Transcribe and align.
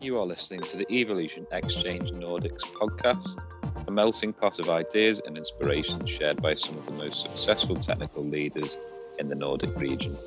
You 0.00 0.20
are 0.20 0.26
listening 0.26 0.60
to 0.62 0.76
the 0.76 0.86
Evolution 0.92 1.46
Exchange 1.52 2.10
Nordics 2.12 2.64
podcast, 2.80 3.36
a 3.88 3.90
melting 3.90 4.32
pot 4.32 4.58
of 4.58 4.68
ideas 4.68 5.20
and 5.24 5.36
inspiration 5.36 6.06
shared 6.06 6.40
by 6.42 6.54
some 6.54 6.76
of 6.76 6.86
the 6.86 6.92
most 6.92 7.22
successful 7.22 7.76
technical 7.76 8.24
leaders 8.24 8.76
in 9.18 9.28
the 9.28 9.34
Nordic 9.34 9.70
region. 9.80 10.18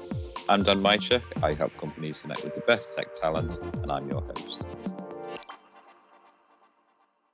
I'm 0.49 0.63
Dan 0.63 0.81
Mycek. 0.81 1.23
I 1.43 1.53
help 1.53 1.77
companies 1.77 2.19
connect 2.19 2.43
with 2.43 2.53
the 2.53 2.61
best 2.61 2.93
tech 2.97 3.13
talent, 3.13 3.59
and 3.83 3.91
I'm 3.91 4.09
your 4.09 4.21
host. 4.21 4.67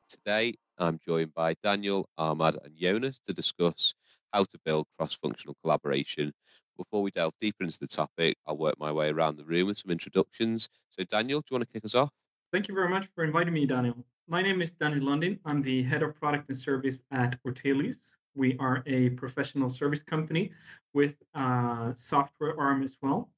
Today, 0.09 0.55
I'm 0.77 1.00
joined 1.07 1.34
by 1.34 1.55
Daniel, 1.64 2.07
Ahmad, 2.18 2.57
and 2.64 2.75
Jonas 2.77 3.20
to 3.25 3.34
discuss 3.34 3.93
how 4.32 4.43
to 4.43 4.59
build 4.66 4.86
cross 4.98 5.16
functional 5.16 5.55
collaboration. 5.64 6.34
Before 6.77 7.01
we 7.01 7.11
delve 7.11 7.33
deeper 7.39 7.63
into 7.63 7.79
the 7.79 7.87
topic, 7.87 8.37
I'll 8.47 8.57
work 8.57 8.79
my 8.79 8.91
way 8.91 9.09
around 9.09 9.37
the 9.37 9.45
room 9.45 9.67
with 9.67 9.77
some 9.77 9.91
introductions. 9.91 10.69
So, 10.89 11.03
Daniel, 11.03 11.41
do 11.41 11.45
you 11.51 11.55
want 11.55 11.67
to 11.67 11.73
kick 11.73 11.85
us 11.85 11.95
off? 11.95 12.09
Thank 12.52 12.67
you 12.67 12.75
very 12.75 12.89
much 12.89 13.07
for 13.15 13.23
inviting 13.23 13.53
me, 13.53 13.65
Daniel. 13.65 13.95
My 14.27 14.41
name 14.41 14.61
is 14.61 14.71
Daniel 14.71 15.05
Lundin. 15.05 15.39
I'm 15.45 15.62
the 15.62 15.84
head 15.84 16.01
of 16.01 16.15
product 16.15 16.49
and 16.49 16.57
service 16.57 17.01
at 17.12 17.41
Ortelius. 17.43 17.98
We 18.35 18.57
are 18.59 18.84
a 18.85 19.09
professional 19.12 19.70
service 19.70 20.01
company 20.01 20.51
with 20.93 21.21
a 21.35 21.93
software 21.95 22.59
arm 22.59 22.84
as 22.84 22.98
well. 23.01 23.29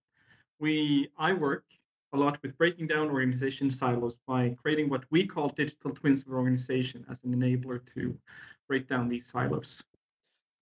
We 0.60 1.10
I 1.18 1.34
work 1.34 1.66
a 2.14 2.18
lot 2.18 2.42
with 2.42 2.58
breaking 2.58 2.88
down 2.88 3.10
organization 3.10 3.70
silos 3.70 4.18
by 4.28 4.56
creating 4.62 4.90
what 4.90 5.04
we 5.12 5.26
call 5.26 5.50
digital 5.50 5.92
twins 5.92 6.22
of 6.22 6.30
organization 6.30 7.06
as 7.10 7.24
an 7.24 7.36
enabler 7.36 7.82
to 7.94 8.18
break 8.68 8.88
down 8.88 9.10
these 9.10 9.26
silos. 9.26 9.84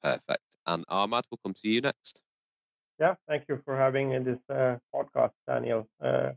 Perfect. 0.02 0.44
And 0.66 0.84
Ahmad, 0.90 1.26
we'll 1.30 1.40
come 1.44 1.54
to 1.54 1.70
you 1.70 1.82
next. 1.82 2.22
Yeah, 3.00 3.16
thank 3.28 3.46
you 3.50 3.62
for 3.66 3.78
having 3.78 4.12
in 4.14 4.24
this 4.24 4.40
uh, 4.50 4.78
podcast, 4.94 5.34
Daniel. 5.48 5.88
Uh, 6.04 6.32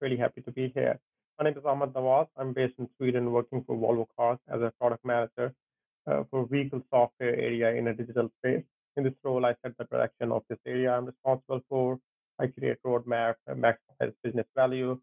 really 0.00 0.16
happy 0.16 0.42
to 0.42 0.52
be 0.52 0.70
here. 0.74 0.98
My 1.38 1.44
name 1.46 1.58
is 1.58 1.64
Ahmad 1.64 1.92
Nawaz. 1.94 2.28
I'm 2.36 2.52
based 2.54 2.74
in 2.78 2.88
Sweden, 2.96 3.32
working 3.32 3.64
for 3.64 3.76
Volvo 3.76 4.06
Cars 4.18 4.38
as 4.48 4.62
a 4.62 4.72
product 4.80 5.04
manager 5.04 5.52
uh, 6.06 6.24
for 6.30 6.46
vehicle 6.46 6.82
software 6.90 7.36
area 7.36 7.72
in 7.74 7.88
a 7.88 7.94
digital 7.94 8.30
space. 8.38 8.64
In 8.96 9.04
this 9.04 9.14
role, 9.24 9.46
I 9.46 9.54
set 9.62 9.76
the 9.78 9.84
direction 9.86 10.32
of 10.32 10.42
this 10.50 10.58
area 10.66 10.92
I'm 10.92 11.06
responsible 11.06 11.60
for. 11.68 11.98
I 12.38 12.48
create 12.48 12.78
roadmap, 12.86 13.36
maximize 13.50 14.14
business 14.24 14.46
value, 14.56 15.00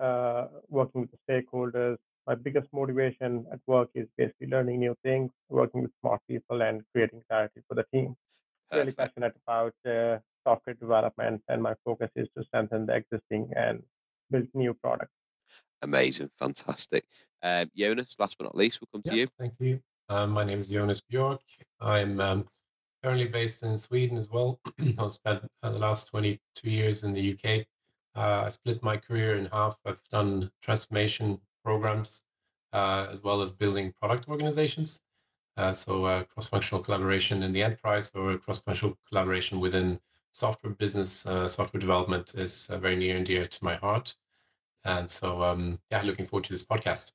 uh, 0.00 0.46
working 0.68 1.02
with 1.02 1.10
the 1.12 1.18
stakeholders. 1.28 1.96
My 2.26 2.34
biggest 2.36 2.68
motivation 2.72 3.46
at 3.52 3.60
work 3.66 3.90
is 3.94 4.06
basically 4.18 4.48
learning 4.48 4.80
new 4.80 4.96
things, 5.04 5.30
working 5.50 5.82
with 5.82 5.92
smart 6.00 6.20
people, 6.28 6.62
and 6.62 6.82
creating 6.94 7.22
clarity 7.28 7.62
for 7.68 7.74
the 7.76 7.84
team. 7.92 8.16
Really 8.72 8.92
passionate 8.92 9.34
about 9.46 9.74
uh, 9.88 10.18
software 10.44 10.74
development, 10.74 11.42
and 11.48 11.62
my 11.62 11.74
focus 11.84 12.10
is 12.16 12.28
to 12.36 12.44
strengthen 12.44 12.86
the 12.86 12.96
existing 12.96 13.50
and 13.56 13.82
build 14.30 14.48
new 14.54 14.74
products. 14.74 15.12
Amazing, 15.82 16.30
fantastic. 16.38 17.04
Um, 17.42 17.70
Jonas, 17.76 18.16
last 18.18 18.36
but 18.38 18.44
not 18.44 18.56
least, 18.56 18.80
we'll 18.80 18.88
come 18.92 19.02
yeah, 19.04 19.12
to 19.12 19.18
you. 19.18 19.28
Thank 19.38 19.60
you. 19.60 19.80
Um, 20.08 20.30
my 20.30 20.44
name 20.44 20.60
is 20.60 20.68
Jonas 20.68 21.02
Björk. 21.12 21.38
I'm 21.80 22.20
um, 22.20 22.48
currently 23.02 23.28
based 23.28 23.62
in 23.62 23.76
Sweden 23.78 24.16
as 24.16 24.30
well. 24.30 24.60
I've 25.00 25.10
spent 25.10 25.44
uh, 25.62 25.70
the 25.70 25.78
last 25.78 26.08
22 26.08 26.70
years 26.70 27.02
in 27.04 27.12
the 27.12 27.32
UK. 27.32 27.66
Uh, 28.14 28.44
I 28.46 28.48
split 28.48 28.82
my 28.82 28.96
career 28.96 29.36
in 29.36 29.46
half. 29.46 29.76
I've 29.84 30.00
done 30.10 30.50
transformation 30.62 31.38
programs 31.64 32.24
uh, 32.72 33.06
as 33.10 33.22
well 33.22 33.42
as 33.42 33.50
building 33.50 33.92
product 34.00 34.28
organizations. 34.28 35.02
Uh, 35.56 35.72
so 35.72 36.04
uh, 36.04 36.22
cross-functional 36.24 36.84
collaboration 36.84 37.42
in 37.42 37.52
the 37.52 37.62
enterprise 37.62 38.10
or 38.14 38.36
cross-functional 38.38 38.96
collaboration 39.08 39.58
within 39.58 39.98
software 40.32 40.72
business, 40.72 41.24
uh, 41.24 41.48
software 41.48 41.80
development 41.80 42.34
is 42.34 42.66
very 42.66 42.96
near 42.96 43.16
and 43.16 43.24
dear 43.24 43.46
to 43.46 43.64
my 43.64 43.76
heart. 43.76 44.14
And 44.84 45.08
so, 45.08 45.42
um, 45.42 45.80
yeah, 45.90 46.02
looking 46.02 46.26
forward 46.26 46.44
to 46.44 46.52
this 46.52 46.66
podcast. 46.66 47.12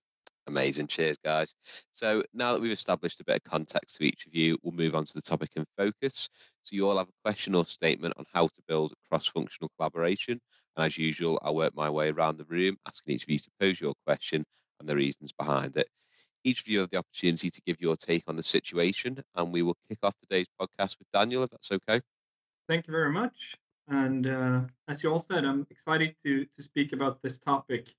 Amazing. 0.47 0.87
Cheers, 0.87 1.17
guys. 1.23 1.53
So 1.91 2.23
now 2.33 2.53
that 2.53 2.61
we've 2.61 2.71
established 2.71 3.19
a 3.19 3.23
bit 3.23 3.41
of 3.45 3.51
context 3.51 3.97
to 3.97 4.03
each 4.03 4.25
of 4.25 4.33
you, 4.33 4.57
we'll 4.63 4.73
move 4.73 4.95
on 4.95 5.05
to 5.05 5.13
the 5.13 5.21
topic 5.21 5.51
in 5.55 5.65
focus. 5.77 6.27
So 6.63 6.75
you 6.75 6.89
all 6.89 6.97
have 6.97 7.07
a 7.07 7.23
question 7.23 7.53
or 7.53 7.65
statement 7.67 8.15
on 8.17 8.25
how 8.33 8.47
to 8.47 8.61
build 8.67 8.93
cross-functional 9.07 9.69
collaboration. 9.77 10.39
And 10.75 10.85
as 10.85 10.97
usual, 10.97 11.39
I'll 11.43 11.55
work 11.55 11.75
my 11.75 11.89
way 11.91 12.09
around 12.09 12.37
the 12.37 12.45
room, 12.45 12.77
asking 12.87 13.13
each 13.15 13.23
of 13.23 13.29
you 13.29 13.37
to 13.37 13.51
pose 13.59 13.79
your 13.79 13.93
question 14.05 14.43
and 14.79 14.89
the 14.89 14.95
reasons 14.95 15.31
behind 15.31 15.77
it. 15.77 15.87
Each 16.43 16.61
of 16.61 16.67
you 16.67 16.79
have 16.79 16.89
the 16.89 16.97
opportunity 16.97 17.49
to 17.49 17.61
give 17.65 17.77
your 17.79 17.95
take 17.95 18.23
on 18.27 18.35
the 18.35 18.43
situation, 18.43 19.21
and 19.35 19.53
we 19.53 19.61
will 19.61 19.77
kick 19.89 19.99
off 20.03 20.15
today's 20.19 20.47
podcast 20.59 20.97
with 20.99 21.07
Daniel, 21.13 21.43
if 21.43 21.49
that's 21.51 21.71
okay. 21.71 22.01
Thank 22.67 22.87
you 22.87 22.91
very 22.91 23.11
much. 23.11 23.55
And 23.87 24.27
uh, 24.27 24.61
as 24.87 25.03
you 25.03 25.11
all 25.11 25.19
said, 25.19 25.43
I'm 25.45 25.67
excited 25.69 26.15
to 26.23 26.45
to 26.45 26.63
speak 26.63 26.93
about 26.93 27.21
this 27.21 27.37
topic. 27.37 27.93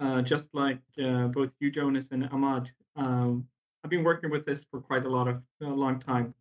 Uh, 0.00 0.22
just 0.22 0.54
like 0.54 0.80
uh, 1.02 1.26
both 1.26 1.50
you, 1.58 1.70
Jonas, 1.70 2.12
and 2.12 2.28
Ahmad, 2.30 2.70
um, 2.94 3.48
I've 3.82 3.90
been 3.90 4.04
working 4.04 4.30
with 4.30 4.44
this 4.46 4.64
for 4.70 4.80
quite 4.80 5.04
a 5.04 5.08
lot 5.08 5.28
of 5.28 5.42
a 5.60 5.66
long 5.66 5.98
time. 5.98 6.34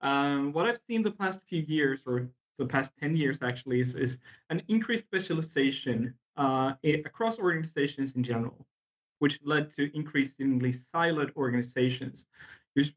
Um, 0.00 0.52
what 0.52 0.66
I've 0.66 0.78
seen 0.78 1.02
the 1.02 1.10
past 1.10 1.40
few 1.48 1.62
years, 1.62 2.00
or 2.06 2.28
the 2.58 2.66
past 2.66 2.92
10 3.00 3.16
years 3.16 3.42
actually, 3.42 3.80
is, 3.80 3.94
is 3.94 4.18
an 4.50 4.62
increased 4.68 5.04
specialization 5.04 6.14
uh, 6.36 6.74
across 6.84 7.38
organizations 7.38 8.14
in 8.14 8.22
general, 8.22 8.66
which 9.18 9.40
led 9.44 9.74
to 9.76 9.94
increasingly 9.96 10.72
siloed 10.72 11.34
organizations. 11.36 12.26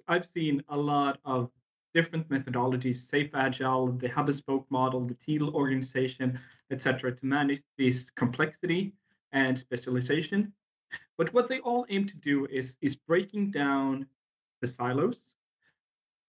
I've 0.08 0.26
seen 0.26 0.64
a 0.70 0.78
lot 0.78 1.20
of 1.26 1.50
different 1.94 2.30
methodologies, 2.30 2.96
SAFe 2.96 3.32
Agile, 3.34 3.92
the 3.94 4.08
hub 4.08 4.28
and 4.28 4.36
spoke 4.36 4.66
model, 4.70 5.02
the 5.06 5.16
Teal 5.16 5.50
organization, 5.56 6.40
etc., 6.72 7.14
to 7.16 7.26
manage 7.26 7.62
this 7.78 8.09
complexity 8.12 8.94
and 9.32 9.58
specialization. 9.58 10.54
But 11.18 11.34
what 11.34 11.48
they 11.48 11.59
all 11.59 11.86
aim 11.90 12.06
to 12.08 12.18
do 12.18 12.46
is, 12.48 12.78
is 12.82 12.96
breaking 12.96 13.52
down 13.52 14.06
the 14.62 14.68
silos, 14.68 15.32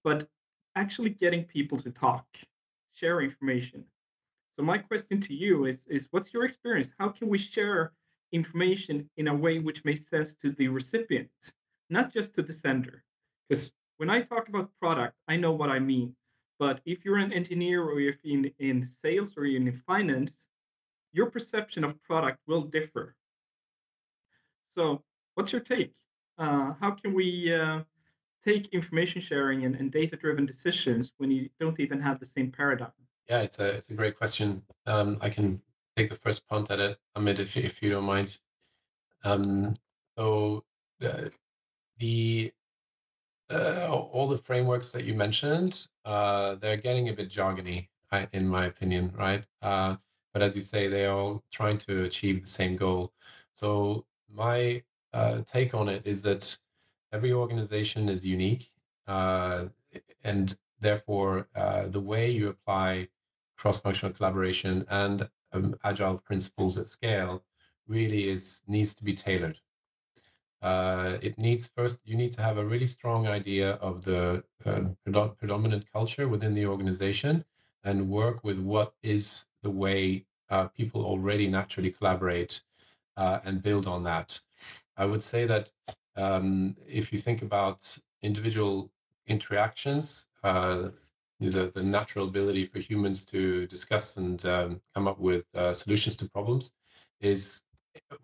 but 0.03 0.27
actually 0.75 1.11
getting 1.11 1.45
people 1.45 1.79
to 1.79 1.91
talk, 1.91 2.27
share 2.93 3.21
information. 3.21 3.85
So 4.57 4.65
my 4.65 4.79
question 4.79 5.21
to 5.23 5.35
you 5.35 5.67
is, 5.67 5.87
is 5.89 6.09
what's 6.11 6.33
your 6.33 6.45
experience? 6.45 6.93
How 6.99 7.09
can 7.09 7.29
we 7.29 7.39
share 7.39 7.93
information 8.33 9.09
in 9.17 9.29
a 9.29 9.35
way 9.35 9.59
which 9.59 9.85
makes 9.85 10.09
sense 10.09 10.35
to 10.35 10.51
the 10.51 10.69
recipient, 10.69 11.31
not 11.91 12.13
just 12.13 12.35
to 12.35 12.43
the 12.43 12.53
sender? 12.53 13.05
Because 13.49 13.73
when 13.99 14.11
I 14.11 14.23
talk 14.23 14.49
about 14.49 14.71
product, 14.81 15.15
I 15.29 15.37
know 15.37 15.53
what 15.53 15.71
I 15.71 15.79
mean. 15.79 16.17
But 16.59 16.81
if 16.85 17.05
you're 17.05 17.19
an 17.19 17.33
engineer 17.33 17.83
or 17.83 18.01
if 18.01 18.19
in, 18.25 18.53
in 18.59 18.85
sales 18.85 19.37
or 19.37 19.45
you're 19.45 19.61
in 19.61 19.73
finance, 19.73 20.35
your 21.13 21.31
perception 21.31 21.85
of 21.85 22.03
product 22.03 22.39
will 22.47 22.63
differ. 22.63 23.15
So, 24.75 25.03
what's 25.35 25.53
your 25.53 25.61
take? 25.61 25.93
Uh, 26.39 26.73
how 26.81 26.93
can 26.93 27.13
we 27.15 27.53
uh, 27.53 27.81
take 28.45 28.69
information 28.73 29.21
sharing 29.21 29.65
and, 29.65 29.77
and 29.77 29.91
data 29.91 30.17
driven 30.17 30.47
decisions 30.47 31.13
when 31.19 31.31
you 31.31 31.51
don't 31.61 31.79
even 31.79 32.01
have 32.01 32.19
the 32.19 32.27
same 32.27 32.51
paradigm? 32.51 32.93
Yeah, 33.29 33.41
it's 33.41 33.59
a 33.59 33.69
it's 33.75 33.91
a 33.91 33.95
great 33.95 34.17
question. 34.17 34.63
Um, 34.87 35.17
I 35.21 35.31
can 35.31 35.61
take 35.97 36.09
the 36.09 36.15
first 36.15 36.49
punt 36.49 36.71
at 36.71 36.81
it, 36.81 36.99
Amit, 37.17 37.39
if 37.39 37.57
you, 37.57 37.63
if 37.63 37.83
you 37.83 37.91
don't 37.91 38.05
mind. 38.05 38.39
Um, 39.25 39.75
so 40.17 40.65
uh, 41.05 41.29
the 41.99 42.53
uh, 43.51 43.87
all 43.91 44.29
the 44.29 44.37
frameworks 44.37 44.93
that 44.93 45.05
you 45.05 45.15
mentioned, 45.15 45.87
uh, 46.05 46.55
they're 46.55 46.77
getting 46.77 47.09
a 47.09 47.13
bit 47.13 47.29
jargony, 47.29 47.89
in 48.33 48.49
my 48.49 48.67
opinion, 48.67 49.13
right? 49.17 49.45
Uh, 49.61 49.97
but 50.33 50.43
as 50.43 50.55
you 50.55 50.63
say, 50.63 50.89
they 50.89 51.05
are 51.05 51.15
all 51.15 51.45
trying 51.53 51.77
to 51.79 52.05
achieve 52.05 52.41
the 52.41 52.49
same 52.49 52.77
goal. 52.77 53.13
So 53.53 54.07
my 54.33 54.83
uh, 55.13 55.43
take 55.47 55.75
on 55.75 55.91
it 55.91 56.07
is 56.07 56.23
that 56.23 56.57
every 57.13 57.33
organization 57.33 58.09
is 58.09 58.25
unique, 58.25 58.71
uh, 59.07 59.67
and 60.25 60.57
therefore 60.81 61.49
the 61.89 62.01
way 62.01 62.31
you 62.31 62.49
apply 62.49 63.09
cross-functional 63.59 64.15
collaboration 64.15 64.87
and 64.89 65.29
um, 65.53 65.77
agile 65.85 66.19
principles 66.19 66.79
at 66.79 66.87
scale 66.87 67.43
really 67.89 68.29
is 68.29 68.63
needs 68.67 68.95
to 68.95 69.05
be 69.05 69.15
tailored. 69.15 69.59
Uh, 70.63 71.19
it 71.21 71.39
needs 71.39 71.69
first 71.77 72.01
you 72.05 72.17
need 72.17 72.33
to 72.33 72.43
have 72.43 72.57
a 72.57 72.65
really 72.65 72.87
strong 72.87 73.27
idea 73.27 73.73
of 73.73 74.05
the 74.05 74.45
uh, 74.65 75.29
predominant 75.39 75.85
culture 75.93 76.29
within 76.29 76.55
the 76.55 76.67
organization 76.67 77.45
and 77.85 78.09
work 78.09 78.45
with 78.45 78.59
what 78.59 78.95
is 79.03 79.47
the 79.63 79.71
way 79.71 80.25
uh, 80.51 80.69
people 80.69 81.05
already 81.05 81.49
naturally 81.49 81.91
collaborate 81.91 82.63
uh, 83.17 83.41
and 83.45 83.63
build 83.63 83.87
on 83.87 84.05
that. 84.05 84.41
I 84.97 85.07
would 85.07 85.23
say 85.23 85.47
that 85.47 85.73
um, 86.17 86.77
if 86.87 87.13
you 87.13 87.19
think 87.19 87.43
about 87.43 87.99
individual 88.23 88.91
interactions, 89.27 90.29
uh, 91.49 91.51
the, 91.51 91.73
the 91.75 91.83
natural 91.83 92.29
ability 92.29 92.65
for 92.65 92.79
humans 92.79 93.25
to 93.27 93.67
discuss 93.67 94.17
and 94.17 94.45
um, 94.47 94.81
come 94.95 95.09
up 95.09 95.19
with 95.19 95.47
uh, 95.55 95.73
solutions 95.73 96.17
to 96.17 96.29
problems 96.29 96.73
is 97.21 97.63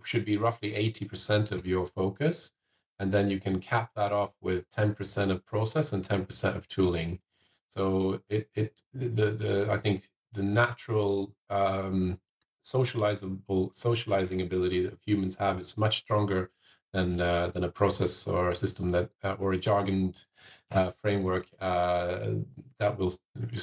should 0.05 0.25
be 0.25 0.37
roughly 0.39 0.73
80% 0.73 1.53
of 1.53 1.67
your 1.67 1.87
focus. 1.87 2.53
And 2.99 3.13
then 3.13 3.31
you 3.31 3.39
can 3.39 3.61
cap 3.61 3.91
that 3.95 4.13
off 4.13 4.33
with 4.41 4.69
10% 4.71 5.31
of 5.31 5.45
process 5.45 5.93
and 5.93 6.03
10% 6.03 6.57
of 6.57 6.67
tooling. 6.69 7.21
So 7.71 8.21
it, 8.29 8.49
it 8.55 8.75
the, 8.95 9.31
the 9.31 9.69
i 9.71 9.77
think 9.77 10.09
the 10.33 10.43
natural 10.43 11.35
um, 11.51 12.19
socializable 12.63 13.71
socializing 13.73 14.41
ability 14.43 14.87
that 14.87 14.99
humans 15.05 15.37
have 15.37 15.59
is 15.59 15.77
much 15.77 15.99
stronger 15.99 16.51
than 16.93 17.21
uh, 17.21 17.49
than 17.49 17.65
a 17.65 17.71
process 17.71 18.27
or 18.27 18.51
a 18.51 18.55
system 18.55 18.93
that 18.93 19.11
uh, 19.23 19.37
or 19.39 19.53
a 19.53 19.59
jargoned 19.59 20.25
uh, 20.71 20.91
framework 20.91 21.47
uh, 21.61 22.31
that 22.79 22.99
will 22.99 23.13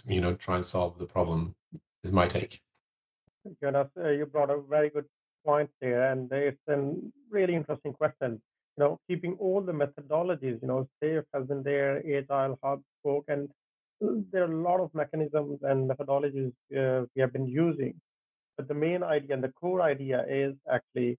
you 0.05 0.21
know 0.21 0.33
try 0.35 0.55
and 0.55 0.65
solve 0.65 0.97
the 0.97 1.05
problem. 1.05 1.55
Is 2.03 2.11
my 2.11 2.27
take. 2.27 2.61
Jonas, 3.61 3.87
uh, 3.97 4.09
you 4.09 4.25
brought 4.25 4.51
a 4.51 4.61
very 4.61 4.89
good 4.89 5.05
point 5.45 5.69
there, 5.81 6.11
and 6.11 6.31
it's 6.31 6.57
a 6.67 6.93
really 7.29 7.55
interesting 7.55 7.93
question. 7.93 8.41
You 8.77 8.83
know, 8.83 8.99
keeping 9.07 9.35
all 9.39 9.61
the 9.61 9.71
methodologies, 9.71 10.61
you 10.61 10.67
know, 10.67 10.87
SAFe 11.01 11.23
has 11.33 11.47
been 11.47 11.63
there, 11.63 11.97
Agile, 11.99 12.59
Hub, 12.61 12.81
Spoke, 12.99 13.25
and 13.27 13.49
there 14.01 14.43
are 14.43 14.51
a 14.51 14.61
lot 14.61 14.79
of 14.81 14.93
mechanisms 14.93 15.59
and 15.63 15.89
methodologies 15.89 16.51
uh, 16.77 17.05
we 17.15 17.21
have 17.21 17.31
been 17.31 17.47
using. 17.47 17.93
But 18.57 18.67
the 18.67 18.73
main 18.73 19.03
idea 19.03 19.33
and 19.33 19.43
the 19.43 19.53
core 19.59 19.81
idea 19.81 20.25
is 20.27 20.55
actually 20.71 21.17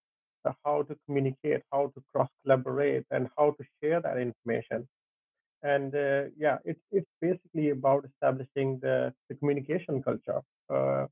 how 0.64 0.82
to 0.82 0.96
communicate, 1.06 1.62
how 1.72 1.90
to 1.94 2.02
cross 2.12 2.28
collaborate, 2.44 3.04
and 3.10 3.28
how 3.36 3.52
to 3.52 3.64
share 3.82 4.00
that 4.00 4.18
information. 4.18 4.86
And 5.62 5.94
uh, 5.94 6.24
yeah, 6.38 6.58
it's 6.64 6.80
it's 6.92 7.10
basically 7.20 7.70
about 7.70 8.04
establishing 8.04 8.78
the, 8.80 9.12
the 9.28 9.34
communication 9.36 10.02
culture. 10.02 10.40
Uh, 10.70 11.06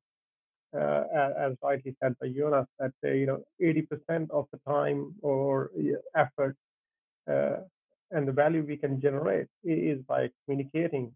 uh, 0.77 1.05
as 1.39 1.53
rightly 1.63 1.97
said 2.03 2.17
by 2.21 2.29
Jonas, 2.29 2.67
that 2.79 2.93
uh, 3.05 3.11
you 3.11 3.27
know 3.27 3.43
80% 3.63 4.31
of 4.31 4.47
the 4.53 4.59
time 4.67 5.15
or 5.23 5.71
effort 6.17 6.57
uh, 7.31 7.57
and 8.11 8.29
the 8.29 8.33
value 8.33 8.65
we 8.67 8.77
can 8.77 9.01
generate 9.01 9.47
is 9.65 10.01
by 10.09 10.31
communicating. 10.45 11.13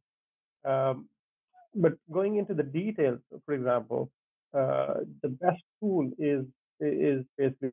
Um, 0.65 1.09
but 1.75 1.95
going 2.11 2.37
into 2.37 2.55
the 2.55 2.63
details, 2.63 3.21
for 3.45 3.55
example, 3.55 4.11
uh, 4.55 4.95
the 5.23 5.29
best 5.29 5.63
tool 5.81 6.11
is 6.19 6.45
is 6.81 7.25
basically 7.37 7.73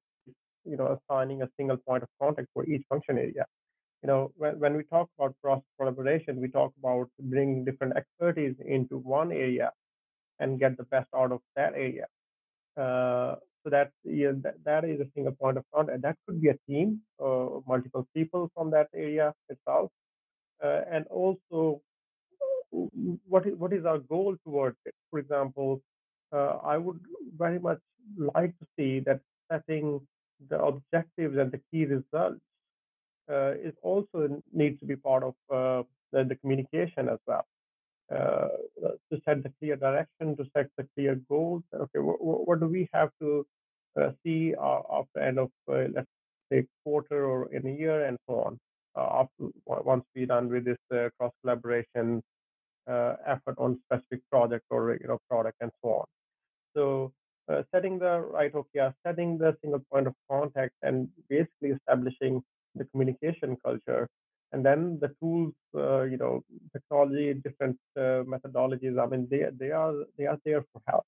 you 0.65 0.77
know 0.77 0.99
assigning 0.99 1.41
a 1.41 1.49
single 1.57 1.77
point 1.77 2.03
of 2.03 2.09
contact 2.21 2.47
for 2.53 2.65
each 2.65 2.83
function 2.89 3.17
area. 3.17 3.45
You 4.05 4.11
know, 4.11 4.31
when, 4.37 4.59
when 4.59 4.77
we 4.77 4.83
talk 4.83 5.09
about 5.17 5.33
cross 5.41 5.63
collaboration, 5.79 6.39
we 6.39 6.47
talk 6.47 6.71
about 6.77 7.09
bringing 7.19 7.65
different 7.65 7.97
expertise 7.97 8.53
into 8.63 8.99
one 8.99 9.31
area 9.31 9.71
and 10.37 10.59
get 10.59 10.77
the 10.77 10.83
best 10.83 11.07
out 11.15 11.31
of 11.31 11.39
that 11.55 11.73
area. 11.73 12.05
Uh, 12.77 13.37
so 13.63 13.71
that, 13.71 13.89
yeah, 14.03 14.33
that 14.43 14.63
that 14.63 14.85
is 14.85 14.99
a 14.99 15.07
single 15.15 15.33
point 15.33 15.57
of 15.57 15.65
contact. 15.73 16.03
That 16.03 16.17
could 16.27 16.39
be 16.39 16.49
a 16.49 16.57
team, 16.69 17.01
uh, 17.19 17.47
multiple 17.67 18.07
people 18.15 18.51
from 18.53 18.69
that 18.69 18.89
area 18.93 19.33
itself, 19.49 19.89
uh, 20.63 20.81
and 20.91 21.07
also 21.07 21.81
what 22.69 23.47
is 23.47 23.55
what 23.57 23.73
is 23.73 23.85
our 23.85 23.97
goal 23.97 24.35
towards 24.45 24.77
it. 24.85 24.93
For 25.09 25.17
example, 25.17 25.81
uh, 26.31 26.57
I 26.73 26.77
would 26.77 26.99
very 27.35 27.57
much 27.57 27.79
like 28.35 28.53
to 28.59 28.67
see 28.77 28.99
that 28.99 29.21
setting 29.51 29.99
the 30.47 30.61
objectives 30.61 31.37
and 31.37 31.51
the 31.51 31.61
key 31.71 31.85
results 31.85 32.41
uh, 33.29 33.51
is 33.51 33.73
also 33.81 34.41
needs 34.53 34.79
to 34.79 34.85
be 34.85 34.95
part 34.95 35.23
of 35.23 35.33
uh, 35.51 35.83
the, 36.11 36.23
the, 36.23 36.35
communication 36.35 37.09
as 37.09 37.19
well. 37.25 37.45
Uh, 38.13 38.49
to 39.11 39.19
set 39.25 39.41
the 39.41 39.51
clear 39.59 39.75
direction, 39.75 40.37
to 40.37 40.45
set 40.55 40.67
the 40.77 40.87
clear 40.95 41.15
goals. 41.27 41.63
Okay, 41.73 41.99
what, 41.99 42.17
what 42.21 42.59
do 42.59 42.67
we 42.67 42.87
have 42.93 43.09
to 43.19 43.45
uh, 43.99 44.11
see 44.23 44.53
after 44.59 45.19
end 45.19 45.39
of 45.39 45.49
uh, 45.71 45.85
let's 45.93 46.07
say 46.51 46.65
quarter 46.83 47.25
or 47.25 47.51
in 47.51 47.65
a 47.65 47.71
year 47.71 48.05
and 48.05 48.17
so 48.27 48.41
on. 48.41 48.59
after 48.95 49.49
once 49.65 50.05
we're 50.15 50.27
done 50.27 50.49
with 50.49 50.65
this 50.65 51.11
cross 51.17 51.33
collaboration 51.41 52.21
effort 52.87 53.55
on 53.57 53.79
specific 53.85 54.21
project 54.29 54.65
or 54.69 54.97
you 55.01 55.07
know 55.07 55.17
product 55.29 55.57
and 55.61 55.71
so 55.81 55.89
on. 55.89 56.05
So 56.75 57.11
uh, 57.47 57.63
setting 57.73 57.99
the 57.99 58.21
right 58.21 58.51
OKR, 58.53 58.93
setting 59.05 59.37
the 59.37 59.55
single 59.61 59.81
point 59.91 60.07
of 60.07 60.13
contact, 60.29 60.73
and 60.81 61.07
basically 61.29 61.69
establishing 61.69 62.41
the 62.75 62.85
communication 62.85 63.57
culture. 63.63 64.07
And 64.51 64.65
then 64.65 64.99
the 65.01 65.09
tools, 65.19 65.53
uh, 65.75 66.03
you 66.03 66.17
know, 66.17 66.43
technology, 66.71 67.33
different 67.33 67.77
uh, 67.97 68.23
methodologies. 68.33 69.01
I 69.01 69.05
mean, 69.07 69.27
they 69.29 69.45
they 69.57 69.71
are 69.71 69.93
they 70.17 70.27
are 70.27 70.39
there 70.45 70.63
for 70.71 70.81
help, 70.87 71.05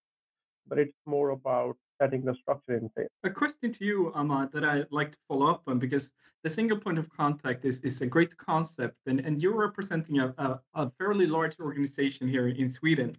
but 0.67 0.79
it's 0.79 0.99
more 1.05 1.29
about 1.29 1.77
setting 2.01 2.25
the 2.25 2.35
structure 2.35 2.75
in 2.75 2.89
place. 2.89 3.07
A 3.23 3.29
question 3.29 3.71
to 3.73 3.85
you, 3.85 4.11
Ahmad, 4.13 4.51
that 4.53 4.63
I'd 4.63 4.91
like 4.91 5.11
to 5.11 5.17
follow 5.27 5.47
up 5.47 5.63
on 5.67 5.79
because 5.79 6.11
the 6.43 6.49
single 6.49 6.77
point 6.77 6.99
of 6.99 7.09
contact 7.09 7.65
is, 7.65 7.79
is 7.79 8.01
a 8.01 8.05
great 8.05 8.37
concept, 8.37 8.97
and, 9.05 9.19
and 9.19 9.41
you're 9.41 9.57
representing 9.57 10.19
a, 10.19 10.33
a, 10.37 10.59
a 10.75 10.91
fairly 10.97 11.27
large 11.27 11.59
organization 11.59 12.27
here 12.27 12.47
in 12.47 12.71
Sweden. 12.71 13.13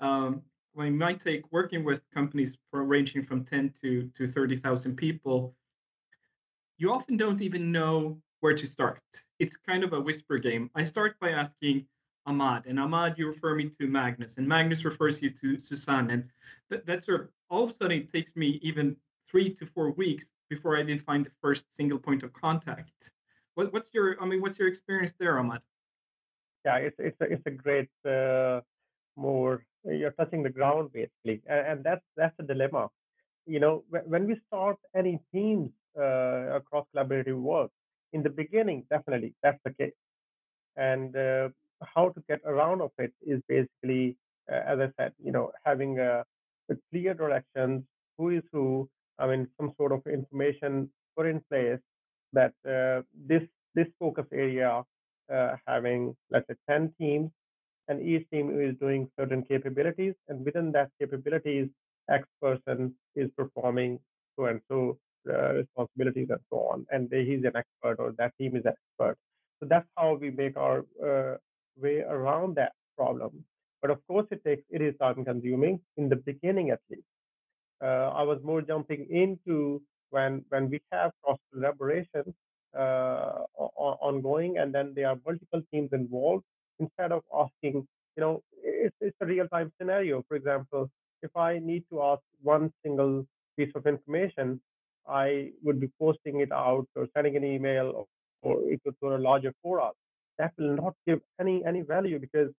Um, 0.00 0.42
you 0.76 0.92
might 0.92 1.20
take 1.20 1.50
working 1.50 1.84
with 1.84 2.02
companies 2.14 2.56
ranging 2.72 3.22
from 3.22 3.44
10 3.44 3.74
to, 3.82 4.10
to 4.16 4.26
30,000 4.26 4.96
people, 4.96 5.54
you 6.78 6.92
often 6.92 7.16
don't 7.16 7.42
even 7.42 7.72
know 7.72 8.20
where 8.40 8.54
to 8.54 8.66
start. 8.66 9.00
It's 9.38 9.56
kind 9.56 9.84
of 9.84 9.92
a 9.92 10.00
whisper 10.00 10.38
game. 10.38 10.70
I 10.74 10.84
start 10.84 11.18
by 11.20 11.30
asking 11.30 11.86
Ahmad, 12.26 12.66
and 12.66 12.78
Ahmad, 12.78 13.18
you 13.18 13.26
refer 13.26 13.54
me 13.54 13.68
to 13.80 13.86
Magnus, 13.86 14.38
and 14.38 14.46
Magnus 14.46 14.84
refers 14.84 15.20
you 15.20 15.30
to 15.30 15.58
Susanne, 15.58 16.10
and 16.10 16.24
th- 16.70 16.82
that's 16.86 17.06
sort 17.06 17.22
of 17.22 17.28
all 17.50 17.64
of 17.64 17.70
a 17.70 17.72
sudden 17.72 17.98
it 17.98 18.12
takes 18.12 18.36
me 18.36 18.60
even 18.62 18.96
three 19.30 19.54
to 19.54 19.66
four 19.66 19.90
weeks 19.92 20.30
before 20.48 20.76
I 20.76 20.80
even 20.82 20.98
find 20.98 21.24
the 21.24 21.32
first 21.42 21.74
single 21.74 21.98
point 21.98 22.22
of 22.22 22.32
contact. 22.32 23.10
What, 23.54 23.72
what's 23.72 23.90
your, 23.92 24.22
I 24.22 24.26
mean, 24.26 24.40
what's 24.40 24.58
your 24.58 24.68
experience 24.68 25.14
there, 25.18 25.38
Ahmad? 25.38 25.62
Yeah, 26.64 26.76
it's 26.76 26.96
it's 26.98 27.20
a, 27.20 27.24
it's 27.24 27.46
a 27.46 27.50
great 27.50 27.88
uh, 28.06 28.60
more 29.16 29.64
you're 29.84 30.12
touching 30.12 30.42
the 30.42 30.50
ground 30.50 30.92
basically 30.92 31.42
and, 31.46 31.66
and 31.66 31.84
that's 31.84 32.04
that's 32.16 32.34
a 32.38 32.42
dilemma 32.42 32.88
you 33.46 33.60
know 33.60 33.84
when 33.88 34.26
we 34.26 34.36
start 34.46 34.76
any 34.94 35.18
teams 35.32 35.70
uh, 35.98 36.56
across 36.56 36.86
collaborative 36.94 37.40
work. 37.40 37.70
In 38.12 38.22
the 38.22 38.30
beginning 38.30 38.84
definitely 38.90 39.34
that's 39.42 39.58
the 39.64 39.72
case. 39.74 39.92
And 40.76 41.14
uh, 41.16 41.48
how 41.82 42.08
to 42.10 42.22
get 42.28 42.40
around 42.44 42.80
of 42.80 42.90
it 42.98 43.12
is 43.22 43.40
basically 43.48 44.16
uh, 44.50 44.62
as 44.66 44.78
i 44.80 44.88
said 44.98 45.12
you 45.22 45.30
know 45.30 45.52
having 45.64 45.98
a, 46.00 46.24
a, 46.70 46.74
clear 46.90 47.14
directions 47.14 47.84
who 48.16 48.30
is 48.30 48.42
who 48.52 48.88
i 49.20 49.26
mean 49.28 49.46
some 49.56 49.72
sort 49.76 49.92
of 49.92 50.04
information 50.06 50.90
put 51.16 51.26
in 51.26 51.40
place 51.50 51.78
that 52.32 52.52
uh, 52.68 53.00
this 53.30 53.42
this 53.76 53.86
focus 54.00 54.26
area 54.32 54.82
uh, 55.32 55.54
having 55.66 56.16
let's 56.30 56.46
say 56.48 56.56
10 56.68 56.92
teams 57.00 57.30
and 57.88 58.02
each 58.02 58.28
team 58.30 58.60
is 58.60 58.76
doing 58.78 59.10
certain 59.18 59.42
capabilities, 59.42 60.14
and 60.28 60.44
within 60.44 60.70
that 60.72 60.90
capabilities, 61.00 61.68
X 62.10 62.28
person 62.40 62.94
is 63.16 63.30
performing 63.36 63.98
so 64.36 64.44
and 64.44 64.60
so 64.70 64.98
uh, 65.28 65.54
responsibilities 65.54 66.28
and 66.30 66.40
so 66.50 66.58
on, 66.72 66.86
and 66.90 67.10
he's 67.12 67.44
an 67.44 67.56
expert 67.56 67.96
or 67.98 68.12
that 68.18 68.32
team 68.38 68.56
is 68.56 68.64
an 68.64 68.74
expert. 68.76 69.16
So 69.60 69.66
that's 69.68 69.88
how 69.96 70.14
we 70.14 70.30
make 70.30 70.56
our 70.56 70.84
uh, 71.04 71.36
way 71.76 72.00
around 72.00 72.56
that 72.56 72.72
problem. 72.96 73.44
But 73.82 73.90
of 73.90 73.98
course, 74.06 74.26
it 74.30 74.44
takes 74.44 74.62
it 74.70 74.82
is 74.82 74.94
time 75.00 75.24
consuming 75.24 75.80
in 75.96 76.08
the 76.08 76.16
beginning 76.16 76.70
at 76.70 76.80
least. 76.90 77.06
Uh, 77.82 78.10
I 78.20 78.22
was 78.22 78.38
more 78.42 78.60
jumping 78.62 79.06
into 79.10 79.80
when 80.10 80.44
when 80.48 80.68
we 80.70 80.80
have 80.92 81.12
cross 81.22 81.38
collaboration 81.52 82.34
uh, 82.76 83.44
ongoing, 83.56 84.58
and 84.58 84.74
then 84.74 84.92
there 84.94 85.08
are 85.08 85.16
multiple 85.26 85.62
teams 85.72 85.90
involved 85.92 86.44
instead 86.80 87.12
of 87.12 87.22
asking, 87.34 87.86
you 88.16 88.20
know, 88.20 88.42
it's, 88.62 88.94
it's 89.00 89.16
a 89.20 89.26
real 89.26 89.48
time 89.48 89.72
scenario. 89.80 90.22
For 90.28 90.36
example, 90.36 90.90
if 91.22 91.36
I 91.36 91.58
need 91.58 91.84
to 91.90 92.02
ask 92.02 92.22
one 92.42 92.72
single 92.84 93.26
piece 93.56 93.72
of 93.74 93.86
information, 93.86 94.60
I 95.08 95.50
would 95.62 95.80
be 95.80 95.90
posting 96.00 96.40
it 96.40 96.52
out 96.52 96.86
or 96.96 97.08
sending 97.14 97.36
an 97.36 97.44
email 97.44 97.92
or, 97.94 98.06
or 98.42 98.70
it 98.70 98.80
could 98.84 98.94
to 99.02 99.14
a 99.14 99.18
larger 99.18 99.52
forum. 99.62 99.92
That 100.38 100.52
will 100.58 100.76
not 100.76 100.94
give 101.06 101.20
any 101.40 101.64
any 101.64 101.82
value 101.82 102.18
because 102.18 102.50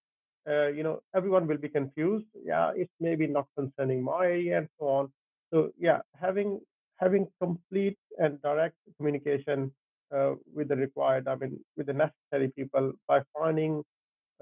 uh, 0.50 0.68
you 0.68 0.84
know 0.84 1.00
everyone 1.15 1.48
will 1.48 1.58
be 1.58 1.70
confused. 1.70 2.25
Yeah, 2.44 2.72
it's 2.75 2.94
maybe 3.00 3.27
not 3.27 3.48
concerning 3.58 4.03
my 4.03 4.25
area 4.25 4.58
and 4.60 4.68
so 4.79 4.88
on. 4.88 5.12
So 5.51 5.72
yeah, 5.79 6.00
having 6.20 6.60
having 6.98 7.27
complete 7.41 7.98
and 8.18 8.41
direct 8.41 8.75
communication 8.98 9.72
uh, 10.15 10.34
with 10.53 10.68
the 10.70 10.75
required, 10.75 11.27
I 11.27 11.36
mean, 11.36 11.60
with 11.77 11.88
the 11.88 11.94
necessary 11.94 12.51
people 12.56 12.94
by 13.08 13.22
finding 13.38 13.84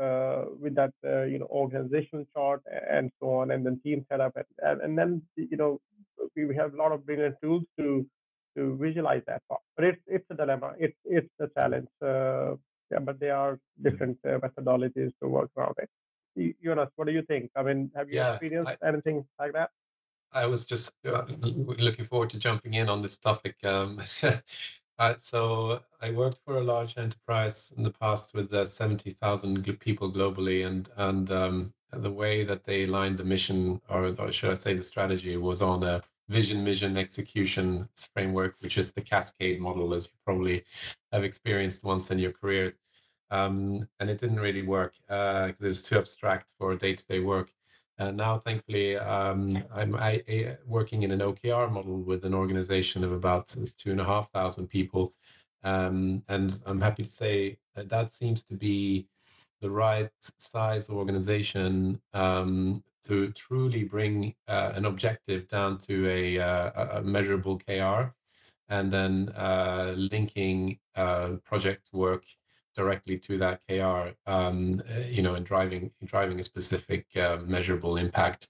uh, 0.02 0.46
with 0.60 0.76
that 0.76 0.94
uh, 1.06 1.24
you 1.24 1.40
know 1.40 1.48
organizational 1.50 2.26
chart 2.36 2.62
and 2.90 3.12
so 3.20 3.36
on, 3.36 3.52
and 3.52 3.66
then 3.66 3.80
team 3.84 4.06
setup, 4.10 4.36
and, 4.60 4.82
and 4.82 4.98
then 4.98 5.22
you 5.36 5.58
know 5.58 5.80
we, 6.36 6.56
have 6.56 6.74
a 6.74 6.78
lot 6.78 6.92
of 6.92 7.06
brilliant 7.06 7.36
tools 7.42 7.64
to 7.80 8.06
to 8.56 8.78
visualize 8.82 9.22
that 9.28 9.42
part. 9.50 9.62
But 9.76 9.86
it's 9.86 10.02
it's 10.08 10.26
a 10.32 10.36
dilemma. 10.36 10.74
It's 10.80 10.98
it's 11.06 11.30
a 11.40 11.48
challenge. 11.58 11.90
Uh, 12.02 12.56
yeah, 12.92 13.00
but 13.00 13.20
there 13.20 13.36
are 13.36 13.60
different 13.82 14.18
uh, 14.26 14.40
methodologies 14.40 15.12
to 15.22 15.28
work 15.28 15.50
around 15.58 15.76
it. 15.80 15.90
Jonas, 16.64 16.90
what 16.96 17.08
do 17.08 17.14
you 17.14 17.24
think? 17.24 17.52
I 17.56 17.64
mean, 17.64 17.92
have 17.96 18.10
you 18.10 18.16
yeah, 18.16 18.34
experienced 18.34 18.72
I, 18.82 18.88
anything 18.88 19.26
like 19.40 19.54
that? 19.54 19.72
I 20.32 20.46
was 20.46 20.66
just 20.66 20.94
uh, 21.06 21.24
looking 21.42 22.06
forward 22.06 22.30
to 22.32 22.40
jumping 22.40 22.76
in 22.76 22.90
on 22.90 23.02
this 23.02 23.18
topic. 23.18 23.56
Um, 23.64 24.04
Uh, 25.00 25.14
so 25.20 25.80
I 26.02 26.10
worked 26.10 26.40
for 26.44 26.58
a 26.58 26.64
large 26.64 26.98
enterprise 26.98 27.72
in 27.76 27.84
the 27.84 27.92
past 27.92 28.34
with 28.34 28.52
uh, 28.52 28.66
70,000 28.66 29.80
people 29.80 30.12
globally, 30.12 30.66
and 30.66 30.90
and 30.98 31.30
um, 31.30 31.74
the 31.92 32.12
way 32.12 32.44
that 32.46 32.64
they 32.64 32.84
aligned 32.84 33.18
the 33.18 33.24
mission, 33.24 33.80
or, 33.90 34.10
or, 34.20 34.32
should 34.32 34.50
I 34.50 34.56
say 34.56 34.74
the 34.74 34.84
strategy, 34.84 35.38
was 35.38 35.62
on 35.62 35.84
a 35.84 36.02
vision, 36.30 36.64
mission, 36.64 36.98
execution 36.98 37.88
framework, 38.14 38.56
which 38.60 38.78
is 38.78 38.92
the 38.92 39.02
cascade 39.02 39.62
model, 39.62 39.94
as 39.94 40.06
you 40.08 40.12
probably 40.26 40.64
have 41.12 41.24
experienced 41.24 41.84
once 41.84 42.12
in 42.12 42.20
your 42.20 42.32
careers. 42.32 42.74
Um, 43.30 43.88
and 44.00 44.10
it 44.10 44.20
didn't 44.20 44.40
really 44.40 44.62
work 44.62 44.94
because 45.08 45.52
uh, 45.52 45.66
it 45.66 45.68
was 45.68 45.84
too 45.84 45.98
abstract 45.98 46.50
for 46.58 46.76
day-to-day 46.76 47.20
work. 47.20 47.52
And 48.00 48.16
now, 48.16 48.38
thankfully, 48.38 48.96
um, 48.96 49.50
I'm 49.74 49.96
I, 49.96 50.24
I, 50.30 50.58
working 50.66 51.04
in 51.04 51.12
an 51.12 51.20
OKR 51.20 51.72
model 51.72 51.98
with 51.98 52.26
an 52.26 52.34
organization 52.34 53.04
of 53.04 53.12
about 53.12 53.48
two 53.78 53.92
and 53.92 54.00
a 54.00 54.06
half 54.06 54.32
thousand 54.32 54.68
people. 54.68 55.14
Um, 55.64 56.24
and 56.30 56.60
I'm 56.66 56.80
happy 56.80 57.04
to 57.04 57.10
say 57.10 57.58
that, 57.76 57.90
that 57.90 58.14
seems 58.14 58.44
to 58.44 58.54
be 58.54 59.08
the 59.62 59.70
right 59.70 60.12
size 60.38 60.90
organization 60.90 62.00
um, 62.14 62.84
to 63.08 63.32
truly 63.32 63.84
bring 63.84 64.36
uh, 64.48 64.72
an 64.76 64.86
objective 64.86 65.48
down 65.48 65.78
to 65.80 66.10
a, 66.10 66.40
uh, 66.40 67.00
a 67.00 67.02
measurable 67.02 67.60
KR 67.60 68.14
and 68.70 68.92
then 68.92 69.30
uh, 69.36 69.94
linking 69.96 70.80
uh, 70.96 71.32
project 71.44 71.90
work 71.94 72.24
directly 72.76 73.18
to 73.18 73.38
that 73.40 73.62
KR, 73.68 74.14
um, 74.30 74.82
uh, 74.90 75.00
you 75.08 75.22
know, 75.22 75.36
and 75.36 75.46
driving 75.46 75.92
driving 76.06 76.40
a 76.40 76.44
specific 76.44 77.06
uh, 77.16 77.38
measurable 77.42 77.98
impact, 77.98 78.50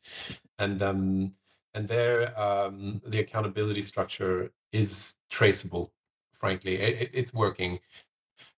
and 0.59 0.81
um, 0.81 1.33
and 1.73 1.87
there 1.87 2.37
um, 2.39 3.01
the 3.05 3.19
accountability 3.19 3.81
structure 3.81 4.51
is 4.71 5.15
traceable. 5.29 5.91
Frankly, 6.33 6.75
it, 6.75 7.11
it's 7.13 7.33
working. 7.33 7.79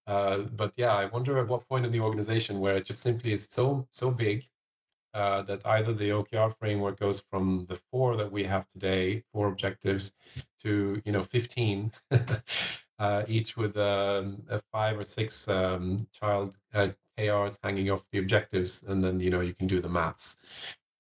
Uh, 0.08 0.40
but 0.40 0.74
yeah, 0.76 0.94
I 0.94 1.06
wonder 1.06 1.38
at 1.38 1.48
what 1.48 1.68
point 1.68 1.86
in 1.86 1.92
the 1.92 2.00
organization 2.00 2.60
where 2.60 2.78
it 2.78 2.86
just 2.86 3.02
simply 3.02 3.32
is 3.32 3.48
so 3.50 3.88
so 3.92 4.10
big 4.10 4.46
uh, 5.14 5.42
that 5.44 5.66
either 5.66 5.94
the 5.94 6.10
OKR 6.10 6.56
framework 6.58 7.00
goes 7.00 7.22
from 7.22 7.66
the 7.66 7.76
four 7.92 8.18
that 8.18 8.32
we 8.32 8.44
have 8.44 8.68
today, 8.70 9.24
four 9.34 9.48
objectives, 9.48 10.14
to 10.64 11.02
you 11.06 11.12
know 11.12 11.24
15, 11.24 11.92
uh, 13.00 13.24
each 13.28 13.58
with 13.58 13.78
um, 13.78 14.44
a 14.50 14.60
five 14.72 15.00
or 15.00 15.04
six 15.04 15.48
um, 15.48 16.08
child 16.14 16.56
uh, 16.74 16.90
KRs 17.18 17.60
hanging 17.64 17.90
off 17.92 18.06
the 18.12 18.20
objectives, 18.20 18.84
and 18.84 19.04
then 19.04 19.20
you 19.20 19.30
know 19.30 19.42
you 19.42 19.54
can 19.54 19.68
do 19.68 19.82
the 19.82 19.90
maths. 19.90 20.38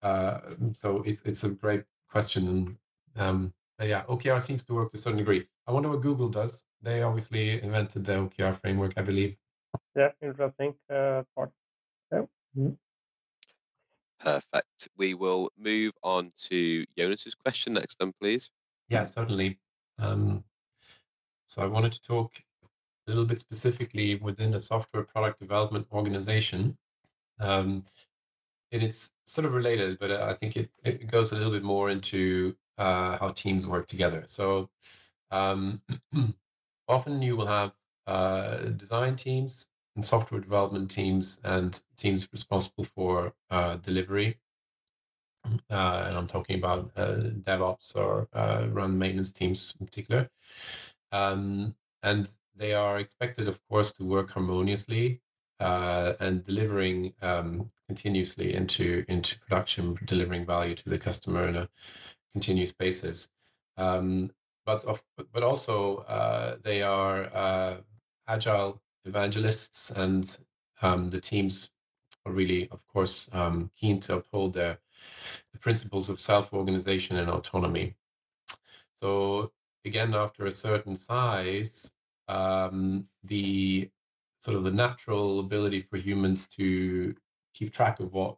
Uh, 0.01 0.39
so 0.73 1.03
it's 1.03 1.21
it's 1.23 1.43
a 1.43 1.49
great 1.49 1.83
question. 2.09 2.77
Um, 3.15 3.53
yeah, 3.81 4.03
OKR 4.09 4.41
seems 4.41 4.65
to 4.65 4.73
work 4.73 4.91
to 4.91 4.97
a 4.97 4.99
certain 4.99 5.19
degree. 5.19 5.47
I 5.67 5.71
wonder 5.71 5.89
what 5.89 6.01
Google 6.01 6.29
does. 6.29 6.63
They 6.81 7.01
obviously 7.01 7.61
invented 7.61 8.05
the 8.05 8.13
OKR 8.13 8.55
framework, 8.55 8.93
I 8.97 9.01
believe. 9.01 9.37
Yeah, 9.95 10.09
interesting 10.21 10.75
uh, 10.89 11.23
part. 11.35 11.51
Yeah. 12.11 12.25
Mm-hmm. 12.57 12.73
Perfect. 14.19 14.89
We 14.97 15.13
will 15.13 15.49
move 15.57 15.93
on 16.03 16.31
to 16.49 16.85
Jonas's 16.97 17.35
question 17.35 17.73
next, 17.73 17.99
then, 17.99 18.13
please. 18.21 18.49
Yeah, 18.89 19.03
certainly. 19.03 19.59
Um, 19.97 20.43
so 21.47 21.61
I 21.61 21.67
wanted 21.67 21.93
to 21.93 22.01
talk 22.01 22.33
a 22.63 23.09
little 23.09 23.25
bit 23.25 23.39
specifically 23.39 24.15
within 24.15 24.53
a 24.53 24.59
software 24.59 25.03
product 25.03 25.39
development 25.39 25.87
organization. 25.91 26.77
Um, 27.39 27.85
and 28.71 28.83
it's 28.83 29.11
sort 29.25 29.45
of 29.45 29.53
related, 29.53 29.99
but 29.99 30.11
I 30.11 30.33
think 30.33 30.55
it, 30.57 30.69
it 30.83 31.07
goes 31.07 31.31
a 31.31 31.35
little 31.35 31.51
bit 31.51 31.63
more 31.63 31.89
into 31.89 32.55
uh, 32.77 33.17
how 33.17 33.29
teams 33.29 33.65
work 33.65 33.87
together. 33.87 34.23
So 34.27 34.69
um, 35.31 35.81
often 36.87 37.21
you 37.21 37.35
will 37.35 37.47
have 37.47 37.71
uh, 38.05 38.57
design 38.57 39.15
teams 39.15 39.67
and 39.99 40.05
software 40.05 40.39
development 40.39 40.89
teams 40.89 41.41
and 41.43 41.77
teams 41.97 42.29
responsible 42.31 42.85
for 42.85 43.33
uh, 43.51 43.75
delivery. 43.75 44.37
Uh, 45.45 46.03
and 46.07 46.17
I'm 46.17 46.27
talking 46.27 46.57
about 46.57 46.91
uh, 46.95 47.15
DevOps 47.15 47.97
or 47.97 48.29
uh, 48.31 48.67
run 48.69 48.97
maintenance 48.97 49.33
teams 49.33 49.75
in 49.77 49.85
particular. 49.85 50.29
Um, 51.11 51.75
and 52.01 52.29
they 52.55 52.73
are 52.73 52.97
expected, 52.97 53.49
of 53.49 53.59
course, 53.67 53.91
to 53.93 54.05
work 54.05 54.31
harmoniously 54.31 55.19
uh, 55.59 56.13
and 56.21 56.45
delivering 56.45 57.13
um, 57.21 57.69
continuously 57.87 58.55
into 58.55 59.03
into 59.09 59.37
production, 59.39 59.97
delivering 60.05 60.45
value 60.45 60.75
to 60.75 60.89
the 60.89 60.97
customer 60.97 61.45
in 61.49 61.57
a 61.57 61.69
continuous 62.31 62.71
basis. 62.71 63.27
Um, 63.75 64.31
but 64.65 64.85
of, 64.85 65.03
but 65.33 65.43
also 65.43 65.97
uh, 65.97 66.55
they 66.63 66.83
are 66.83 67.23
uh, 67.33 67.77
agile 68.29 68.81
evangelists, 69.05 69.91
and 69.91 70.37
um, 70.81 71.09
the 71.09 71.21
teams 71.21 71.71
are 72.25 72.31
really, 72.31 72.69
of 72.69 72.85
course, 72.87 73.29
um, 73.33 73.71
keen 73.77 73.99
to 74.01 74.17
uphold 74.17 74.53
their 74.53 74.79
the 75.53 75.59
principles 75.59 76.09
of 76.09 76.19
self-organization 76.19 77.17
and 77.17 77.29
autonomy. 77.29 77.95
So 78.95 79.51
again, 79.85 80.13
after 80.13 80.45
a 80.45 80.51
certain 80.51 80.95
size, 80.95 81.91
um, 82.27 83.07
the 83.23 83.89
sort 84.39 84.57
of 84.57 84.63
the 84.63 84.71
natural 84.71 85.39
ability 85.39 85.81
for 85.81 85.97
humans 85.97 86.47
to 86.47 87.15
keep 87.53 87.73
track 87.73 87.99
of 87.99 88.13
what 88.13 88.37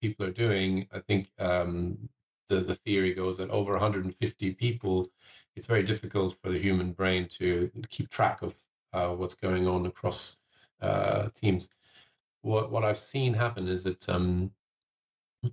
people 0.00 0.26
are 0.26 0.32
doing, 0.32 0.88
I 0.92 1.00
think 1.00 1.30
um, 1.38 2.08
the, 2.48 2.60
the 2.60 2.74
theory 2.74 3.14
goes 3.14 3.38
that 3.38 3.50
over 3.50 3.72
150 3.72 4.52
people, 4.54 5.10
it's 5.56 5.66
very 5.66 5.82
difficult 5.82 6.36
for 6.42 6.50
the 6.50 6.58
human 6.58 6.92
brain 6.92 7.28
to 7.38 7.70
keep 7.88 8.10
track 8.10 8.42
of 8.42 8.54
uh, 8.92 9.10
what's 9.10 9.34
going 9.34 9.66
on 9.66 9.86
across 9.86 10.36
uh, 10.80 11.28
teams. 11.34 11.70
What 12.42 12.70
what 12.70 12.84
I've 12.84 12.98
seen 12.98 13.34
happen 13.34 13.68
is 13.68 13.84
that 13.84 14.08
um, 14.08 14.52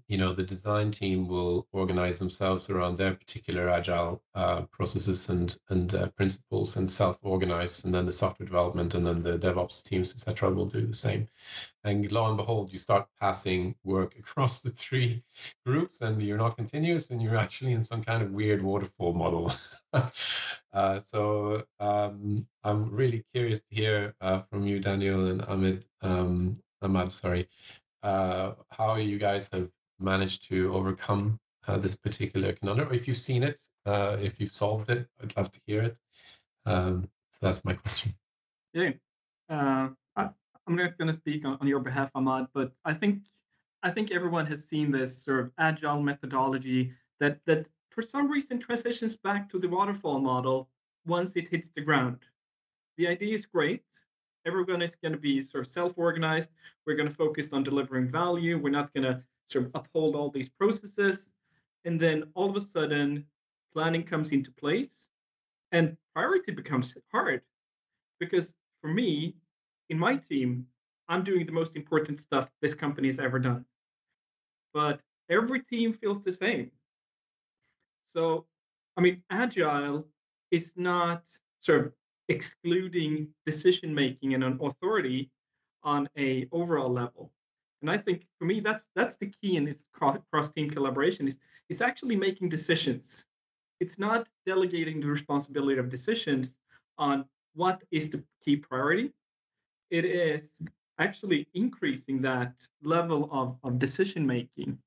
you 0.08 0.18
know 0.18 0.34
the 0.34 0.44
design 0.44 0.92
team 0.92 1.28
will 1.28 1.68
organize 1.72 2.18
themselves 2.18 2.70
around 2.70 2.98
their 2.98 3.14
particular 3.14 3.70
agile 3.70 4.22
uh, 4.34 4.62
processes 4.64 5.30
and 5.30 5.58
and 5.70 5.94
uh, 5.94 6.08
principles 6.10 6.76
and 6.76 6.90
self-organize 6.90 7.86
and 7.86 7.94
then 7.94 8.06
the 8.06 8.12
software 8.12 8.48
development 8.48 8.96
and 8.96 9.06
then 9.06 9.22
the 9.22 9.38
devops 9.38 9.84
teams 9.84 10.12
etc 10.14 10.50
will 10.50 10.66
do 10.66 10.86
the 10.86 10.94
same. 10.94 11.28
And 11.84 12.12
lo 12.12 12.28
and 12.28 12.38
behold 12.38 12.74
you 12.74 12.80
start 12.80 13.08
passing 13.20 13.76
work 13.84 14.18
across 14.18 14.62
the 14.62 14.72
three 14.72 15.24
groups 15.66 16.02
and 16.02 16.22
you're 16.22 16.38
not 16.38 16.58
continuous 16.58 17.12
and 17.12 17.22
you're 17.22 17.38
actually 17.38 17.74
in 17.74 17.84
some 17.84 18.04
kind 18.04 18.24
of 18.24 18.32
weird 18.32 18.62
waterfall 18.62 19.14
model. 19.14 19.54
Uh, 20.74 21.00
so 21.06 21.64
um, 21.80 22.46
i'm 22.66 22.94
really 22.94 23.24
curious 23.34 23.62
to 23.62 23.74
hear 23.74 24.14
uh, 24.20 24.42
from 24.42 24.68
you 24.68 24.78
daniel 24.82 25.30
and 25.30 25.42
amit 25.44 25.86
um, 26.02 26.54
ahmad 26.82 27.14
sorry 27.14 27.48
how 28.06 28.96
you 28.96 29.18
guys 29.18 29.50
have 29.52 29.70
managed 30.00 30.50
to 30.50 30.74
overcome 30.74 31.40
uh, 31.68 31.78
this 31.78 31.96
particular 31.96 32.54
conundrum. 32.54 32.94
If 32.94 33.08
you've 33.08 33.18
seen 33.18 33.44
it, 33.44 33.60
uh, 33.86 34.18
if 34.22 34.40
you've 34.40 34.54
solved 34.54 34.90
it, 34.90 35.08
I'd 35.22 35.36
love 35.36 35.52
to 35.52 35.60
hear 35.66 35.84
it. 35.84 35.98
Um, 36.66 37.10
so 37.32 37.40
that's 37.42 37.66
my 37.66 37.74
question. 37.74 38.14
Yeah, 38.74 38.92
uh, 39.50 39.90
I, 40.16 40.30
am 40.68 40.76
not 40.76 40.98
going 40.98 41.08
to 41.08 41.14
speak 41.14 41.46
on, 41.46 41.58
on, 41.62 41.68
your 41.68 41.80
behalf, 41.80 42.12
Ahmad, 42.16 42.48
but 42.54 42.74
I 42.84 42.94
think 42.94 43.24
I 43.84 43.92
think 43.92 44.12
everyone 44.12 44.48
has 44.48 44.66
seen 44.66 44.92
this 44.92 45.24
sort 45.24 45.40
of 45.42 45.52
agile 45.58 46.02
methodology 46.02 46.94
that 47.20 47.40
that 47.46 47.68
for 47.90 48.02
some 48.02 48.30
reason 48.30 48.60
transitions 48.60 49.16
back 49.16 49.50
to 49.50 49.60
the 49.60 49.70
waterfall 49.70 50.20
model 50.20 50.70
once 51.06 51.36
it 51.36 51.48
hits 51.48 51.70
the 51.70 51.82
ground. 51.82 52.20
The 52.98 53.08
idea 53.08 53.34
is 53.34 53.46
great 53.46 53.84
everyone 54.46 54.82
is 54.82 54.96
going 54.96 55.12
to 55.12 55.18
be 55.18 55.42
sort 55.42 55.66
of 55.66 55.72
self-organized. 55.72 56.52
We're 56.86 56.96
going 56.96 57.10
to 57.10 57.16
focus 57.16 57.52
on 57.52 57.64
delivering 57.64 58.10
value. 58.10 58.58
We're 58.58 58.70
not 58.70 58.94
going 58.94 59.04
to 59.04 59.22
sort 59.48 59.66
of 59.66 59.72
uphold 59.74 60.16
all 60.16 60.30
these 60.30 60.50
processes. 60.50 61.30
And 61.84 62.00
then 62.00 62.24
all 62.36 62.50
of 62.50 62.56
a 62.56 62.62
sudden, 62.62 63.26
planning 63.74 64.04
comes 64.04 64.30
into 64.30 64.52
place 64.52 65.10
and 65.72 65.98
priority 66.14 66.52
becomes 66.52 66.96
hard. 67.12 67.42
Because 68.20 68.54
for 68.82 68.88
me, 68.88 69.36
in 69.90 70.00
my 70.00 70.16
team, 70.16 70.66
I'm 71.10 71.24
doing 71.24 71.46
the 71.46 71.52
most 71.52 71.76
important 71.76 72.20
stuff 72.20 72.50
this 72.62 72.74
company 72.74 73.08
has 73.08 73.20
ever 73.20 73.40
done. 73.40 73.66
But 74.74 75.02
every 75.30 75.62
team 75.62 75.94
feels 75.94 76.24
the 76.24 76.32
same. 76.32 76.72
So, 78.08 78.46
I 78.98 79.02
mean, 79.02 79.22
agile 79.30 80.08
is 80.52 80.74
not 80.76 81.24
sort 81.62 81.88
of 81.88 81.94
excluding 82.30 83.28
decision 83.46 83.94
making 83.94 84.34
and 84.34 84.44
an 84.44 84.60
authority 84.62 85.30
on 85.84 86.10
a 86.18 86.48
overall 86.52 86.92
level. 86.92 87.32
And 87.82 87.92
i 87.92 87.98
think 87.98 88.26
for 88.40 88.46
me 88.46 88.60
that's 88.60 88.88
that's 88.96 89.16
the 89.18 89.32
key 89.42 89.58
in 89.58 89.66
this 89.66 89.84
cross 89.94 90.50
team 90.50 90.70
collaboration 90.70 91.28
is 91.28 91.38
is 91.70 91.82
actually 91.82 92.16
making 92.16 92.50
decisions. 92.50 93.26
It's 93.80 94.00
not 94.00 94.28
delegating 94.46 95.02
the 95.02 95.08
responsibility 95.08 95.80
of 95.80 95.90
decisions 95.90 96.56
on 96.98 97.26
what 97.54 97.82
is 97.92 98.10
the 98.10 98.24
key 98.44 98.56
priority. 98.56 99.12
It 99.90 100.06
is 100.06 100.52
actually 100.98 101.48
increasing 101.54 102.22
that 102.22 102.54
level 102.82 103.30
of, 103.32 103.58
of 103.64 103.80
decision 103.80 104.26
making 104.26 104.78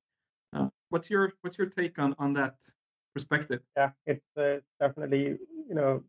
uh, 0.53 0.67
what's 0.89 1.09
your 1.09 1.33
what's 1.41 1.57
your 1.57 1.67
take 1.67 1.99
on 1.99 2.15
on 2.19 2.33
that 2.33 2.55
perspective? 3.13 3.61
Yeah 3.77 3.91
it's 4.05 4.37
uh, 4.37 4.57
definitely 4.79 5.37
you 5.69 5.75
know 5.75 6.03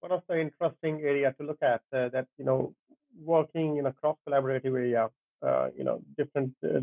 one 0.00 0.12
of 0.12 0.22
the 0.28 0.40
interesting 0.40 1.00
area 1.02 1.34
to 1.38 1.46
look 1.46 1.58
at 1.62 1.80
uh, 1.92 2.08
that 2.10 2.26
you 2.38 2.44
know 2.44 2.74
working 3.24 3.78
in 3.78 3.86
a 3.86 3.92
cross 3.92 4.16
collaborative 4.28 4.74
area 4.76 5.08
uh, 5.42 5.68
you 5.76 5.84
know 5.84 6.00
different 6.16 6.52
uh, 6.64 6.80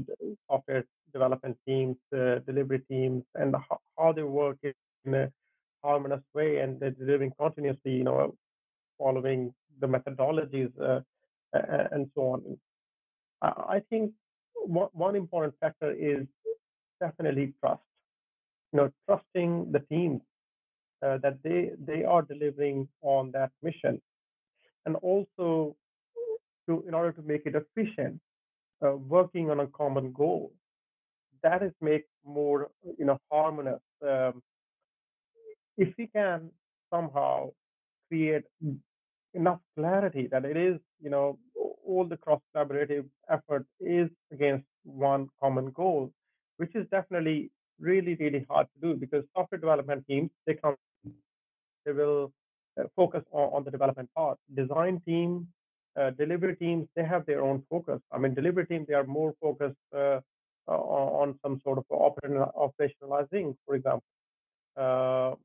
software 0.50 0.84
development 1.14 1.58
teams 1.68 1.98
uh, 2.16 2.40
delivery 2.46 2.82
teams 2.90 3.24
and 3.36 3.56
how, 3.56 3.80
how, 3.98 4.12
they 4.12 4.24
work 4.24 4.58
in 4.64 5.14
a 5.14 5.32
harmonious 5.84 6.22
way 6.34 6.58
and 6.58 6.80
they're 6.80 6.92
delivering 6.92 7.32
continuously 7.40 7.94
you 7.94 8.04
know 8.04 8.36
following 8.98 9.54
the 9.80 9.88
methodologies 9.88 10.72
uh, 10.82 11.00
and 11.92 12.10
so 12.16 12.22
on. 12.34 12.58
I 13.42 13.82
think 13.90 14.12
one, 14.66 14.90
one 14.94 15.16
important 15.16 15.54
factor 15.60 15.92
is 15.92 16.26
definitely 17.00 17.54
trust. 17.60 17.84
You 18.74 18.78
know 18.78 18.92
trusting 19.08 19.72
the 19.72 19.80
teams 19.80 20.22
uh, 21.04 21.18
that 21.20 21.38
they 21.44 21.72
they 21.86 22.04
are 22.04 22.22
delivering 22.22 22.88
on 23.02 23.32
that 23.32 23.52
mission, 23.64 24.02
and 24.86 24.96
also 24.98 25.76
to 26.68 26.84
in 26.88 26.94
order 26.94 27.12
to 27.14 27.22
make 27.24 27.44
it 27.46 27.56
efficient, 27.56 28.20
uh, 28.86 28.96
working 28.96 29.50
on 29.50 29.60
a 29.62 29.68
common 29.68 30.12
goal. 30.14 30.54
That 31.44 31.64
is 31.64 31.74
make 31.82 32.06
more 32.26 32.70
you 32.98 33.06
know 33.06 33.20
harmonious. 33.32 33.82
Um, 34.02 34.42
if 35.78 35.94
we 35.98 36.08
can 36.08 36.50
somehow 36.94 37.52
create 38.10 38.44
enough 39.34 39.60
clarity 39.78 40.28
that 40.32 40.46
it 40.46 40.58
is 40.58 40.80
you 41.02 41.10
know 41.10 41.38
all 41.86 42.06
the 42.08 42.18
cross 42.18 42.42
collaborative 42.56 43.06
effort 43.30 43.66
is 43.80 44.10
against 44.32 44.66
one 44.84 45.28
common 45.42 45.72
goal, 45.72 46.12
which 46.58 46.76
is 46.76 46.86
definitely 46.92 47.52
really 47.80 48.16
really 48.16 48.46
hard 48.50 48.68
to 48.74 48.88
do 48.88 49.00
because 49.00 49.24
software 49.36 49.60
development 49.60 50.06
teams 50.08 50.30
they 50.46 50.54
come 50.54 50.76
they 51.86 51.92
will 51.92 52.32
uh, 52.80 52.84
focus 52.96 53.24
on, 53.32 53.54
on, 53.54 53.64
the 53.64 53.72
development 53.72 54.10
part. 54.16 54.38
Design 54.54 55.02
team, 55.06 55.48
uh, 56.00 56.10
delivery 56.12 56.56
teams, 56.56 56.88
they 56.96 57.06
have 57.06 57.26
their 57.26 57.42
own 57.44 57.64
focus. 57.70 58.02
I 58.12 58.18
mean, 58.18 58.34
delivery 58.34 58.66
team, 58.66 58.86
they 58.88 58.96
are 58.96 59.06
more 59.06 59.34
focused 59.42 59.78
uh, 59.96 60.20
on 60.68 61.40
some 61.44 61.62
sort 61.64 61.78
of 61.78 61.86
operationalizing, 61.90 63.56
for 63.66 63.76
example. 63.76 64.04
Uh, 64.76 65.36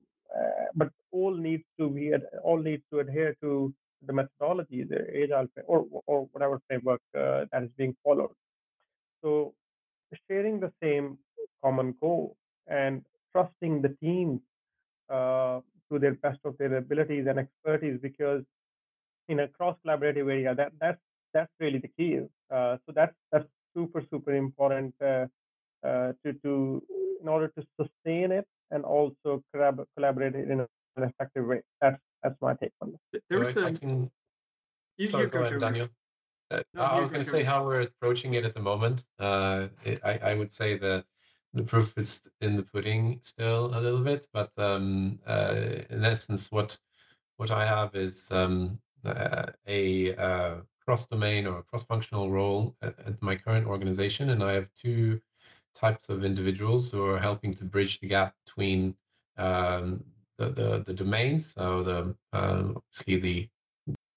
but 0.74 0.88
all 1.12 1.34
needs 1.34 1.64
to 1.78 1.88
be 1.88 2.12
all 2.42 2.58
needs 2.58 2.82
to 2.92 3.00
adhere 3.00 3.36
to 3.42 3.72
the 4.06 4.12
methodology, 4.12 4.84
the 4.84 5.00
agile 5.22 5.46
or 5.66 5.84
or 6.06 6.28
whatever 6.32 6.60
framework 6.66 7.00
uh, 7.16 7.44
that 7.52 7.62
is 7.64 7.70
being 7.76 7.94
followed. 8.04 8.30
So 9.22 9.54
sharing 10.28 10.60
the 10.60 10.72
same 10.82 11.18
common 11.62 11.94
goal 12.00 12.36
and 12.66 13.04
trusting 13.32 13.82
the 13.82 13.94
teams 14.02 14.40
uh, 15.08 15.60
to 15.90 15.98
their 15.98 16.14
best 16.14 16.38
of 16.44 16.56
their 16.58 16.76
abilities 16.76 17.26
and 17.28 17.38
expertise 17.38 17.98
because 18.00 18.42
in 19.28 19.40
a 19.40 19.48
cross 19.48 19.76
collaborative 19.84 20.30
area 20.30 20.54
that 20.54 20.72
that's 20.80 21.00
that's 21.34 21.52
really 21.60 21.78
the 21.78 21.88
key 21.96 22.20
uh, 22.50 22.76
so 22.84 22.92
that's 22.94 23.14
that's 23.32 23.48
super 23.74 24.02
super 24.10 24.34
important 24.34 24.94
uh, 25.02 25.26
uh, 25.84 26.12
to 26.24 26.32
to 26.42 26.82
in 27.20 27.28
order 27.28 27.48
to 27.48 27.66
sustain 27.80 28.32
it 28.32 28.46
and 28.70 28.84
also 28.84 29.42
collab- 29.54 29.86
collaborate 29.96 30.34
in 30.34 30.60
an 30.60 30.66
effective 30.96 31.46
way. 31.46 31.60
That's 31.80 32.00
that's 32.22 32.36
my 32.40 32.54
take 32.54 32.72
on 32.80 32.92
this 33.12 33.22
there's 33.30 33.56
a 33.56 33.72
can... 33.72 34.10
sorry 35.04 35.26
go 35.26 35.42
ahead 35.42 35.60
daniel. 35.60 35.88
Uh, 36.50 36.62
no, 36.74 36.82
I 36.82 37.00
was 37.00 37.12
going 37.12 37.24
to 37.24 37.30
say 37.30 37.44
how 37.44 37.64
we're 37.64 37.82
approaching 37.82 38.34
it 38.34 38.44
at 38.44 38.54
the 38.54 38.60
moment. 38.60 39.04
Uh, 39.20 39.68
it, 39.84 40.00
I, 40.04 40.18
I 40.18 40.34
would 40.34 40.50
say 40.50 40.76
that 40.78 41.04
the 41.52 41.64
proof 41.64 41.92
is 41.96 42.28
in 42.40 42.56
the 42.56 42.62
pudding 42.62 43.20
still 43.22 43.66
a 43.66 43.80
little 43.80 44.00
bit, 44.00 44.26
but 44.32 44.50
um, 44.56 45.18
uh, 45.26 45.54
in 45.90 46.04
essence, 46.04 46.50
what 46.50 46.78
what 47.36 47.50
I 47.50 47.64
have 47.66 47.94
is 47.94 48.30
um, 48.30 48.78
uh, 49.04 49.46
a 49.66 50.14
uh, 50.14 50.56
cross-domain 50.84 51.46
or 51.46 51.62
cross-functional 51.62 52.30
role 52.30 52.76
at, 52.82 52.98
at, 53.06 53.22
my 53.22 53.36
current 53.36 53.66
organization, 53.66 54.28
and 54.28 54.44
I 54.44 54.52
have 54.52 54.68
two 54.74 55.20
types 55.74 56.10
of 56.10 56.24
individuals 56.24 56.90
who 56.90 57.06
are 57.06 57.18
helping 57.18 57.54
to 57.54 57.64
bridge 57.64 57.98
the 58.00 58.08
gap 58.08 58.34
between 58.44 58.94
um, 59.38 60.04
the, 60.36 60.50
the, 60.50 60.82
the 60.86 60.92
domains, 60.92 61.54
so 61.54 61.82
the 61.82 62.16
uh, 62.32 62.64
obviously 62.76 63.16
the 63.16 63.48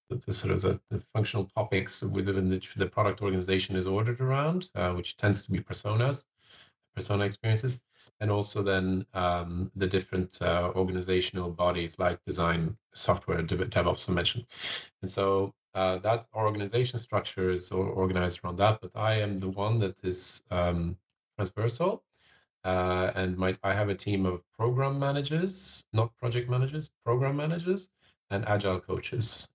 the, 0.09 0.33
sort 0.33 0.53
of 0.53 0.61
the, 0.61 0.79
the, 0.91 1.01
functional 1.13 1.45
topics 1.55 2.03
within 2.03 2.49
the, 2.49 2.61
the 2.75 2.85
product 2.85 3.21
organization 3.23 3.75
is 3.75 3.87
ordered 3.87 4.21
around, 4.21 4.69
uh, 4.75 4.91
which 4.91 5.17
tends 5.17 5.41
to 5.41 5.51
be 5.51 5.59
personas, 5.59 6.25
persona 6.95 7.25
experiences, 7.25 7.79
and 8.19 8.31
also 8.31 8.63
then 8.63 9.05
um, 9.13 9.71
the 9.75 9.87
different 9.87 10.41
uh, 10.41 10.71
organizational 10.75 11.49
bodies 11.49 11.97
like 11.99 12.23
design, 12.25 12.77
software, 12.93 13.41
DevOps 13.43 14.09
I 14.09 14.13
mentioned. 14.13 14.45
And 15.01 15.11
so 15.11 15.53
uh, 15.73 15.97
that 15.99 16.27
organization 16.35 16.99
structure 16.99 17.49
is 17.49 17.71
organized 17.71 18.41
around 18.43 18.57
that, 18.57 18.79
but 18.81 18.91
I 18.95 19.21
am 19.21 19.39
the 19.39 19.49
one 19.49 19.77
that 19.79 20.03
is 20.03 20.43
um, 20.51 20.97
transversal. 21.35 22.03
Uh, 22.63 23.11
and 23.15 23.37
my, 23.37 23.55
I 23.61 23.73
have 23.73 23.89
a 23.89 23.95
team 23.95 24.25
of 24.25 24.41
program 24.57 24.97
managers, 24.99 25.83
not 25.91 26.15
project 26.19 26.49
managers, 26.49 26.89
program 27.03 27.35
managers, 27.35 27.89
and 28.29 28.47
agile 28.47 28.79
coaches. 28.79 29.49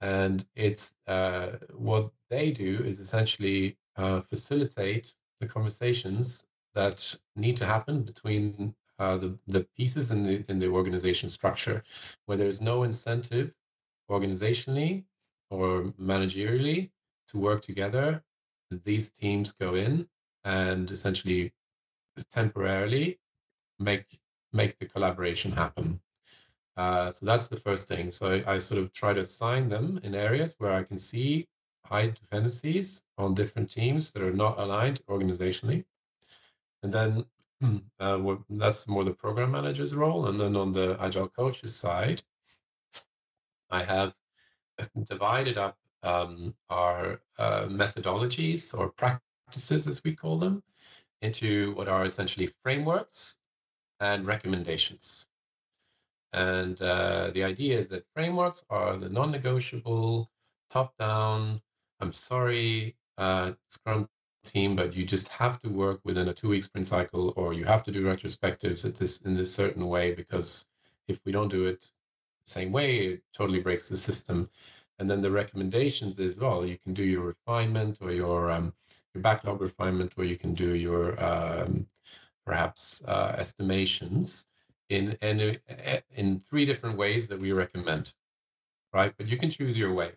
And 0.00 0.44
it's 0.54 0.94
uh, 1.06 1.52
what 1.74 2.10
they 2.28 2.50
do 2.50 2.82
is 2.84 2.98
essentially 2.98 3.78
uh, 3.96 4.20
facilitate 4.20 5.14
the 5.42 5.48
conversations 5.48 6.46
that 6.74 7.14
need 7.36 7.56
to 7.58 7.66
happen 7.66 8.02
between 8.02 8.74
uh, 8.98 9.16
the, 9.18 9.38
the 9.48 9.66
pieces 9.76 10.10
in 10.10 10.22
the 10.22 10.44
in 10.48 10.58
the 10.58 10.68
organization 10.68 11.28
structure, 11.28 11.82
where 12.26 12.38
there's 12.38 12.60
no 12.60 12.84
incentive 12.84 13.52
organizationally 14.10 15.04
or 15.50 15.92
managerially 16.00 16.90
to 17.28 17.38
work 17.38 17.62
together. 17.62 18.22
These 18.84 19.10
teams 19.10 19.52
go 19.52 19.74
in 19.74 20.08
and 20.44 20.90
essentially 20.90 21.52
temporarily 22.30 23.18
make 23.78 24.06
make 24.52 24.78
the 24.78 24.86
collaboration 24.86 25.52
happen. 25.52 26.00
Uh, 26.76 27.10
so 27.10 27.26
that's 27.26 27.48
the 27.48 27.60
first 27.66 27.88
thing. 27.88 28.10
So 28.10 28.32
I, 28.32 28.54
I, 28.54 28.58
sort 28.58 28.80
of 28.82 28.92
try 28.94 29.12
to 29.12 29.20
assign 29.20 29.68
them 29.68 30.00
in 30.02 30.14
areas 30.14 30.54
where 30.56 30.72
I 30.72 30.84
can 30.84 30.96
see 30.96 31.46
high 31.92 32.06
dependencies 32.06 33.02
on 33.18 33.34
different 33.34 33.70
teams 33.70 34.12
that 34.12 34.22
are 34.22 34.32
not 34.32 34.58
aligned 34.58 35.04
organizationally. 35.06 35.84
And 36.82 36.90
then 36.90 37.26
uh, 38.00 38.36
that's 38.48 38.88
more 38.88 39.04
the 39.04 39.12
program 39.12 39.50
manager's 39.50 39.94
role. 39.94 40.26
And 40.26 40.40
then 40.40 40.56
on 40.56 40.72
the 40.72 40.96
agile 40.98 41.28
coaches 41.28 41.76
side, 41.76 42.22
I 43.70 43.84
have 43.84 44.14
divided 45.04 45.58
up 45.58 45.76
um, 46.02 46.54
our 46.70 47.20
uh, 47.38 47.66
methodologies 47.66 48.76
or 48.76 48.88
practices, 48.88 49.86
as 49.86 50.02
we 50.02 50.16
call 50.16 50.38
them, 50.38 50.62
into 51.20 51.74
what 51.74 51.88
are 51.88 52.04
essentially 52.04 52.48
frameworks 52.62 53.38
and 54.00 54.26
recommendations. 54.26 55.28
And 56.32 56.80
uh, 56.80 57.30
the 57.34 57.44
idea 57.44 57.78
is 57.78 57.88
that 57.88 58.06
frameworks 58.14 58.64
are 58.70 58.96
the 58.96 59.10
non 59.10 59.30
negotiable, 59.30 60.30
top 60.70 60.96
down, 60.96 61.60
I'm 62.02 62.12
sorry, 62.12 62.96
uh, 63.16 63.52
Scrum 63.68 64.08
team, 64.42 64.74
but 64.74 64.94
you 64.94 65.06
just 65.06 65.28
have 65.28 65.60
to 65.60 65.68
work 65.68 66.00
within 66.04 66.28
a 66.28 66.34
two 66.34 66.48
week 66.48 66.64
sprint 66.64 66.88
cycle, 66.88 67.32
or 67.36 67.54
you 67.54 67.64
have 67.64 67.84
to 67.84 67.92
do 67.92 68.04
retrospectives 68.04 68.84
at 68.84 68.96
this 68.96 69.20
in 69.20 69.34
this 69.36 69.54
certain 69.54 69.86
way 69.86 70.12
because 70.12 70.66
if 71.06 71.20
we 71.24 71.30
don't 71.30 71.48
do 71.48 71.66
it 71.66 71.82
the 72.44 72.50
same 72.50 72.72
way, 72.72 72.98
it 73.06 73.22
totally 73.32 73.60
breaks 73.60 73.88
the 73.88 73.96
system. 73.96 74.50
And 74.98 75.08
then 75.08 75.22
the 75.22 75.30
recommendations 75.30 76.18
is 76.18 76.40
well, 76.40 76.66
you 76.66 76.76
can 76.76 76.92
do 76.92 77.04
your 77.04 77.22
refinement 77.22 77.98
or 78.00 78.10
your 78.10 78.50
um, 78.50 78.74
your 79.14 79.22
backlog 79.22 79.60
refinement, 79.60 80.14
or 80.16 80.24
you 80.24 80.36
can 80.36 80.54
do 80.54 80.74
your 80.74 81.22
um, 81.24 81.86
perhaps 82.44 83.04
uh, 83.06 83.36
estimations 83.38 84.48
in 84.88 85.16
in 85.22 85.58
in 86.16 86.40
three 86.50 86.66
different 86.66 86.98
ways 86.98 87.28
that 87.28 87.38
we 87.38 87.52
recommend, 87.52 88.12
right? 88.92 89.14
But 89.16 89.28
you 89.28 89.36
can 89.36 89.50
choose 89.50 89.76
your 89.76 89.92
way. 89.94 90.12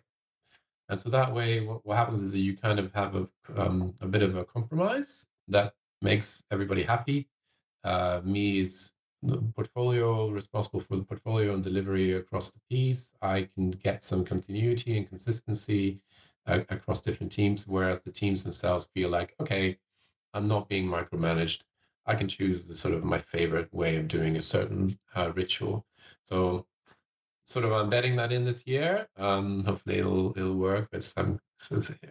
And 0.88 0.98
so 0.98 1.10
that 1.10 1.34
way, 1.34 1.60
what, 1.60 1.84
what 1.84 1.96
happens 1.96 2.22
is 2.22 2.32
that 2.32 2.38
you 2.38 2.56
kind 2.56 2.78
of 2.78 2.92
have 2.94 3.16
a, 3.16 3.28
um, 3.56 3.94
a 4.00 4.06
bit 4.06 4.22
of 4.22 4.36
a 4.36 4.44
compromise 4.44 5.26
that 5.48 5.74
makes 6.00 6.44
everybody 6.50 6.82
happy. 6.82 7.28
Uh, 7.84 8.20
me 8.24 8.60
is 8.60 8.92
portfolio 9.54 10.28
responsible 10.28 10.80
for 10.80 10.96
the 10.96 11.02
portfolio 11.02 11.54
and 11.54 11.64
delivery 11.64 12.12
across 12.12 12.50
the 12.50 12.60
piece. 12.70 13.12
I 13.20 13.48
can 13.54 13.70
get 13.70 14.04
some 14.04 14.24
continuity 14.24 14.96
and 14.96 15.08
consistency 15.08 16.00
uh, 16.46 16.60
across 16.68 17.00
different 17.00 17.32
teams, 17.32 17.66
whereas 17.66 18.00
the 18.02 18.12
teams 18.12 18.44
themselves 18.44 18.88
feel 18.94 19.08
like, 19.08 19.34
okay, 19.40 19.78
I'm 20.34 20.48
not 20.48 20.68
being 20.68 20.86
micromanaged. 20.86 21.60
I 22.04 22.14
can 22.14 22.28
choose 22.28 22.68
the 22.68 22.74
sort 22.74 22.94
of 22.94 23.04
my 23.04 23.18
favorite 23.18 23.72
way 23.74 23.96
of 23.96 24.06
doing 24.06 24.36
a 24.36 24.40
certain 24.40 24.96
uh, 25.14 25.32
ritual. 25.34 25.84
So 26.24 26.66
sort 27.46 27.64
of 27.64 27.72
embedding 27.72 28.16
that 28.16 28.32
in 28.32 28.44
this 28.44 28.66
year. 28.66 29.06
Um, 29.16 29.64
hopefully 29.64 29.98
it'll 29.98 30.36
it'll 30.36 30.54
work, 30.54 30.88
but 30.90 31.02
some, 31.02 31.38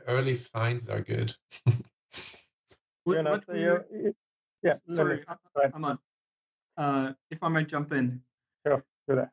early 0.07 0.35
signs 0.35 0.89
are 0.89 1.01
good. 1.01 1.33
what, 3.03 3.23
what 3.23 3.43
yeah, 4.63 4.73
sorry, 4.89 5.23
Ahmad. 5.73 5.97
Uh, 6.77 7.11
if 7.29 7.41
I 7.41 7.49
might 7.49 7.67
jump 7.67 7.93
in. 7.93 8.21
Sure, 8.65 8.83
do 9.07 9.15
that. 9.15 9.29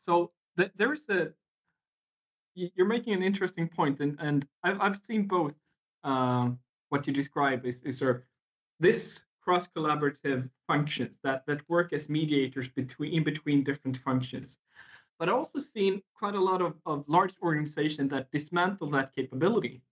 so 0.00 0.32
th- 0.58 0.72
there's 0.76 1.08
a 1.08 1.32
you're 2.54 2.86
making 2.86 3.14
an 3.14 3.22
interesting 3.22 3.68
point, 3.68 4.00
and 4.00 4.16
and 4.20 4.46
I've 4.62 4.80
I've 4.80 4.98
seen 4.98 5.26
both. 5.26 5.54
Uh, 6.02 6.50
what 6.88 7.06
you 7.06 7.12
describe 7.12 7.64
is, 7.64 7.82
is 7.82 7.98
sort 7.98 8.16
of 8.16 8.22
this 8.80 9.22
cross 9.40 9.66
collaborative 9.66 10.50
functions 10.66 11.18
that 11.22 11.46
that 11.46 11.68
work 11.68 11.92
as 11.92 12.08
mediators 12.08 12.68
between 12.68 13.12
in 13.14 13.24
between 13.24 13.64
different 13.64 13.96
functions. 13.96 14.58
But 15.18 15.28
I 15.28 15.32
also 15.32 15.58
seen 15.58 16.02
quite 16.14 16.34
a 16.34 16.40
lot 16.40 16.62
of, 16.62 16.74
of 16.86 17.04
large 17.06 17.34
organizations 17.42 18.10
that 18.10 18.30
dismantle 18.30 18.90
that 18.90 19.14
capability. 19.14 19.82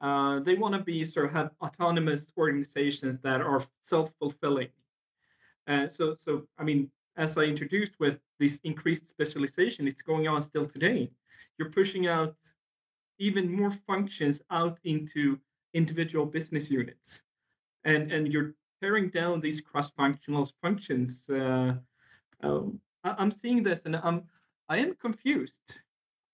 Uh, 0.00 0.40
they 0.40 0.54
want 0.54 0.74
to 0.74 0.80
be 0.80 1.04
sort 1.04 1.26
of 1.26 1.32
have 1.32 1.50
autonomous 1.62 2.32
organizations 2.36 3.18
that 3.20 3.40
are 3.40 3.62
self-fulfilling. 3.82 4.68
Uh, 5.66 5.86
so, 5.88 6.14
so 6.14 6.46
I 6.58 6.64
mean, 6.64 6.90
as 7.16 7.38
I 7.38 7.42
introduced 7.42 7.92
with 8.00 8.18
this 8.38 8.60
increased 8.64 9.08
specialization, 9.08 9.86
it's 9.86 10.02
going 10.02 10.26
on 10.28 10.42
still 10.42 10.66
today. 10.66 11.10
You're 11.58 11.70
pushing 11.70 12.06
out 12.06 12.36
even 13.18 13.50
more 13.50 13.70
functions 13.70 14.42
out 14.50 14.78
into 14.84 15.38
individual 15.72 16.26
business 16.26 16.70
units, 16.70 17.22
and 17.84 18.12
and 18.12 18.32
you're 18.32 18.54
tearing 18.82 19.08
down 19.08 19.40
these 19.40 19.60
cross-functional 19.60 20.50
functions. 20.60 21.28
Uh, 21.28 21.74
um, 22.42 22.80
I, 23.02 23.22
am 23.22 23.30
seeing 23.30 23.62
this, 23.62 23.86
and 23.86 23.96
I'm 23.96 24.24
I 24.68 24.78
am 24.78 24.94
confused. 24.94 25.80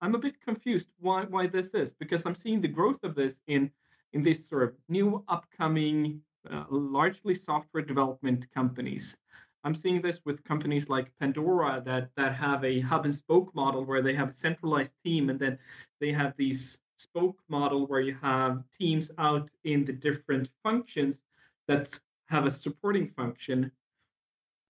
I'm 0.00 0.14
a 0.14 0.18
bit 0.18 0.40
confused 0.40 0.88
why 0.98 1.24
why 1.24 1.46
this 1.46 1.74
is 1.74 1.92
because 1.92 2.24
I'm 2.26 2.34
seeing 2.34 2.60
the 2.60 2.68
growth 2.68 3.02
of 3.04 3.14
this 3.14 3.42
in 3.46 3.70
in 4.12 4.22
these 4.22 4.48
sort 4.48 4.64
of 4.64 4.74
new 4.88 5.24
upcoming, 5.28 6.22
uh, 6.50 6.64
largely 6.68 7.34
software 7.34 7.82
development 7.82 8.46
companies 8.52 9.16
I'm 9.62 9.74
seeing 9.74 10.00
this 10.00 10.20
with 10.24 10.42
companies 10.44 10.88
like 10.88 11.12
Pandora 11.18 11.82
that 11.84 12.10
that 12.16 12.34
have 12.34 12.64
a 12.64 12.80
hub 12.80 13.04
and 13.04 13.14
spoke 13.14 13.54
model 13.54 13.84
where 13.84 14.02
they 14.02 14.14
have 14.14 14.30
a 14.30 14.32
centralized 14.32 14.94
team 15.04 15.28
and 15.28 15.38
then 15.38 15.58
they 16.00 16.12
have 16.12 16.34
these 16.36 16.78
spoke 16.96 17.38
model 17.48 17.86
where 17.86 18.00
you 18.00 18.16
have 18.22 18.62
teams 18.78 19.10
out 19.18 19.50
in 19.64 19.84
the 19.84 19.92
different 19.92 20.50
functions 20.62 21.20
that 21.70 22.00
have 22.26 22.46
a 22.46 22.50
supporting 22.50 23.08
function. 23.08 23.70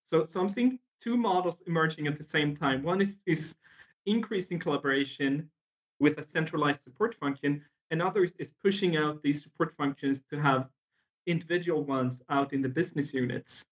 So, 0.06 0.26
so 0.26 0.40
I'm 0.40 0.48
seeing 0.48 0.78
two 1.02 1.16
models 1.16 1.62
emerging 1.66 2.06
at 2.06 2.16
the 2.16 2.22
same 2.22 2.56
time. 2.56 2.82
One 2.82 3.00
is, 3.00 3.20
is 3.26 3.56
increasing 4.06 4.58
collaboration 4.58 5.50
with 5.98 6.18
a 6.18 6.22
centralized 6.22 6.82
support 6.82 7.14
function, 7.14 7.62
and 7.90 8.00
others 8.00 8.34
is 8.38 8.52
pushing 8.64 8.96
out 8.96 9.22
these 9.22 9.42
support 9.42 9.74
functions 9.76 10.22
to 10.30 10.40
have 10.40 10.68
individual 11.26 11.84
ones 11.84 12.22
out 12.30 12.52
in 12.52 12.62
the 12.62 12.68
business 12.68 13.12
units 13.12 13.66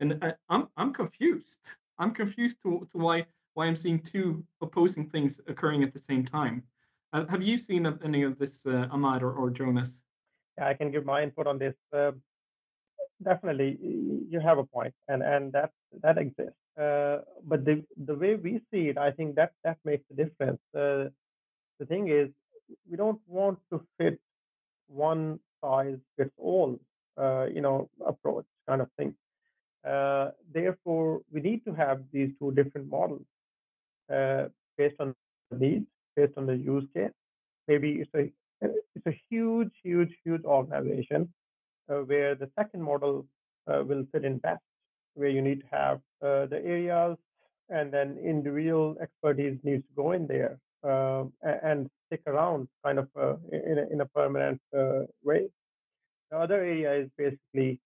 and 0.00 0.18
I, 0.22 0.28
am 0.28 0.34
I'm, 0.48 0.68
I'm 0.76 0.92
confused. 0.92 1.60
I'm 1.98 2.12
confused 2.12 2.58
to, 2.62 2.86
to 2.92 2.98
why 2.98 3.26
why 3.54 3.66
I'm 3.66 3.76
seeing 3.76 4.00
two 4.00 4.44
opposing 4.60 5.08
things 5.08 5.40
occurring 5.46 5.84
at 5.84 5.92
the 5.92 5.98
same 5.98 6.24
time. 6.24 6.64
Uh, 7.12 7.24
have 7.26 7.42
you 7.42 7.56
seen 7.56 7.86
any 8.04 8.24
of 8.24 8.36
this, 8.36 8.66
uh, 8.66 8.88
Ahmad 8.90 9.22
or, 9.22 9.32
or 9.32 9.48
Jonas? 9.48 10.02
Yeah, 10.58 10.66
I 10.66 10.74
can 10.74 10.90
give 10.90 11.04
my 11.04 11.22
input 11.22 11.46
on 11.46 11.58
this. 11.58 11.76
Uh, 11.92 12.12
definitely, 13.24 13.78
you 14.28 14.40
have 14.40 14.58
a 14.58 14.64
point, 14.64 14.94
and 15.08 15.22
and 15.22 15.52
that 15.52 15.70
that 16.02 16.18
exists. 16.18 16.60
Uh, 16.78 17.18
but 17.44 17.64
the 17.64 17.84
the 18.06 18.14
way 18.14 18.36
we 18.36 18.60
see 18.70 18.88
it, 18.90 18.98
I 18.98 19.10
think 19.12 19.36
that 19.36 19.52
that 19.64 19.78
makes 19.84 20.04
a 20.12 20.14
difference. 20.14 20.60
Uh, 20.74 21.10
the 21.80 21.86
thing 21.86 22.08
is, 22.08 22.28
we 22.90 22.96
don't 22.96 23.20
want 23.26 23.58
to 23.72 23.80
fit 23.98 24.20
one 24.88 25.40
size 25.62 25.98
fits 26.16 26.32
all, 26.38 26.78
uh, 27.18 27.46
you 27.46 27.60
know, 27.62 27.90
approach 28.06 28.46
kind 28.68 28.82
of 28.82 28.90
thing. 28.98 29.14
Uh, 29.86 30.30
therefore, 30.52 31.22
we 31.32 31.40
need 31.40 31.64
to 31.66 31.74
have 31.74 32.02
these 32.12 32.30
two 32.40 32.52
different 32.52 32.88
models 32.90 33.26
uh, 34.12 34.46
based 34.78 34.96
on 35.00 35.14
the 35.50 35.58
needs, 35.58 35.86
based 36.16 36.34
on 36.38 36.46
the 36.46 36.56
use 36.56 36.86
case. 36.94 37.12
Maybe 37.68 37.92
it's 38.02 38.14
a 38.14 38.32
it's 38.96 39.06
a 39.06 39.20
huge, 39.30 39.72
huge, 39.82 40.12
huge 40.24 40.44
organization 40.44 41.33
where 42.34 42.46
the 42.46 42.52
second 42.60 42.82
model 42.82 43.26
uh, 43.70 43.82
will 43.84 44.04
fit 44.12 44.24
in 44.24 44.38
best, 44.38 44.62
where 45.14 45.28
you 45.28 45.42
need 45.42 45.60
to 45.60 45.66
have 45.70 45.98
uh, 46.22 46.46
the 46.46 46.60
areas 46.64 47.16
and 47.70 47.92
then 47.92 48.18
individual 48.22 48.96
expertise 49.00 49.58
needs 49.62 49.82
to 49.82 49.94
go 49.96 50.12
in 50.12 50.26
there 50.26 50.58
um, 50.82 51.32
and 51.42 51.88
stick 52.06 52.20
around 52.26 52.68
kind 52.84 52.98
of 52.98 53.08
in, 53.52 53.78
a, 53.78 53.92
in 53.92 54.00
a 54.00 54.06
permanent 54.06 54.60
way. 55.22 55.48
The 56.30 56.38
other 56.38 56.56
area 56.56 56.94
is 56.94 57.08
basically 57.16 57.80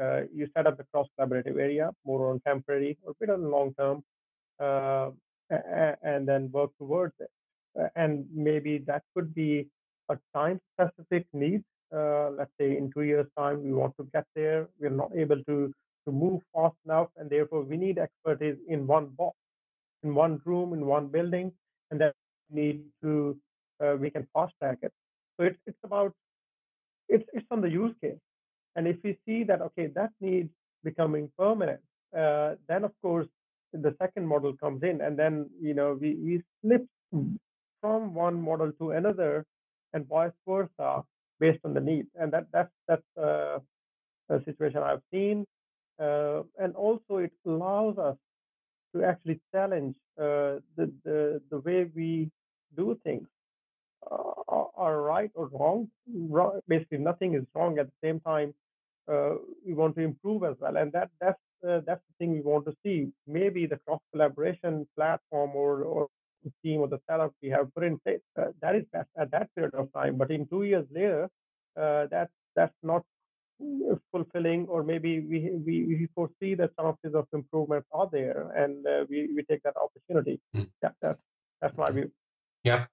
uh, 0.00 0.22
you 0.34 0.48
set 0.54 0.66
up 0.66 0.76
the 0.76 0.84
cross 0.92 1.06
collaborative 1.18 1.58
area 1.58 1.90
more 2.04 2.30
on 2.30 2.40
temporary 2.40 2.98
or 3.04 3.14
bit 3.20 3.30
on 3.30 3.50
long 3.50 3.74
term, 3.78 4.02
uh, 4.58 5.10
and 6.02 6.26
then 6.26 6.50
work 6.50 6.70
towards 6.78 7.14
it. 7.20 7.30
Uh, 7.78 7.88
and 7.96 8.26
maybe 8.34 8.78
that 8.86 9.02
could 9.14 9.34
be 9.34 9.68
a 10.10 10.18
time 10.34 10.60
specific 10.74 11.26
need. 11.32 11.62
Uh, 11.94 12.30
let's 12.38 12.50
say 12.60 12.76
in 12.76 12.90
two 12.92 13.02
years' 13.02 13.28
time, 13.38 13.62
we 13.64 13.72
want 13.72 13.94
to 13.98 14.08
get 14.14 14.24
there. 14.34 14.68
We're 14.80 14.90
not 14.90 15.12
able 15.16 15.42
to 15.44 15.72
to 16.06 16.12
move 16.12 16.40
fast 16.54 16.76
enough, 16.86 17.08
and 17.16 17.30
therefore 17.30 17.62
we 17.62 17.76
need 17.76 17.98
expertise 17.98 18.56
in 18.68 18.86
one 18.86 19.06
box, 19.18 19.36
in 20.02 20.14
one 20.14 20.40
room, 20.44 20.72
in 20.74 20.86
one 20.86 21.08
building, 21.08 21.52
and 21.90 22.00
then 22.00 22.12
we 22.50 22.62
need 22.62 22.84
to 23.02 23.38
uh, 23.84 23.96
we 24.00 24.10
can 24.10 24.26
fast 24.34 24.54
track 24.60 24.78
it. 24.82 24.92
So 25.38 25.46
it's 25.46 25.58
it's 25.66 25.78
about 25.84 26.12
it's 27.08 27.24
it's 27.34 27.46
on 27.50 27.60
the 27.62 27.70
use 27.70 27.94
case. 28.02 28.20
And 28.76 28.88
if 28.88 28.96
we 29.04 29.18
see 29.26 29.44
that, 29.44 29.62
okay, 29.62 29.88
that 29.96 30.10
needs 30.20 30.50
becoming 30.84 31.30
permanent, 31.38 31.80
uh, 32.18 32.56
then 32.68 32.84
of 32.84 32.92
course 33.02 33.28
the 33.72 33.94
second 34.00 34.26
model 34.26 34.54
comes 34.56 34.82
in, 34.82 35.00
and 35.02 35.18
then 35.18 35.50
you 35.60 35.74
know 35.74 35.98
we 36.00 36.16
we 36.16 36.42
slip 36.62 36.86
from 37.82 38.14
one 38.14 38.40
model 38.40 38.72
to 38.80 38.92
another, 38.92 39.44
and 39.94 40.06
vice 40.08 40.32
versa 40.48 41.02
based 41.44 41.62
on 41.66 41.72
the 41.74 41.80
need, 41.90 42.06
And 42.20 42.32
that 42.34 42.46
that's 42.54 42.74
that's 42.88 43.10
uh, 43.28 43.58
a 44.36 44.38
situation 44.48 44.80
I've 44.90 45.06
seen, 45.12 45.46
uh, 46.06 46.40
and 46.62 46.74
also 46.86 47.12
it 47.26 47.32
allows 47.46 47.98
us 47.98 48.16
to 48.94 49.04
actually 49.04 49.40
challenge 49.54 49.96
uh, 50.18 50.54
the, 50.76 50.86
the 51.04 51.18
the 51.50 51.58
way 51.66 51.80
we 52.00 52.30
do 52.76 52.98
things 53.04 53.28
uh, 54.10 54.64
are 54.76 55.00
right 55.02 55.30
or 55.34 55.46
wrong. 55.48 55.88
Basically, 56.68 56.98
nothing 56.98 57.34
is 57.34 57.44
wrong. 57.54 57.78
At 57.78 57.86
the 57.86 57.98
same 58.08 58.20
time, 58.20 58.54
uh, 59.12 59.34
we 59.66 59.74
want 59.74 59.96
to 59.96 60.02
improve 60.02 60.44
as 60.44 60.56
well, 60.60 60.76
and 60.76 60.92
that 60.92 61.10
that's 61.20 61.40
uh, 61.68 61.80
that's 61.86 62.02
the 62.08 62.14
thing 62.18 62.32
we 62.32 62.40
want 62.42 62.64
to 62.66 62.74
see. 62.84 63.08
Maybe 63.26 63.66
the 63.66 63.78
cross 63.86 64.00
collaboration 64.12 64.86
platform 64.96 65.50
or 65.54 65.82
or 65.84 66.08
the 66.44 66.52
team 66.62 66.80
or 66.80 66.88
the 66.88 67.00
setup 67.08 67.32
we 67.42 67.48
have 67.50 67.72
put 67.74 67.84
in 67.84 67.98
place 68.00 68.20
uh, 68.38 68.46
that 68.60 68.74
is 68.74 68.84
best 68.92 69.08
at 69.18 69.30
that 69.30 69.54
period 69.54 69.74
of 69.74 69.92
time. 69.92 70.16
But 70.16 70.30
in 70.30 70.46
two 70.46 70.64
years 70.64 70.86
later, 70.90 71.28
uh, 71.80 72.06
that's 72.10 72.32
that's 72.56 72.74
not 72.82 73.02
fulfilling, 74.10 74.66
or 74.68 74.82
maybe 74.82 75.20
we 75.20 75.50
we, 75.66 75.84
we 75.86 76.08
foresee 76.14 76.54
that 76.54 76.70
some 76.76 76.86
of 76.86 76.96
these 77.02 77.14
of 77.14 77.26
improvements 77.32 77.88
are 77.92 78.08
there, 78.10 78.50
and 78.56 78.86
uh, 78.86 79.04
we 79.08 79.28
we 79.34 79.42
take 79.44 79.62
that 79.62 79.76
opportunity. 79.76 80.40
Mm. 80.56 80.68
Yeah, 80.82 80.90
that's 81.00 81.20
that's 81.60 81.76
my 81.76 81.90
view. 81.90 82.10
Yeah, 82.64 82.86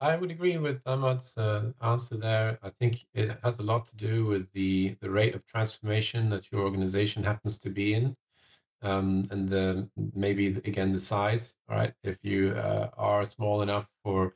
I 0.00 0.16
would 0.16 0.30
agree 0.30 0.58
with 0.58 0.80
Ahmad's 0.86 1.36
uh, 1.36 1.72
answer 1.80 2.16
there. 2.16 2.58
I 2.62 2.70
think 2.70 3.04
it 3.14 3.38
has 3.42 3.58
a 3.58 3.64
lot 3.64 3.86
to 3.86 3.96
do 3.96 4.26
with 4.26 4.50
the 4.52 4.96
the 5.00 5.10
rate 5.10 5.34
of 5.34 5.46
transformation 5.46 6.30
that 6.30 6.50
your 6.52 6.62
organization 6.62 7.24
happens 7.24 7.58
to 7.60 7.70
be 7.70 7.94
in, 7.94 8.16
um, 8.82 9.24
and 9.30 9.48
the 9.48 9.88
maybe 10.14 10.48
again 10.48 10.92
the 10.92 10.98
size. 10.98 11.56
Right, 11.68 11.94
if 12.02 12.18
you 12.22 12.52
uh, 12.52 12.90
are 12.96 13.24
small 13.24 13.62
enough 13.62 13.88
for 14.04 14.34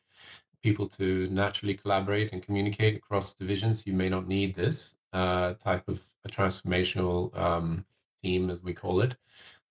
people 0.63 0.87
to 0.87 1.29
naturally 1.29 1.75
collaborate 1.75 2.33
and 2.33 2.43
communicate 2.43 2.97
across 2.97 3.35
divisions, 3.35 3.87
you 3.87 3.93
may 3.93 4.09
not 4.09 4.29
need 4.29 4.55
this 4.55 4.97
uh, 5.13 5.55
type 5.55 5.89
of 5.89 6.01
a 6.25 6.29
transformational 6.29 7.37
um, 7.37 7.85
team, 8.23 8.51
as 8.51 8.63
we 8.63 8.73
call 8.73 9.01
it. 9.01 9.17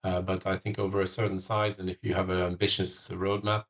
Uh, 0.03 0.21
but 0.21 0.45
I 0.47 0.57
think 0.57 0.79
over 0.79 1.01
a 1.01 1.07
certain 1.07 1.39
size, 1.39 1.79
and 1.79 1.89
if 1.89 1.97
you 2.01 2.13
have 2.13 2.29
an 2.29 2.39
ambitious 2.39 3.09
roadmap, 3.09 3.65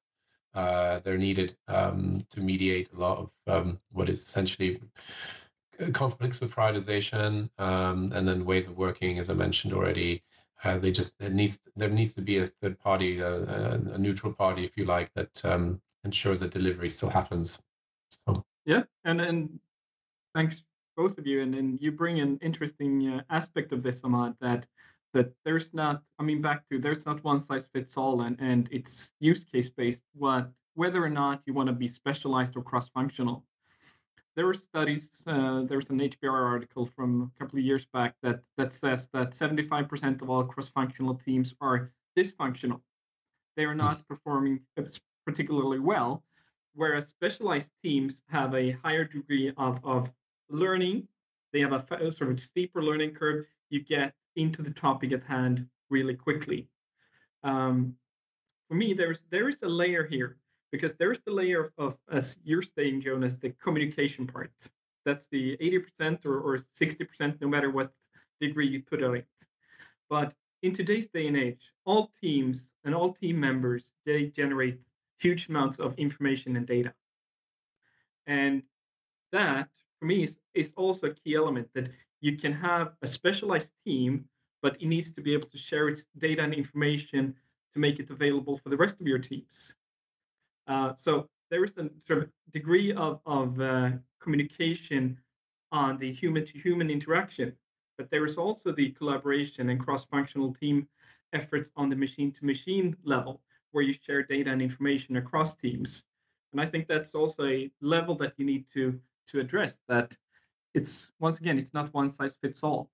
uh, 0.54 1.00
they're 1.00 1.18
needed 1.18 1.56
um, 1.68 2.26
to 2.32 2.42
mediate 2.42 2.92
a 2.94 3.00
lot 3.00 3.18
of 3.18 3.32
um, 3.48 3.80
what 3.92 4.10
is 4.10 4.22
essentially 4.22 4.82
conflicts 5.94 6.42
of 6.42 6.54
prioritization 6.56 7.50
um, 7.58 8.10
and 8.14 8.28
then 8.28 8.46
ways 8.46 8.68
of 8.68 8.78
working, 8.78 9.20
as 9.20 9.30
I 9.30 9.34
mentioned 9.34 9.74
already. 9.74 10.24
Uh, 10.64 10.78
they 10.78 10.92
just 10.92 11.18
there 11.18 11.30
needs 11.30 11.60
there 11.76 11.90
needs 11.90 12.14
to 12.14 12.22
be 12.22 12.38
a 12.38 12.48
third 12.48 12.80
party, 12.80 13.20
a, 13.20 13.74
a 13.74 13.98
neutral 13.98 14.34
party, 14.34 14.64
if 14.64 14.78
you 14.78 14.86
like, 14.86 15.12
that 15.16 15.44
um, 15.44 15.82
ensures 16.04 16.40
that 16.42 16.52
delivery 16.52 16.90
still 16.90 17.10
happens. 17.10 17.62
So. 18.26 18.44
Yeah, 18.66 18.84
and 19.04 19.20
and 19.22 19.60
thanks 20.36 20.64
both 20.96 21.18
of 21.18 21.26
you, 21.26 21.42
and 21.42 21.56
and 21.56 21.82
you 21.82 21.92
bring 21.92 22.20
an 22.20 22.38
interesting 22.42 23.08
uh, 23.08 23.22
aspect 23.30 23.72
of 23.72 23.82
this, 23.82 24.02
Ahmad, 24.04 24.36
that 24.42 24.68
that 25.14 25.34
there's 25.44 25.74
not 25.74 26.02
i 26.20 26.24
mean 26.24 26.42
back 26.42 26.68
to 26.70 26.80
there's 26.80 27.06
not 27.06 27.24
one 27.24 27.40
size 27.40 27.68
fits 27.74 27.98
all 27.98 28.22
and 28.22 28.38
and 28.40 28.70
it's 28.72 29.12
use 29.20 29.44
case 29.44 29.70
based 29.70 30.04
what 30.14 30.50
whether 30.76 31.04
or 31.04 31.10
not 31.10 31.42
you 31.46 31.54
want 31.54 31.68
to 31.68 31.74
be 31.74 31.88
specialized 31.88 32.56
or 32.56 32.62
cross 32.62 32.88
functional 32.90 33.44
there 34.36 34.46
were 34.46 34.54
studies 34.54 35.22
uh, 35.28 35.62
there's 35.64 35.90
an 35.90 36.00
hbr 36.00 36.32
article 36.32 36.86
from 36.86 37.32
a 37.36 37.40
couple 37.40 37.60
of 37.60 37.66
years 37.66 37.86
back 37.94 38.16
that 38.24 38.40
that 38.58 38.72
says 38.74 39.10
that 39.14 39.32
75% 39.32 40.22
of 40.22 40.30
all 40.30 40.44
cross 40.44 40.70
functional 40.70 41.16
teams 41.16 41.54
are 41.62 41.92
dysfunctional 42.18 42.82
they 43.56 43.66
are 43.66 43.76
not 43.76 44.08
performing 44.08 44.62
particularly 45.26 45.80
well. 45.80 46.24
Whereas 46.74 47.08
specialized 47.08 47.72
teams 47.84 48.24
have 48.30 48.56
a 48.56 48.72
higher 48.72 49.04
degree 49.04 49.52
of, 49.58 49.80
of 49.84 50.10
learning, 50.50 51.08
they 51.52 51.60
have 51.60 51.74
a, 51.74 51.96
a 51.96 52.12
sort 52.12 52.32
of 52.32 52.40
steeper 52.40 52.82
learning 52.82 53.14
curve. 53.14 53.46
You 53.70 53.84
get 53.84 54.14
into 54.36 54.62
the 54.62 54.72
topic 54.72 55.12
at 55.12 55.24
hand 55.24 55.68
really 55.90 56.16
quickly. 56.16 56.70
Um, 57.44 57.96
for 58.70 58.76
me, 58.76 58.94
there's 58.94 59.24
there 59.30 59.50
is 59.50 59.62
a 59.64 59.68
layer 59.68 60.06
here 60.06 60.38
because 60.72 60.94
there's 60.96 61.20
the 61.22 61.32
layer 61.32 61.74
of, 61.78 61.98
as 62.10 62.38
you're 62.44 62.62
saying, 62.62 63.02
Jonas, 63.02 63.36
the 63.36 63.50
communication 63.64 64.26
part. 64.26 64.52
That's 65.06 65.28
the 65.28 65.58
80% 65.58 66.26
or, 66.26 66.40
or 66.40 66.60
60%, 66.60 67.42
no 67.42 67.48
matter 67.48 67.70
what 67.70 67.92
degree 68.40 68.68
you 68.68 68.82
put 68.82 69.04
on 69.04 69.16
it. 69.16 69.28
But 70.10 70.34
in 70.62 70.74
today's 70.74 71.08
day 71.08 71.28
and 71.28 71.38
age, 71.38 71.72
all 71.86 72.12
teams 72.22 72.74
and 72.84 72.94
all 72.94 73.14
team 73.14 73.40
members 73.40 73.94
they 74.06 74.26
generate 74.26 74.80
huge 75.20 75.50
amounts 75.50 75.80
of 75.80 75.98
information 75.98 76.56
and 76.56 76.66
data. 76.66 76.94
And 78.28 78.64
that, 79.32 79.70
for 80.00 80.06
me, 80.06 80.24
is, 80.24 80.40
is 80.54 80.74
also 80.78 81.08
a 81.08 81.14
key 81.14 81.36
element 81.36 81.70
that 81.74 81.90
you 82.22 82.38
can 82.38 82.54
have 82.54 82.94
a 83.02 83.08
specialized 83.08 83.72
team, 83.84 84.26
but 84.62 84.82
it 84.82 84.88
needs 84.88 85.12
to 85.12 85.22
be 85.22 85.34
able 85.34 85.48
to 85.50 85.58
share 85.58 85.90
its 85.90 86.06
data 86.18 86.44
and 86.44 86.54
information 86.54 87.36
to 87.74 87.80
make 87.80 88.00
it 88.00 88.10
available 88.10 88.58
for 88.58 88.70
the 88.70 88.78
rest 88.78 89.02
of 89.02 89.08
your 89.08 89.20
teams. 89.20 89.74
Uh, 90.68 90.94
so 90.96 91.28
there 91.50 91.64
is 91.64 91.78
a 91.78 91.90
sort 92.08 92.24
of 92.24 92.30
degree 92.54 92.94
of, 92.94 93.20
of 93.26 93.60
uh, 93.60 93.92
communication 94.22 95.20
on 95.72 95.98
the 95.98 96.12
human 96.12 96.46
to 96.46 96.58
human 96.60 96.90
interaction, 96.90 97.54
but 97.98 98.10
there 98.10 98.26
is 98.26 98.38
also 98.38 98.72
the 98.72 98.92
collaboration 98.92 99.70
and 99.70 99.80
cross 99.80 100.06
functional 100.06 100.54
team 100.54 100.88
efforts 101.34 101.72
on 101.76 101.90
the 101.90 101.96
machine 101.96 102.32
to 102.32 102.46
machine 102.46 102.96
level 103.04 103.42
where 103.72 103.84
you 103.84 103.94
share 103.94 104.24
data 104.24 104.52
and 104.52 104.62
information 104.62 105.16
across 105.18 105.56
teams. 105.56 106.04
And 106.52 106.60
I 106.60 106.66
think 106.66 106.88
that's 106.88 107.16
also 107.16 107.46
a 107.46 107.72
level 107.82 108.16
that 108.16 108.34
you 108.38 108.46
need 108.46 108.66
to 108.74 109.00
to 109.28 109.40
address 109.40 109.80
that 109.88 110.16
it's 110.74 111.12
once 111.20 111.40
again 111.40 111.58
it's 111.58 111.74
not 111.74 111.94
one 111.94 112.10
size 112.10 112.36
fits 112.42 112.64
all. 112.64 112.90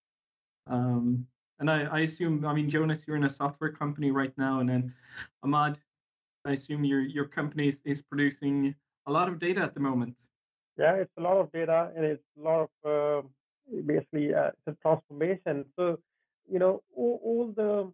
Um, 0.68 1.26
and 1.60 1.70
I, 1.70 1.84
I 1.84 2.00
assume 2.02 2.46
I 2.46 2.54
mean 2.54 2.70
Jonas, 2.70 3.04
you're 3.08 3.16
in 3.16 3.24
a 3.24 3.30
software 3.30 3.72
company 3.72 4.12
right 4.12 4.34
now, 4.38 4.60
and 4.60 4.70
then 4.70 4.94
Ahmad, 5.44 5.80
I 6.48 6.52
assume 6.52 6.86
your 6.86 7.02
your 7.02 7.26
company 7.26 7.68
is, 7.68 7.82
is 7.84 8.02
producing 8.02 8.74
a 9.06 9.12
lot 9.12 9.28
of 9.28 9.40
data 9.40 9.62
at 9.62 9.74
the 9.74 9.82
moment. 9.82 10.16
Yeah, 10.78 10.94
it's 10.94 11.18
a 11.18 11.22
lot 11.22 11.38
of 11.38 11.52
data, 11.52 11.92
and 11.96 12.06
it's 12.06 12.24
a 12.40 12.42
lot 12.50 12.60
of 12.66 12.72
uh, 12.96 13.28
basically 13.86 14.34
uh, 14.34 14.52
it's 14.56 14.68
a 14.68 14.76
transformation. 14.82 15.66
So 15.78 16.00
you 16.50 16.60
know 16.60 16.84
all, 16.96 17.20
all, 17.24 17.54
the 17.60 17.92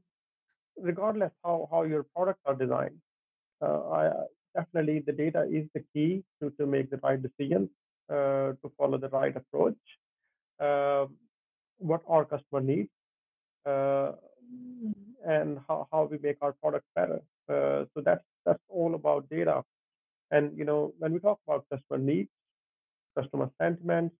regardless 0.77 1.31
how 1.43 1.67
how 1.71 1.81
your 1.83 2.03
products 2.15 2.41
are 2.45 2.55
designed, 2.55 2.99
uh, 3.61 3.79
I, 3.99 4.11
definitely 4.55 4.99
the 4.99 5.13
data 5.13 5.43
is 5.49 5.65
the 5.73 5.83
key 5.91 6.23
to 6.39 6.51
to 6.51 6.67
make 6.67 6.91
the 6.91 6.97
right 6.97 7.21
decisions, 7.27 7.69
uh, 8.09 8.49
to 8.61 8.71
follow 8.77 8.99
the 8.99 9.09
right 9.09 9.35
approach. 9.35 9.81
Um, 10.59 11.15
what 11.79 12.01
our 12.07 12.23
customer 12.23 12.61
needs 12.61 12.89
uh, 13.65 14.11
and 15.25 15.59
how, 15.67 15.87
how 15.91 16.07
we 16.09 16.17
make 16.19 16.37
our 16.41 16.53
product 16.53 16.85
better. 16.95 17.19
Uh, 17.49 17.85
so 17.93 18.01
that's 18.03 18.23
that's 18.45 18.63
all 18.69 18.95
about 18.95 19.29
data. 19.29 19.63
And 20.31 20.57
you 20.57 20.65
know, 20.65 20.93
when 20.99 21.13
we 21.13 21.19
talk 21.19 21.39
about 21.47 21.65
customer 21.71 21.99
needs, 21.99 22.29
customer 23.17 23.49
sentiment, 23.61 24.11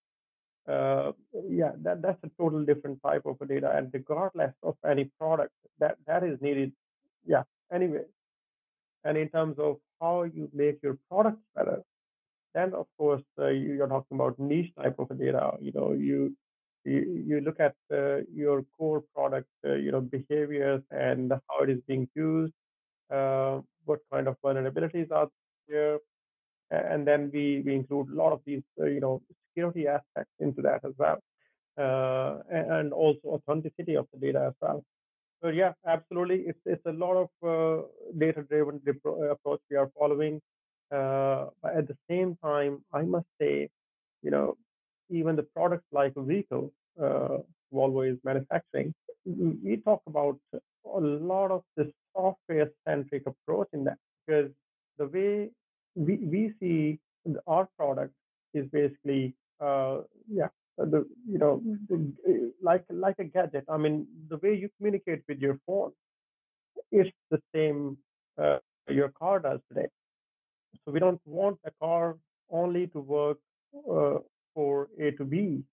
uh, 0.67 1.12
yeah, 1.49 1.71
that, 1.83 2.01
that's 2.01 2.23
a 2.23 2.31
total 2.39 2.65
different 2.65 3.01
type 3.03 3.23
of 3.25 3.38
data. 3.47 3.71
And 3.75 3.89
regardless 3.93 4.53
of 4.63 4.75
any 4.89 5.05
product, 5.19 5.53
that 5.79 5.97
that 6.07 6.23
is 6.23 6.39
needed, 6.41 6.73
yeah, 7.25 7.43
anyway. 7.73 8.05
And 9.03 9.17
in 9.17 9.29
terms 9.29 9.57
of 9.59 9.77
how 10.01 10.23
you 10.23 10.49
make 10.53 10.81
your 10.83 10.97
products 11.09 11.41
better, 11.55 11.83
then 12.53 12.73
of 12.73 12.88
course 12.97 13.23
uh, 13.39 13.47
you're 13.47 13.88
talking 13.88 14.15
about 14.17 14.39
niche 14.39 14.71
type 14.75 14.97
of 14.99 15.09
data. 15.19 15.57
You 15.62 15.71
know, 15.73 15.93
you 15.93 16.36
you, 16.86 17.23
you 17.27 17.41
look 17.41 17.59
at 17.59 17.75
uh, 17.93 18.21
your 18.33 18.63
core 18.77 19.03
product, 19.15 19.47
uh, 19.65 19.75
you 19.75 19.91
know, 19.91 20.01
behaviors 20.01 20.81
and 20.91 21.31
how 21.31 21.63
it 21.63 21.69
is 21.69 21.79
being 21.88 22.09
used, 22.15 22.53
uh, 23.13 23.62
what 23.86 23.99
kind 24.12 24.28
of 24.28 24.38
vulnerabilities 24.45 25.12
are 25.12 25.30
there, 25.67 25.99
and 26.71 27.08
then 27.08 27.30
we, 27.34 27.62
we 27.65 27.76
include 27.76 28.10
a 28.10 28.15
lot 28.15 28.34
of 28.34 28.41
these, 28.45 28.63
uh, 28.82 28.86
you 28.86 28.99
know, 28.99 29.21
security 29.49 29.88
aspects 29.88 30.32
into 30.39 30.62
that 30.62 30.82
as 30.86 30.93
well, 30.97 31.19
uh, 31.78 32.39
and 32.49 32.93
also 32.93 33.21
authenticity 33.28 33.95
of 33.95 34.08
the 34.13 34.19
data 34.19 34.45
as 34.47 34.54
well. 34.62 34.84
So 35.43 35.49
yeah, 35.49 35.73
absolutely, 35.88 36.41
it's 36.47 36.60
it's 36.65 36.86
a 36.86 36.93
lot 36.93 37.15
of 37.23 37.30
uh, 37.54 37.84
data-driven 38.17 38.82
approach 39.32 39.62
we 39.69 39.78
are 39.78 39.91
following. 39.99 40.41
but 40.89 41.76
at 41.80 41.88
the 41.88 41.97
same 42.10 42.38
time, 42.43 42.84
I 42.93 43.04
must 43.04 43.28
say, 43.41 43.69
you 44.23 44.32
know, 44.32 44.58
even 45.10 45.36
the 45.36 45.43
products 45.56 45.86
like 45.91 46.13
vehicle 46.17 46.71
uh, 47.02 47.38
Volvo 47.73 48.02
is 48.12 48.17
manufacturing, 48.23 48.93
we 49.26 49.78
talk 49.78 50.02
about 50.08 50.38
a 50.54 50.99
lot 50.99 51.52
of 51.52 51.63
this 51.78 51.88
software-centric 52.15 53.23
approach 53.28 53.67
in 53.73 53.84
that 53.86 53.97
because 54.26 54.52
the 54.97 55.08
way 55.08 55.49
we, 55.95 56.15
we 56.17 56.54
see 56.60 56.99
our 57.47 57.67
product 57.78 58.13
is 58.54 58.65
basically 58.71 59.34
uh, 59.60 59.99
yeah 60.30 60.47
the 60.78 61.06
you 61.30 61.38
know 61.38 61.62
the, 61.89 62.52
like 62.62 62.84
like 62.89 63.15
a 63.19 63.23
gadget. 63.23 63.65
I 63.69 63.78
mean 63.78 64.08
the 64.30 64.38
way 64.38 64.56
you 64.56 64.69
communicate 64.78 65.21
with 65.28 65.39
your 65.39 65.60
phone 65.67 65.91
is 66.91 67.08
the 67.32 67.39
same 67.54 67.97
uh, 68.41 68.58
your 68.89 69.10
car 69.10 69.39
does 69.39 69.60
today. 69.69 69.88
So 70.86 70.91
we 70.91 70.99
don't 70.99 71.21
want 71.26 71.60
a 71.65 71.71
car 71.82 72.17
only 72.49 72.88
to 72.88 72.99
work 72.99 73.38
uh, 73.89 74.17
for 74.54 74.89
A 74.99 75.12
to 75.12 75.26
B, 75.26 75.63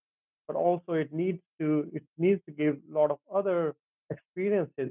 but 0.46 0.57
also 0.57 0.92
it 0.92 1.12
needs 1.12 1.40
to 1.61 1.90
it 1.94 2.03
needs 2.18 2.40
to 2.46 2.53
give 2.53 2.76
a 2.90 2.98
lot 2.98 3.11
of 3.11 3.18
other 3.35 3.74
experiences 4.11 4.90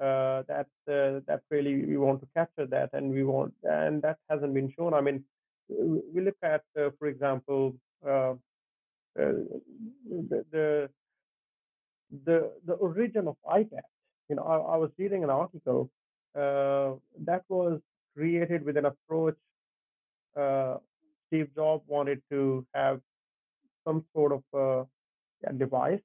uh, 0.00 0.42
that 0.48 0.66
uh, 0.88 1.20
that 1.26 1.42
really 1.50 1.84
we 1.84 1.96
want 1.96 2.20
to 2.20 2.28
capture 2.36 2.66
that, 2.66 2.90
and 2.92 3.10
we 3.10 3.24
want 3.24 3.54
and 3.62 4.02
that 4.02 4.18
hasn't 4.28 4.54
been 4.54 4.72
shown. 4.76 4.94
I 4.94 5.00
mean, 5.00 5.24
we 5.68 6.20
look 6.20 6.36
at, 6.42 6.62
uh, 6.78 6.90
for 6.98 7.08
example, 7.08 7.74
uh, 8.06 8.32
uh, 8.32 8.34
the, 9.16 10.44
the 10.52 10.90
the 12.24 12.52
the 12.66 12.74
origin 12.74 13.28
of 13.28 13.36
iPad. 13.46 13.86
You 14.28 14.36
know, 14.36 14.42
I, 14.42 14.74
I 14.74 14.76
was 14.76 14.90
reading 14.98 15.24
an 15.24 15.30
article 15.30 15.90
uh, 16.34 16.94
that 17.24 17.42
was 17.48 17.80
created 18.16 18.64
with 18.64 18.76
an 18.76 18.86
approach 18.86 19.36
Steve 21.28 21.48
Jobs 21.54 21.82
wanted 21.88 22.22
to 22.30 22.64
have 22.74 23.00
some 23.86 24.04
sort 24.14 24.32
of 24.32 24.42
uh, 24.54 24.84
device 25.58 26.00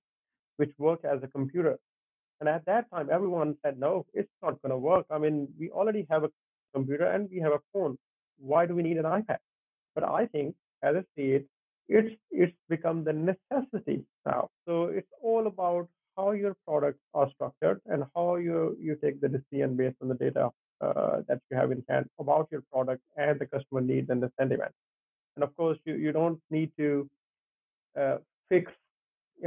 which 0.58 0.72
worked 0.78 1.06
as 1.06 1.22
a 1.24 1.28
computer. 1.28 1.78
And 2.40 2.48
at 2.50 2.66
that 2.66 2.90
time, 2.94 3.10
everyone 3.12 3.56
said, 3.64 3.80
no, 3.80 4.06
it's 4.14 4.32
not 4.42 4.62
going 4.62 4.72
to 4.72 4.78
work. 4.78 5.06
I 5.12 5.18
mean, 5.18 5.48
we 5.60 5.70
already 5.72 6.08
have 6.10 6.24
a 6.24 6.30
computer 6.74 7.06
and 7.06 7.30
we 7.32 7.40
have 7.40 7.52
a 7.54 7.60
phone. 7.74 7.98
Why 8.38 8.66
do 8.66 8.76
we 8.76 8.84
need 8.84 8.98
an 8.98 9.04
iPad? 9.06 9.40
But 9.96 10.04
I 10.06 10.28
think, 10.28 10.56
as 10.82 10.96
I 10.96 11.04
see 11.16 11.32
it, 11.32 11.48
it's 11.90 12.16
it's 12.32 12.56
become 12.70 13.04
the 13.04 13.14
necessity 13.14 14.06
now. 14.26 14.50
So 14.68 14.86
it's 14.86 15.12
all 15.22 15.48
about 15.48 15.88
how 16.16 16.32
your 16.32 16.56
products 16.68 17.00
are 17.14 17.30
structured 17.32 17.82
and 17.88 18.04
how 18.16 18.36
you 18.36 18.78
you 18.80 18.96
take 18.96 19.20
the 19.20 19.28
decision 19.28 19.76
based 19.76 19.98
on 20.02 20.08
the 20.08 20.16
data 20.16 20.52
uh, 20.82 21.22
that 21.28 21.40
you 21.50 21.58
have 21.58 21.72
in 21.72 21.84
hand 21.90 22.06
about 22.20 22.48
your 22.52 22.64
product 22.72 23.02
and 23.18 23.40
the 23.40 23.48
customer 23.48 23.82
needs 23.82 24.10
and 24.10 24.22
the 24.22 24.32
sentiment. 24.40 24.72
And 25.36 25.44
of 25.44 25.56
course, 25.58 25.80
you, 25.86 25.96
you 25.96 26.12
don't 26.12 26.40
need 26.52 26.72
to 26.78 27.10
uh, 28.00 28.18
fix 28.50 28.72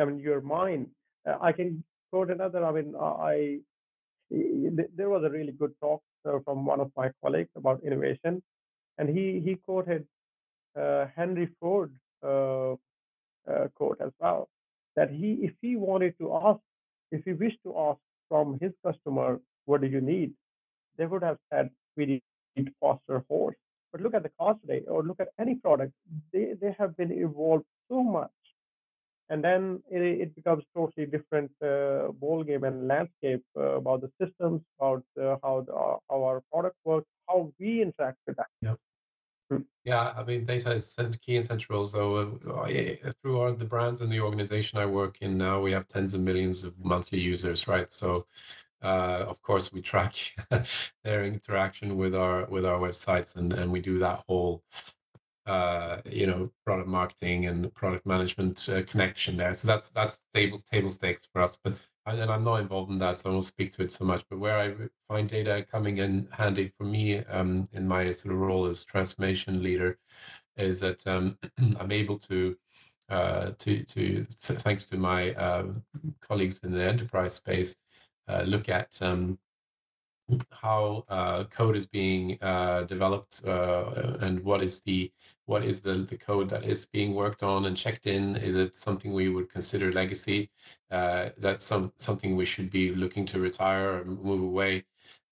I 0.00 0.04
mean, 0.04 0.18
your 0.18 0.40
mind. 0.40 0.88
Uh, 1.26 1.36
I 1.40 1.52
can 1.52 1.84
quote 2.12 2.30
another. 2.30 2.64
I 2.64 2.72
mean, 2.72 2.94
I 3.00 3.60
there 4.96 5.10
was 5.10 5.24
a 5.24 5.30
really 5.30 5.52
good 5.52 5.74
talk 5.80 6.02
uh, 6.26 6.38
from 6.44 6.66
one 6.66 6.80
of 6.80 6.90
my 6.96 7.10
colleagues 7.22 7.50
about 7.56 7.82
innovation, 7.84 8.42
and 8.98 9.08
he 9.08 9.40
he 9.44 9.56
quoted 9.56 10.06
uh, 10.78 11.06
Henry 11.16 11.48
Ford 11.60 11.92
uh, 12.24 12.72
uh, 12.72 13.68
quote 13.76 14.00
as 14.00 14.12
well 14.20 14.48
that 14.96 15.10
he 15.10 15.32
if 15.42 15.52
he 15.62 15.76
wanted 15.76 16.14
to 16.20 16.34
ask 16.34 16.60
if 17.12 17.24
he 17.24 17.34
wished 17.34 17.62
to 17.64 17.78
ask 17.78 18.00
from 18.28 18.58
his 18.60 18.72
customer 18.86 19.40
what 19.66 19.82
do 19.82 19.88
you 19.88 20.00
need, 20.00 20.32
they 20.98 21.06
would 21.06 21.22
have 21.22 21.38
said 21.52 21.70
we 21.96 22.06
need 22.56 22.72
faster 22.80 23.24
horse 23.28 23.56
but 23.92 24.00
look 24.00 24.14
at 24.14 24.22
the 24.24 24.30
cost 24.40 24.60
today, 24.62 24.82
or 24.88 25.02
look 25.04 25.20
at 25.20 25.28
any 25.38 25.56
product. 25.56 25.92
They 26.32 26.54
they 26.60 26.74
have 26.78 26.96
been 26.96 27.12
evolved 27.12 27.64
so 27.90 28.02
much, 28.02 28.30
and 29.32 29.42
then 29.42 29.82
it, 29.90 30.02
it 30.02 30.36
becomes 30.36 30.62
totally 30.76 31.06
different 31.06 31.50
uh, 31.64 32.12
ball 32.20 32.44
game 32.44 32.64
and 32.64 32.86
landscape 32.86 33.42
uh, 33.56 33.76
about 33.80 34.02
the 34.02 34.10
systems, 34.20 34.60
about 34.78 35.02
uh, 35.18 35.36
how 35.42 35.64
the, 35.66 35.72
how 36.10 36.22
our 36.22 36.42
product 36.52 36.76
works, 36.84 37.08
how 37.26 37.50
we 37.58 37.80
interact 37.80 38.18
with 38.26 38.36
that. 38.36 38.46
Yeah. 38.60 38.74
Hmm. 39.50 39.62
Yeah, 39.84 40.12
I 40.14 40.22
mean, 40.22 40.44
data 40.44 40.72
is 40.72 40.98
key 41.22 41.36
and 41.36 41.44
central. 41.44 41.86
So, 41.86 42.38
uh, 42.46 43.10
through 43.22 43.40
all 43.40 43.54
the 43.54 43.64
brands 43.64 44.02
and 44.02 44.12
the 44.12 44.20
organization 44.20 44.78
I 44.78 44.86
work 44.86 45.16
in 45.22 45.38
now, 45.38 45.62
we 45.62 45.72
have 45.72 45.88
tens 45.88 46.12
of 46.12 46.20
millions 46.20 46.62
of 46.62 46.78
monthly 46.78 47.20
users, 47.20 47.66
right? 47.66 47.90
So, 47.90 48.26
uh, 48.82 49.24
of 49.28 49.40
course, 49.40 49.72
we 49.72 49.80
track 49.80 50.14
their 51.04 51.24
interaction 51.24 51.96
with 51.96 52.14
our 52.14 52.44
with 52.46 52.66
our 52.66 52.78
websites, 52.78 53.36
and 53.36 53.52
and 53.54 53.72
we 53.72 53.80
do 53.80 54.00
that 54.00 54.24
whole 54.28 54.62
uh, 55.46 55.98
you 56.06 56.26
know 56.26 56.50
product 56.64 56.88
marketing 56.88 57.46
and 57.46 57.72
product 57.74 58.06
management 58.06 58.68
uh, 58.68 58.82
connection 58.84 59.36
there. 59.36 59.54
So 59.54 59.68
that's 59.68 59.90
that's 59.90 60.20
table 60.34 60.58
table 60.72 60.90
stakes 60.90 61.28
for 61.32 61.42
us. 61.42 61.58
But 61.62 61.76
and 62.06 62.30
I'm 62.30 62.42
not 62.42 62.60
involved 62.60 62.90
in 62.90 62.98
that, 62.98 63.16
so 63.16 63.30
I 63.30 63.32
won't 63.32 63.44
speak 63.44 63.72
to 63.74 63.82
it 63.82 63.90
so 63.92 64.04
much. 64.04 64.24
But 64.28 64.38
where 64.40 64.58
I 64.58 64.74
find 65.08 65.28
data 65.28 65.64
coming 65.70 65.98
in 65.98 66.28
handy 66.32 66.72
for 66.76 66.84
me 66.84 67.18
um, 67.18 67.68
in 67.72 67.86
my 67.86 68.10
sort 68.10 68.34
of 68.34 68.40
role 68.40 68.66
as 68.66 68.84
transformation 68.84 69.62
leader 69.62 69.98
is 70.56 70.80
that 70.80 71.06
um, 71.06 71.38
I'm 71.78 71.92
able 71.92 72.18
to 72.20 72.56
uh, 73.08 73.52
to 73.58 73.84
to 73.84 74.24
th- 74.24 74.60
thanks 74.60 74.86
to 74.86 74.96
my 74.96 75.32
uh, 75.34 75.66
colleagues 76.20 76.60
in 76.60 76.72
the 76.72 76.84
enterprise 76.84 77.34
space 77.34 77.76
uh, 78.28 78.42
look 78.46 78.68
at 78.68 78.98
um, 79.02 79.38
how 80.50 81.04
uh, 81.08 81.44
code 81.44 81.76
is 81.76 81.86
being 81.86 82.38
uh, 82.42 82.84
developed 82.84 83.42
uh, 83.46 84.16
and 84.20 84.40
what 84.44 84.62
is 84.62 84.80
the 84.82 85.10
what 85.46 85.64
is 85.64 85.82
the, 85.82 85.94
the 85.94 86.16
code 86.16 86.50
that 86.50 86.64
is 86.64 86.86
being 86.86 87.14
worked 87.14 87.42
on 87.42 87.64
and 87.66 87.76
checked 87.76 88.06
in? 88.06 88.36
Is 88.36 88.56
it 88.56 88.76
something 88.76 89.12
we 89.12 89.28
would 89.28 89.50
consider 89.50 89.92
legacy? 89.92 90.50
Uh, 90.90 91.30
that's 91.38 91.64
some 91.64 91.92
something 91.96 92.36
we 92.36 92.44
should 92.44 92.70
be 92.70 92.94
looking 92.94 93.26
to 93.26 93.40
retire 93.40 94.00
or 94.00 94.04
move 94.04 94.42
away. 94.42 94.84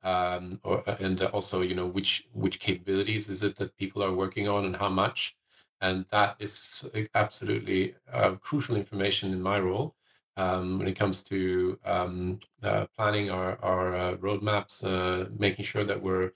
Um, 0.02 0.60
or, 0.64 0.82
and 0.86 1.20
also 1.22 1.60
you 1.60 1.74
know 1.74 1.86
which 1.86 2.26
which 2.32 2.58
capabilities 2.58 3.28
is 3.28 3.42
it 3.44 3.56
that 3.56 3.76
people 3.76 4.02
are 4.02 4.14
working 4.14 4.48
on 4.48 4.64
and 4.64 4.76
how 4.76 4.88
much? 4.88 5.36
And 5.80 6.06
that 6.10 6.36
is 6.40 6.84
absolutely 7.14 7.94
uh, 8.12 8.32
crucial 8.36 8.76
information 8.76 9.32
in 9.32 9.42
my 9.42 9.58
role 9.60 9.94
um, 10.36 10.78
when 10.78 10.88
it 10.88 10.98
comes 10.98 11.22
to 11.24 11.78
um, 11.84 12.40
uh, 12.62 12.86
planning 12.96 13.30
our, 13.30 13.58
our 13.62 13.94
uh, 13.94 14.16
roadmaps, 14.16 14.84
uh, 14.84 15.28
making 15.38 15.64
sure 15.64 15.84
that 15.84 16.02
we're 16.02 16.32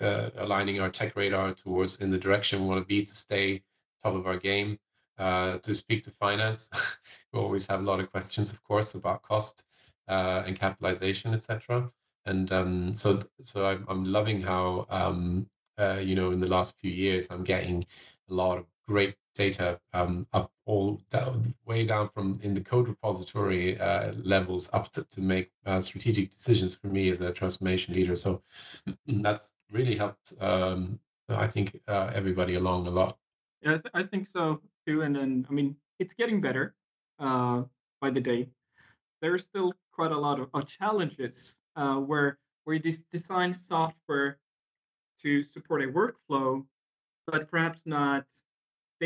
aligning 0.00 0.80
our 0.80 0.90
tech 0.90 1.16
radar 1.16 1.52
towards 1.52 1.96
in 1.96 2.10
the 2.10 2.18
direction 2.18 2.60
we 2.60 2.68
want 2.68 2.80
to 2.80 2.86
be 2.86 3.02
to 3.02 3.14
stay 3.14 3.62
top 4.02 4.14
of 4.14 4.26
our 4.26 4.36
game. 4.36 4.78
Uh, 5.16 5.58
to 5.58 5.74
speak 5.76 6.02
to 6.02 6.10
finance, 6.18 6.70
we 7.32 7.38
always 7.38 7.66
have 7.66 7.80
a 7.80 7.84
lot 7.84 8.00
of 8.00 8.10
questions, 8.10 8.52
of 8.52 8.62
course, 8.64 8.94
about 8.94 9.22
cost 9.22 9.64
uh, 10.08 10.42
and 10.44 10.58
capitalization, 10.58 11.34
etc. 11.34 11.88
And 12.26 12.50
um, 12.50 12.94
so, 12.94 13.20
so 13.42 13.64
I'm, 13.64 13.84
I'm 13.86 14.04
loving 14.04 14.42
how 14.42 14.86
um, 14.90 15.46
you 15.78 16.16
know 16.16 16.32
in 16.32 16.40
the 16.40 16.48
last 16.48 16.74
few 16.80 16.90
years 16.90 17.28
I'm 17.30 17.44
getting 17.44 17.84
a 18.28 18.34
lot 18.34 18.58
of 18.58 18.66
great 18.86 19.16
data 19.34 19.80
um, 19.92 20.26
up 20.32 20.50
all 20.66 21.00
down, 21.10 21.42
way 21.66 21.84
down 21.84 22.08
from 22.08 22.38
in 22.42 22.54
the 22.54 22.60
code 22.60 22.88
repository 22.88 23.78
uh, 23.78 24.12
levels 24.12 24.70
up 24.72 24.90
to, 24.92 25.04
to 25.04 25.20
make 25.20 25.50
uh, 25.66 25.80
strategic 25.80 26.30
decisions 26.30 26.74
for 26.74 26.86
me 26.86 27.08
as 27.10 27.20
a 27.20 27.32
transformation 27.32 27.94
leader. 27.94 28.16
So 28.16 28.42
that's 29.06 29.52
really 29.70 29.96
helped, 29.96 30.34
um, 30.40 31.00
I 31.28 31.48
think, 31.48 31.80
uh, 31.88 32.10
everybody 32.14 32.54
along 32.54 32.86
a 32.86 32.90
lot. 32.90 33.18
Yeah, 33.62 33.70
I, 33.70 33.78
th- 33.78 33.94
I, 33.94 34.02
think 34.02 34.28
so 34.28 34.60
too. 34.86 35.02
And 35.02 35.16
then, 35.16 35.46
I 35.48 35.52
mean, 35.52 35.76
it's 35.98 36.14
getting 36.14 36.40
better 36.40 36.74
uh, 37.18 37.62
by 38.00 38.10
the 38.10 38.20
day. 38.20 38.48
There's 39.20 39.44
still 39.44 39.72
quite 39.92 40.12
a 40.12 40.18
lot 40.18 40.38
of, 40.38 40.48
of 40.52 40.66
challenges 40.66 41.58
uh, 41.76 41.96
where 41.96 42.38
where 42.64 42.76
you 42.76 42.92
design 43.12 43.52
software 43.52 44.38
to 45.22 45.42
support 45.42 45.82
a 45.82 45.86
workflow, 45.86 46.64
but 47.26 47.50
perhaps 47.50 47.80
not 47.84 48.24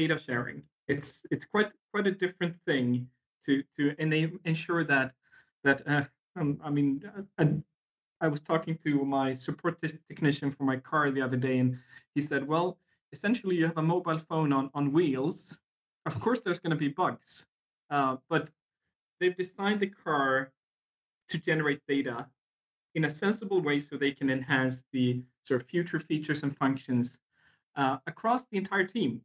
data 0.00 0.16
sharing. 0.26 0.62
It's 0.87 1.11
it's 1.32 1.46
quite 1.52 1.70
quite 1.92 2.06
a 2.06 2.14
different 2.24 2.54
thing 2.66 3.08
to 3.44 3.52
to 3.76 3.82
enable, 3.98 4.38
ensure 4.44 4.84
that 4.84 5.08
that 5.64 5.78
uh, 5.87 6.04
um, 6.38 6.61
I 6.68 6.70
mean 6.76 6.90
uh, 7.16 7.22
I, 7.40 7.44
I 8.24 8.28
was 8.28 8.40
talking 8.40 8.78
to 8.84 8.92
my 9.04 9.32
support 9.32 9.74
technician 10.08 10.50
for 10.50 10.64
my 10.64 10.78
car 10.90 11.11
the 11.11 11.22
other 11.26 11.40
day, 11.48 11.58
and 11.58 11.78
he 12.14 12.20
said, 12.20 12.42
well, 12.52 12.78
essentially 13.12 13.56
you 13.56 13.66
have 13.66 13.78
a 13.78 13.88
mobile 13.94 14.20
phone 14.30 14.52
on 14.58 14.70
on 14.78 14.92
wheels. 14.92 15.58
Of 16.06 16.14
course, 16.24 16.40
there's 16.40 16.61
going 16.64 16.76
to 16.78 16.82
be 16.87 16.92
bugs, 17.02 17.46
uh, 17.90 18.16
but 18.32 18.50
they've 19.18 19.37
designed 19.37 19.80
the 19.80 19.92
car 20.06 20.52
to 21.30 21.37
generate 21.38 21.80
data 21.87 22.26
in 22.94 23.04
a 23.04 23.11
sensible 23.11 23.61
way 23.61 23.78
so 23.78 23.90
they 23.96 24.12
can 24.12 24.30
enhance 24.30 24.84
the 24.92 25.06
sort 25.46 25.61
of 25.61 25.68
future 25.68 26.00
features 26.00 26.42
and 26.44 26.56
functions 26.56 27.18
uh, 27.76 27.96
across 28.06 28.46
the 28.46 28.56
entire 28.56 28.88
team 28.96 29.20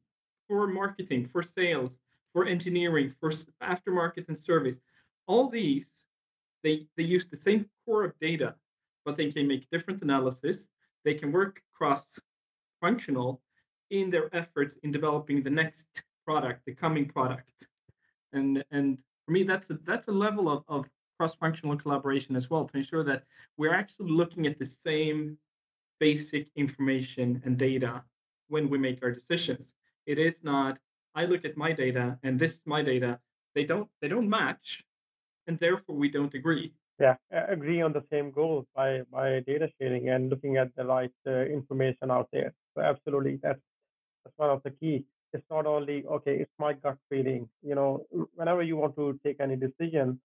for 0.47 0.67
marketing, 0.67 1.25
for 1.25 1.41
sales, 1.41 1.97
for 2.33 2.45
engineering, 2.45 3.13
for 3.19 3.29
aftermarket 3.61 4.27
and 4.27 4.37
service. 4.37 4.79
All 5.27 5.49
these, 5.49 5.89
they, 6.63 6.87
they 6.97 7.03
use 7.03 7.25
the 7.25 7.37
same 7.37 7.65
core 7.85 8.03
of 8.03 8.13
data, 8.19 8.55
but 9.05 9.15
they 9.15 9.31
can 9.31 9.47
make 9.47 9.69
different 9.69 10.01
analysis. 10.01 10.67
They 11.05 11.13
can 11.13 11.31
work 11.31 11.61
cross 11.73 12.19
functional 12.81 13.41
in 13.89 14.09
their 14.09 14.33
efforts 14.35 14.77
in 14.83 14.91
developing 14.91 15.43
the 15.43 15.49
next 15.49 16.03
product, 16.25 16.65
the 16.65 16.73
coming 16.73 17.05
product. 17.05 17.67
And, 18.31 18.63
and 18.71 18.97
for 19.25 19.31
me, 19.31 19.43
that's 19.43 19.69
a, 19.69 19.75
that's 19.85 20.07
a 20.07 20.11
level 20.11 20.49
of, 20.49 20.63
of 20.67 20.85
cross-functional 21.17 21.77
collaboration 21.77 22.35
as 22.35 22.49
well 22.49 22.65
to 22.65 22.77
ensure 22.77 23.03
that 23.03 23.23
we're 23.57 23.73
actually 23.73 24.11
looking 24.11 24.47
at 24.47 24.57
the 24.57 24.65
same 24.65 25.37
basic 25.99 26.47
information 26.55 27.41
and 27.45 27.57
data 27.57 28.03
when 28.49 28.69
we 28.69 28.77
make 28.77 29.01
our 29.03 29.11
decisions. 29.11 29.73
It 30.05 30.19
is 30.19 30.43
not, 30.43 30.77
I 31.15 31.25
look 31.25 31.45
at 31.45 31.57
my 31.57 31.71
data 31.73 32.17
and 32.23 32.39
this 32.39 32.53
is 32.53 32.61
my 32.65 32.81
data. 32.83 33.19
They 33.55 33.65
don't 33.65 33.89
they 34.01 34.07
don't 34.07 34.29
match, 34.29 34.83
and 35.47 35.59
therefore 35.59 35.95
we 35.95 36.09
don't 36.09 36.33
agree. 36.33 36.73
Yeah, 36.99 37.15
agree 37.31 37.81
on 37.81 37.93
the 37.93 38.03
same 38.11 38.31
goals 38.31 38.65
by 38.75 39.03
by 39.11 39.41
data 39.41 39.69
sharing 39.79 40.09
and 40.09 40.29
looking 40.29 40.57
at 40.57 40.75
the 40.75 40.85
right 40.85 41.11
uh, 41.27 41.45
information 41.45 42.11
out 42.11 42.29
there. 42.33 42.53
So 42.75 42.81
absolutely, 42.81 43.39
that's 43.43 43.61
that's 44.23 44.37
one 44.37 44.49
of 44.51 44.63
the 44.63 44.71
key. 44.71 45.05
It's 45.33 45.45
not 45.49 45.65
only 45.65 46.05
okay, 46.05 46.37
it's 46.37 46.53
my 46.59 46.73
gut 46.73 46.97
feeling. 47.09 47.49
You 47.63 47.75
know, 47.75 48.05
whenever 48.35 48.63
you 48.63 48.77
want 48.77 48.95
to 48.97 49.19
take 49.25 49.39
any 49.39 49.55
decision, 49.57 50.19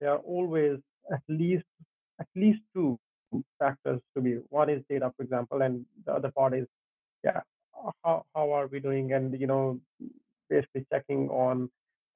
there 0.00 0.12
are 0.12 0.18
always 0.18 0.78
at 1.12 1.22
least 1.28 1.64
at 2.20 2.28
least 2.34 2.60
two 2.74 2.98
factors 3.58 4.00
to 4.14 4.22
be. 4.22 4.34
One 4.50 4.70
is 4.70 4.82
data, 4.88 5.12
for 5.16 5.22
example, 5.22 5.62
and 5.62 5.84
the 6.06 6.12
other 6.14 6.30
part 6.30 6.54
is 6.54 6.66
yeah, 7.24 7.40
how 8.04 8.24
how 8.34 8.52
are 8.52 8.66
we 8.68 8.80
doing? 8.80 9.12
And 9.12 9.38
you 9.40 9.46
know 9.46 9.80
basically 10.50 10.86
checking 10.92 11.28
on 11.30 11.70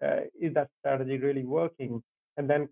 uh, 0.04 0.22
is 0.40 0.54
that 0.54 0.68
strategy 0.80 1.18
really 1.18 1.44
working? 1.44 2.02
And 2.36 2.48
then 2.48 2.68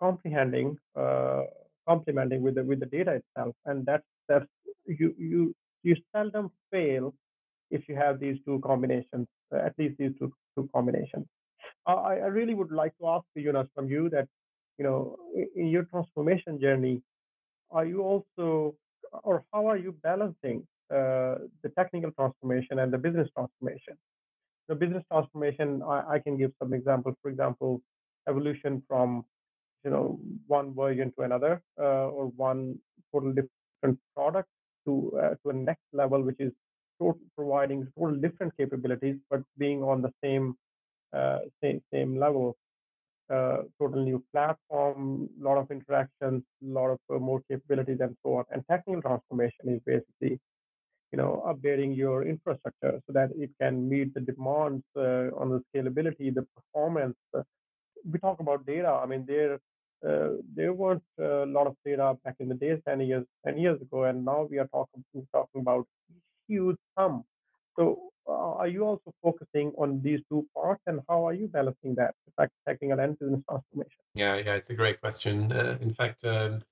comprehending 0.00 0.76
uh, 0.96 1.44
complementing 1.88 2.42
with 2.42 2.54
the 2.56 2.64
with 2.64 2.80
the 2.80 2.86
data 2.86 3.20
itself. 3.22 3.54
And 3.66 3.86
that's 3.86 4.04
that's 4.28 4.46
you 4.86 5.14
you 5.18 5.54
you 5.82 5.96
seldom 6.14 6.50
fail 6.72 7.14
if 7.70 7.88
you 7.88 7.96
have 7.96 8.20
these 8.20 8.38
two 8.46 8.60
combinations 8.64 9.26
uh, 9.54 9.58
at 9.58 9.74
least 9.78 9.96
these 9.98 10.12
two 10.18 10.32
two 10.56 10.68
combinations. 10.74 11.26
I, 11.86 11.92
I 12.26 12.28
really 12.38 12.54
would 12.54 12.72
like 12.72 12.92
to 13.00 13.08
ask 13.08 13.24
you 13.34 13.44
Jonas 13.44 13.68
from 13.74 13.88
you 13.88 14.08
that 14.10 14.28
you 14.78 14.84
know 14.84 15.16
in 15.56 15.68
your 15.68 15.84
transformation 15.84 16.60
journey 16.60 17.02
are 17.70 17.86
you 17.86 18.02
also 18.02 18.74
or 19.24 19.44
how 19.52 19.66
are 19.66 19.76
you 19.78 19.92
balancing 20.02 20.66
the 20.90 21.70
technical 21.76 22.10
transformation 22.12 22.78
and 22.80 22.92
the 22.92 22.98
business 22.98 23.28
transformation. 23.34 23.94
The 24.68 24.74
business 24.74 25.02
transformation, 25.10 25.82
I, 25.82 26.14
I, 26.14 26.18
can 26.20 26.36
give 26.36 26.52
some 26.60 26.72
examples. 26.72 27.16
For 27.22 27.30
example, 27.30 27.82
evolution 28.28 28.82
from 28.86 29.24
you 29.84 29.90
know 29.90 30.20
one 30.46 30.74
version 30.74 31.12
to 31.18 31.24
another, 31.24 31.60
uh, 31.78 32.08
or 32.16 32.26
one 32.36 32.78
total 33.12 33.32
different 33.32 33.98
product 34.14 34.48
to 34.86 35.12
uh, 35.20 35.34
to 35.42 35.50
a 35.50 35.52
next 35.52 35.86
level, 35.92 36.22
which 36.22 36.40
is 36.40 36.52
total, 37.00 37.20
providing 37.36 37.86
total 37.98 38.16
different 38.16 38.56
capabilities, 38.56 39.16
but 39.30 39.42
being 39.58 39.82
on 39.82 40.02
the 40.02 40.12
same 40.22 40.54
uh, 41.12 41.38
same 41.62 41.80
same 41.92 42.18
level. 42.18 42.56
Uh, 43.30 43.62
total 43.80 44.04
new 44.04 44.20
platform, 44.32 45.28
a 45.40 45.44
lot 45.44 45.56
of 45.56 45.70
interactions, 45.70 46.42
a 46.64 46.66
lot 46.66 46.90
of 46.90 46.98
uh, 47.14 47.16
more 47.16 47.40
capabilities, 47.48 47.98
and 48.00 48.16
so 48.24 48.34
on. 48.38 48.44
And 48.50 48.64
technical 48.68 49.00
transformation 49.02 49.68
is 49.68 49.80
basically 49.86 50.40
you 51.12 51.18
know, 51.18 51.42
updating 51.46 51.96
your 51.96 52.24
infrastructure 52.24 53.00
so 53.06 53.12
that 53.12 53.30
it 53.36 53.50
can 53.60 53.88
meet 53.88 54.14
the 54.14 54.20
demands 54.20 54.84
uh, 54.96 55.28
on 55.36 55.50
the 55.50 55.62
scalability, 55.68 56.32
the 56.34 56.46
performance. 56.56 57.16
We 58.04 58.18
talk 58.18 58.40
about 58.40 58.64
data. 58.66 58.88
I 58.88 59.06
mean, 59.06 59.24
there 59.26 59.58
uh, 60.06 60.30
there 60.54 60.72
weren't 60.72 61.02
a 61.18 61.44
lot 61.46 61.66
of 61.66 61.76
data 61.84 62.16
back 62.24 62.36
in 62.40 62.48
the 62.48 62.54
days, 62.54 62.78
10 62.88 63.00
years, 63.02 63.24
10 63.46 63.58
years 63.58 63.80
ago, 63.82 64.04
and 64.04 64.24
now 64.24 64.48
we 64.50 64.58
are 64.58 64.68
talking 64.68 65.04
talking 65.32 65.60
about 65.60 65.86
huge 66.48 66.76
sum. 66.96 67.24
So, 67.78 68.10
uh, 68.26 68.54
are 68.60 68.68
you 68.68 68.84
also 68.84 69.12
focusing 69.22 69.72
on 69.76 70.00
these 70.02 70.20
two 70.30 70.46
parts, 70.54 70.80
and 70.86 71.00
how 71.08 71.26
are 71.26 71.34
you 71.34 71.48
balancing 71.48 71.94
that, 71.96 72.14
technical 72.66 72.98
and 72.98 73.18
business 73.18 73.40
transformation? 73.48 74.00
Yeah, 74.14 74.36
yeah, 74.36 74.54
it's 74.54 74.70
a 74.70 74.74
great 74.74 75.00
question. 75.00 75.52
Uh, 75.52 75.76
in 75.80 75.92
fact, 75.92 76.24
um, 76.24 76.62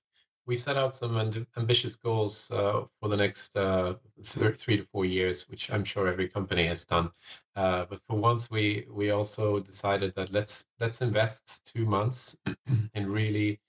we 0.49 0.55
set 0.55 0.77
out 0.77 0.95
some 0.95 1.45
ambitious 1.55 1.95
goals 1.95 2.49
uh, 2.49 2.81
for 2.99 3.07
the 3.07 3.15
next 3.15 3.55
uh, 3.55 3.93
three 4.25 4.77
to 4.77 4.83
four 4.91 5.05
years, 5.05 5.47
which 5.47 5.71
I'm 5.71 5.83
sure 5.83 6.07
every 6.07 6.27
company 6.27 6.65
has 6.65 6.85
done. 6.85 7.11
Uh, 7.55 7.85
but 7.87 7.99
for 8.07 8.17
once, 8.17 8.49
we 8.49 8.87
we 8.89 9.11
also 9.11 9.59
decided 9.59 10.15
that 10.15 10.33
let's 10.33 10.65
let's 10.79 11.01
invest 11.01 11.71
two 11.71 11.85
months 11.85 12.35
in 12.95 13.11
really 13.11 13.59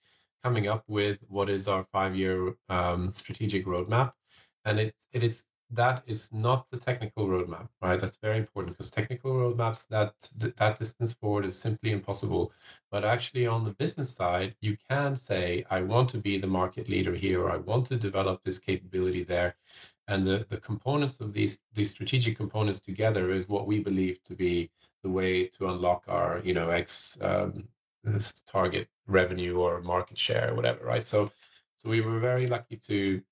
coming 0.42 0.68
up 0.68 0.84
with 0.88 1.18
what 1.28 1.50
is 1.50 1.68
our 1.68 1.84
five-year 1.92 2.54
um, 2.70 3.12
strategic 3.12 3.66
roadmap, 3.66 4.12
and 4.64 4.80
it 4.80 4.94
it 5.12 5.22
is 5.22 5.44
that 5.72 6.02
is 6.06 6.32
not 6.32 6.66
the 6.70 6.78
technical 6.78 7.26
roadmap, 7.26 7.68
right? 7.80 7.98
That's 7.98 8.16
very 8.16 8.38
important 8.38 8.76
because 8.76 8.90
technical 8.90 9.32
roadmaps 9.32 9.86
that 9.88 10.14
that 10.56 10.78
distance 10.78 11.14
forward 11.14 11.44
is 11.44 11.56
simply 11.58 11.92
impossible. 11.92 12.52
But 12.90 13.04
actually, 13.04 13.46
on 13.46 13.64
the 13.64 13.72
business 13.72 14.10
side, 14.10 14.56
you 14.60 14.76
can 14.90 15.16
say, 15.16 15.64
I 15.70 15.82
want 15.82 16.10
to 16.10 16.18
be 16.18 16.38
the 16.38 16.46
market 16.46 16.88
leader 16.88 17.14
here, 17.14 17.42
or 17.42 17.50
I 17.50 17.58
want 17.58 17.86
to 17.86 17.96
develop 17.96 18.42
this 18.42 18.58
capability 18.58 19.22
there, 19.24 19.56
and 20.08 20.24
the 20.26 20.46
the 20.48 20.56
components 20.58 21.20
of 21.20 21.32
these 21.32 21.60
these 21.74 21.90
strategic 21.90 22.36
components 22.36 22.80
together 22.80 23.30
is 23.30 23.48
what 23.48 23.66
we 23.66 23.78
believe 23.80 24.22
to 24.24 24.34
be 24.34 24.70
the 25.02 25.10
way 25.10 25.46
to 25.46 25.68
unlock 25.68 26.04
our 26.08 26.40
you 26.44 26.54
know 26.54 26.70
X 26.70 27.18
um, 27.22 27.68
target 28.46 28.88
revenue 29.06 29.58
or 29.58 29.80
market 29.80 30.18
share 30.18 30.50
or 30.50 30.54
whatever, 30.54 30.84
right? 30.84 31.06
So 31.06 31.30
so 31.78 31.90
we 31.90 32.00
were 32.00 32.18
very 32.18 32.46
lucky 32.46 32.76
to 32.88 33.22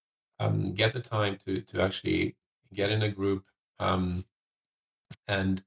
um, 0.40 0.74
get 0.74 0.92
the 0.92 1.00
time 1.00 1.38
to 1.44 1.60
to 1.62 1.82
actually 1.82 2.36
get 2.72 2.90
in 2.90 3.02
a 3.02 3.08
group 3.08 3.44
um, 3.78 4.24
and 5.26 5.62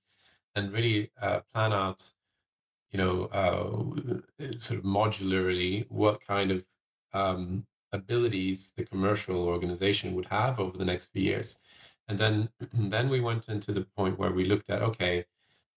and 0.56 0.72
really 0.72 1.12
uh, 1.22 1.42
plan 1.54 1.74
out, 1.74 2.12
you 2.92 2.98
know, 2.98 3.26
uh, 3.26 4.56
sort 4.58 4.80
of 4.80 4.86
modularly 4.86 5.86
what 5.90 6.26
kind 6.26 6.52
of 6.52 6.66
um, 7.14 7.66
abilities 7.94 8.74
the 8.76 8.86
commercial 8.86 9.48
organization 9.48 10.16
would 10.16 10.26
have 10.26 10.60
over 10.60 10.78
the 10.78 10.86
next 10.86 11.06
few 11.14 11.24
years. 11.24 11.60
And 12.08 12.18
then 12.18 12.50
then 12.74 13.10
we 13.10 13.22
went 13.22 13.50
into 13.50 13.72
the 13.72 13.86
point 13.98 14.20
where 14.20 14.32
we 14.32 14.46
looked 14.46 14.70
at 14.70 14.82
okay, 14.82 15.26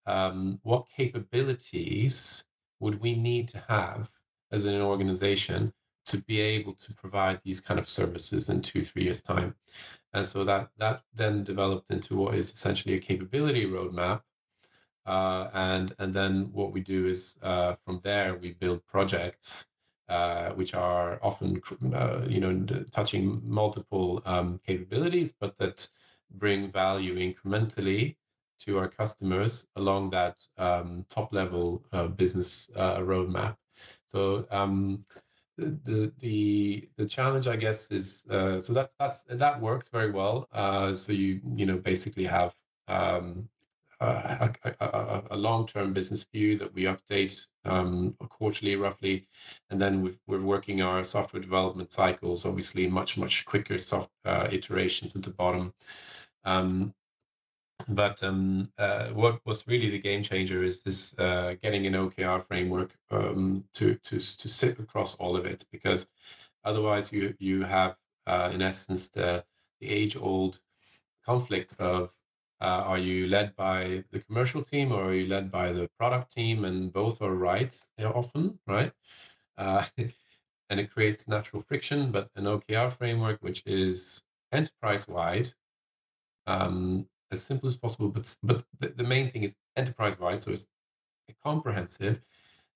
um, 0.07 0.61
what 0.63 0.89
capabilities 0.97 2.45
would 2.81 3.01
we 3.01 3.15
need 3.15 3.49
to 3.49 3.65
have 3.69 4.11
as 4.51 4.65
an 4.65 4.81
organization 4.81 5.73
to 6.07 6.19
be 6.19 6.41
able 6.41 6.75
to 6.75 6.95
provide 6.95 7.41
these 7.45 7.61
kind 7.61 7.81
of 7.81 7.89
services 7.89 8.51
in 8.51 8.63
two, 8.63 8.83
three 8.83 9.05
years' 9.05 9.23
time. 9.23 9.55
And 10.13 10.25
so 10.25 10.45
that 10.45 10.71
that 10.79 11.03
then 11.15 11.45
developed 11.45 11.91
into 11.91 12.17
what 12.17 12.35
is 12.35 12.53
essentially 12.53 12.95
a 12.95 13.01
capability 13.01 13.67
roadmap. 13.67 14.23
Uh, 15.07 15.51
and 15.53 15.95
and 15.99 16.15
then 16.15 16.51
what 16.53 16.73
we 16.73 16.81
do 16.81 17.07
is 17.07 17.39
uh, 17.43 17.75
from 17.85 18.01
there 18.03 18.37
we 18.37 18.53
build 18.53 18.87
projects 18.87 19.67
uh, 20.09 20.51
which 20.53 20.75
are 20.75 21.19
often 21.23 21.63
uh, 21.95 22.23
you 22.29 22.41
know 22.41 22.85
touching 22.93 23.41
multiple 23.45 24.23
um, 24.27 24.61
capabilities, 24.67 25.33
but 25.33 25.57
that 25.57 25.89
bring 26.31 26.71
value 26.71 27.17
incrementally 27.17 28.17
to 28.59 28.79
our 28.79 28.89
customers 28.89 29.67
along 29.77 30.11
that 30.11 30.37
um, 30.59 31.05
top 31.09 31.33
level 31.33 31.85
uh, 31.93 32.07
business 32.07 32.71
uh, 32.77 32.99
roadmap. 32.99 33.57
So 34.07 34.47
um, 34.51 35.05
the 35.57 36.13
the 36.19 36.89
the 36.97 37.07
challenge, 37.07 37.47
I 37.47 37.57
guess, 37.57 37.91
is 37.91 38.27
uh, 38.29 38.59
so 38.61 38.73
that's 38.73 38.95
that's 38.99 39.25
that 39.25 39.61
works 39.61 39.89
very 39.89 40.11
well. 40.11 40.49
Uh, 40.53 40.95
so 40.95 41.13
you 41.13 41.41
you 41.45 41.67
know 41.67 41.79
basically 41.79 42.25
have 42.25 42.55
um, 42.89 43.49
a, 44.01 44.51
a, 44.81 45.23
a 45.31 45.37
long-term 45.37 45.93
business 45.93 46.25
view 46.25 46.59
that 46.59 46.75
we 46.75 46.85
update 46.85 47.47
um, 47.65 48.17
quarterly, 48.29 48.77
roughly, 48.77 49.27
and 49.71 49.81
then 49.81 50.03
we 50.03 50.37
are 50.37 50.41
working 50.41 50.83
our 50.83 51.05
software 51.05 51.43
development 51.43 51.93
cycles. 51.93 52.45
Obviously, 52.45 52.89
much 52.89 53.17
much 53.17 53.45
quicker 53.45 53.79
soft 53.79 54.11
uh, 54.25 54.49
iterations 54.51 55.17
at 55.17 55.23
the 55.23 55.31
bottom. 55.31 55.73
Um, 56.45 56.95
but 57.89 58.23
um, 58.23 58.71
uh, 58.79 59.09
what 59.09 59.41
was 59.45 59.67
really 59.67 59.91
the 59.91 59.99
game 59.99 60.23
changer 60.23 60.63
is 60.63 60.83
this 60.83 61.19
uh, 61.19 61.55
getting 61.63 61.87
an 61.87 61.95
OKR 61.95 62.43
framework 62.43 62.91
um, 63.11 63.65
to 63.75 63.95
to 63.97 64.19
to 64.19 64.49
sit 64.49 64.79
across 64.79 65.17
all 65.17 65.37
of 65.37 65.47
it 65.47 65.65
because 65.73 66.09
otherwise 66.65 67.13
you 67.13 67.35
you 67.39 67.63
have 67.63 67.97
uh, 68.27 68.51
in 68.53 68.63
essence 68.63 69.09
the 69.11 69.45
the 69.81 69.89
age 69.89 70.17
old 70.17 70.61
conflict 71.27 71.75
of 71.81 72.13
uh, 72.61 72.83
are 72.87 72.99
you 72.99 73.27
led 73.27 73.55
by 73.57 74.05
the 74.11 74.21
commercial 74.21 74.63
team 74.63 74.93
or 74.93 75.05
are 75.05 75.15
you 75.15 75.27
led 75.27 75.51
by 75.51 75.73
the 75.73 75.89
product 75.99 76.33
team? 76.33 76.65
And 76.65 76.93
both 76.93 77.21
are 77.23 77.35
right 77.35 77.75
often 77.99 78.59
right? 78.67 78.93
Uh, 79.59 79.85
and 80.71 80.81
it 80.81 80.91
creates 80.91 81.29
natural 81.29 81.63
friction 81.63 82.11
but 82.11 82.31
an 82.37 82.45
OKR 82.45 82.91
framework 82.91 83.43
which 83.43 83.63
is 83.67 84.23
enterprise 84.53 85.07
wide 85.07 85.53
um, 86.47 87.07
as 87.35 87.45
simple 87.45 87.69
as 87.69 87.77
possible. 87.77 88.09
But 88.09 88.35
but 88.43 88.65
the, 88.81 88.89
the 88.89 89.05
main 89.05 89.31
thing 89.31 89.43
is 89.43 89.55
enterprise 89.77 90.19
wide, 90.19 90.43
so 90.43 90.53
it's 90.53 90.67
comprehensive. 91.45 92.21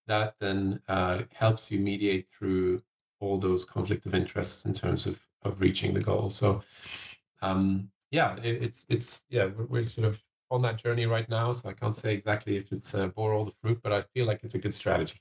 That 0.06 0.36
then 0.40 0.80
uh, 0.88 1.22
helps 1.32 1.70
you 1.70 1.80
mediate 1.80 2.28
through 2.30 2.82
all 3.20 3.38
those 3.38 3.64
conflict 3.64 4.06
of 4.06 4.14
interests 4.14 4.64
in 4.64 4.74
terms 4.74 5.06
of 5.06 5.20
of 5.42 5.61
reaching 5.61 5.94
the 5.94 6.00
goal. 6.00 6.30
So 6.30 6.62
um, 7.42 7.90
yeah, 8.11 8.36
it, 8.36 8.62
it's 8.62 8.86
it's 8.88 9.24
yeah 9.28 9.46
we're, 9.46 9.64
we're, 9.64 9.84
sort 9.84 10.09
of 10.09 10.22
on 10.50 10.62
that 10.62 10.78
journey 10.82 11.06
right 11.06 11.28
now. 11.28 11.52
So 11.52 11.68
I 11.68 11.72
can't 11.72 11.94
say 11.94 12.14
exactly 12.14 12.56
if 12.56 12.72
it's 12.72 12.94
uh, 12.94 13.09
bore 13.09 13.32
all 13.32 13.44
the 13.44 13.54
fruit, 13.62 13.80
but 13.82 13.92
I 13.92 14.02
feel 14.14 14.26
like 14.26 14.40
it's 14.42 14.54
a 14.54 14.59
good 14.59 14.74
strategy. 14.74 15.20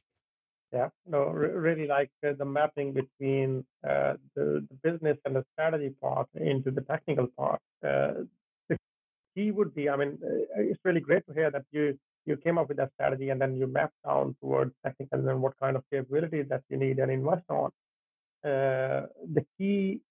Yeah, 0.73 0.89
no, 1.05 1.27
re- 1.27 1.51
really 1.51 1.87
like 1.87 2.11
uh, 2.25 2.33
the 2.37 2.45
mapping 2.45 2.93
between 2.93 3.65
uh, 3.87 4.13
the, 4.35 4.67
the 4.69 4.75
business 4.83 5.17
and 5.25 5.35
the 5.35 5.45
strategy 5.53 5.93
part 6.01 6.27
into 6.35 6.71
the 6.71 6.81
technical 6.81 7.27
part. 7.27 7.61
Uh, 7.85 8.25
key 9.37 9.51
would 9.51 9.73
be, 9.75 9.89
I 9.89 9.95
mean, 9.95 10.17
uh, 10.23 10.61
it's 10.71 10.83
really 10.83 10.99
great 10.99 11.23
to 11.27 11.33
hear 11.33 11.51
that 11.51 11.65
you 11.71 11.97
you 12.25 12.35
came 12.35 12.57
up 12.57 12.67
with 12.67 12.77
that 12.77 12.91
strategy 12.95 13.29
and 13.29 13.39
then 13.41 13.55
you 13.55 13.67
mapped 13.67 14.01
down 14.05 14.35
towards 14.41 14.73
technical 14.85 15.29
and 15.29 15.41
what 15.41 15.53
kind 15.61 15.77
of 15.77 15.83
capabilities 15.93 16.47
that 16.49 16.63
you 16.69 16.77
need 16.77 16.99
and 16.99 17.09
invest 17.09 17.45
on. 17.49 17.69
Uh, 18.43 19.03
the 19.37 19.45
key 19.57 20.01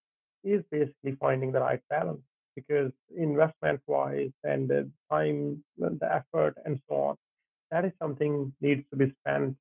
is 0.42 0.62
basically 0.70 1.14
finding 1.20 1.52
the 1.52 1.60
right 1.60 1.82
balance 1.90 2.24
because 2.54 2.90
investment 3.14 3.80
wise 3.86 4.36
and 4.44 4.66
the 4.72 4.90
time, 5.12 5.62
the 5.76 6.08
effort, 6.20 6.54
and 6.64 6.80
so 6.88 6.94
on, 7.08 7.16
that 7.70 7.84
is 7.84 7.92
something 8.02 8.52
needs 8.62 8.84
to 8.90 8.96
be 8.96 9.12
spent. 9.20 9.56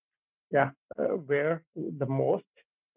Yeah, 0.52 0.70
uh, 0.98 1.18
where 1.30 1.64
the 1.76 2.06
most 2.06 2.52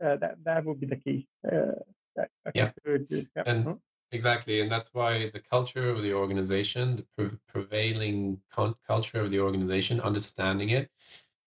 uh, 0.04 0.16
that 0.22 0.34
that 0.44 0.64
would 0.64 0.80
be 0.80 0.86
the 0.86 1.00
key. 1.04 1.26
Uh, 1.44 1.80
that, 2.14 2.28
yeah. 2.54 2.70
yeah. 2.84 3.42
And, 3.46 3.64
mm-hmm. 3.64 3.72
Exactly, 4.10 4.60
and 4.60 4.70
that's 4.70 4.92
why 4.94 5.28
the 5.30 5.40
culture 5.40 5.90
of 5.90 6.02
the 6.02 6.14
organization, 6.14 6.96
the 6.96 7.02
pre- 7.16 7.38
prevailing 7.46 8.40
con- 8.50 8.74
culture 8.86 9.20
of 9.20 9.30
the 9.30 9.40
organization, 9.40 10.00
understanding 10.00 10.70
it, 10.70 10.90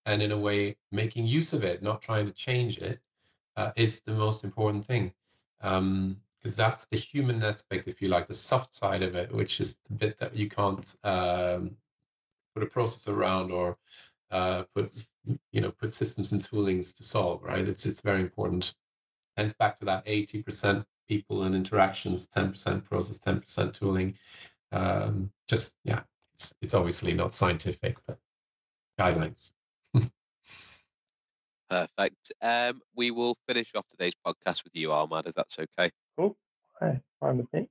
and 0.05 0.22
in 0.22 0.32
a 0.32 0.38
way 0.38 0.78
making 0.91 1.26
use 1.28 1.53
of 1.53 1.64
it, 1.64 1.84
not 1.84 2.01
trying 2.01 2.28
to 2.28 2.34
change 2.34 2.78
it, 2.80 2.99
uh, 3.57 3.72
is 3.76 4.01
the 4.01 4.14
most 4.14 4.43
important 4.43 4.86
thing. 4.86 5.14
Because 5.59 5.80
um, 5.80 6.22
that's 6.43 6.86
the 6.88 6.97
human 6.97 7.43
aspect, 7.43 7.88
if 7.88 8.01
you 8.01 8.09
like, 8.09 8.28
the 8.28 8.34
soft 8.36 8.76
side 8.76 9.03
of 9.03 9.16
it, 9.16 9.32
which 9.32 9.59
is 9.59 9.76
the 9.89 9.95
bit 9.95 10.18
that 10.20 10.36
you 10.36 10.49
can't 10.49 10.95
um, 11.03 11.78
put 12.53 12.64
a 12.64 12.68
process 12.68 13.07
around 13.07 13.51
or 13.51 13.78
uh, 14.32 14.64
put, 14.76 14.91
you 15.51 15.62
know, 15.62 15.72
put 15.72 15.93
systems 15.93 16.32
and 16.34 16.41
toolings 16.41 16.97
to 16.97 17.03
solve. 17.03 17.43
Right? 17.43 17.68
It's 17.68 17.86
it's 17.86 18.01
very 18.01 18.22
important. 18.22 18.74
Hence, 19.38 19.53
back 19.53 19.80
to 19.80 19.86
that 19.86 20.03
eighty 20.07 20.43
percent 20.43 20.86
people 21.08 21.43
and 21.43 21.56
interactions, 21.56 22.28
10% 22.28 22.84
process, 22.86 23.20
10% 23.20 23.74
tooling. 23.74 24.16
Um, 24.72 25.32
just, 25.47 25.76
yeah, 25.84 26.02
it's, 26.36 26.54
it's 26.62 26.74
obviously 26.74 27.14
not 27.14 27.34
scientific, 27.34 27.97
but 28.08 28.18
guidelines. 28.99 29.52
Perfect. 31.70 32.32
Um, 32.41 32.82
we 32.95 33.12
will 33.12 33.38
finish 33.47 33.72
off 33.76 33.88
today's 33.88 34.14
podcast 34.26 34.64
with 34.64 34.76
you, 34.76 34.91
Ahmad, 34.91 35.28
if 35.28 35.34
that's 35.36 35.58
okay. 35.60 35.91
Cool. 36.18 36.36
Hi, 36.80 37.02
fine 37.20 37.38
with 37.38 37.54
me. 37.54 37.68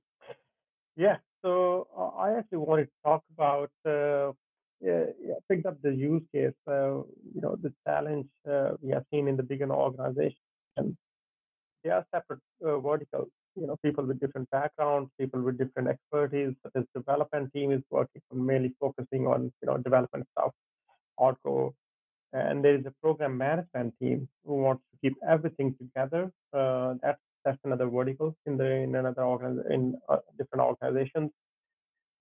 Yeah, 0.95 1.17
so 1.41 1.87
uh, 1.97 2.17
I 2.17 2.37
actually 2.37 2.59
wanted 2.59 2.85
to 2.85 2.91
talk 3.03 3.23
about, 3.33 3.71
uh, 3.85 4.33
yeah, 4.81 5.05
yeah, 5.23 5.35
picked 5.49 5.65
up 5.65 5.81
the 5.81 5.93
use 5.93 6.23
case, 6.33 6.53
uh, 6.67 7.01
you 7.33 7.41
know, 7.41 7.57
the 7.61 7.73
challenge 7.87 8.27
uh, 8.49 8.71
we 8.81 8.91
have 8.91 9.05
seen 9.11 9.27
in 9.27 9.37
the 9.37 9.43
bigger 9.43 9.71
organization 9.71 10.35
they 11.83 11.89
are 11.89 12.05
separate 12.13 12.39
uh, 12.65 12.79
verticals. 12.79 13.29
You 13.55 13.67
know, 13.67 13.77
people 13.83 14.05
with 14.05 14.19
different 14.19 14.49
backgrounds, 14.49 15.09
people 15.19 15.41
with 15.41 15.57
different 15.57 15.89
expertise. 15.89 16.53
As 16.75 16.83
development 16.95 17.51
team 17.53 17.71
is 17.71 17.81
working 17.89 18.21
on 18.31 18.45
mainly 18.45 18.73
focusing 18.79 19.27
on 19.27 19.51
you 19.61 19.67
know 19.67 19.77
development 19.77 20.25
stuff, 20.37 20.51
hardcore, 21.19 21.73
and 22.33 22.63
there 22.63 22.75
is 22.75 22.85
a 22.85 22.93
program 23.01 23.37
management 23.37 23.93
team 24.01 24.27
who 24.45 24.55
wants 24.55 24.83
to 24.91 24.97
keep 25.01 25.17
everything 25.27 25.75
together. 25.79 26.31
Uh, 26.53 26.95
that's 27.01 27.19
that's 27.43 27.59
another 27.65 27.87
vertical 27.87 28.35
in 28.45 28.57
the 28.57 28.69
in 28.71 28.95
another 28.95 29.23
organ 29.23 29.63
in 29.69 29.95
uh, 30.07 30.17
different 30.37 30.63
organizations. 30.63 31.31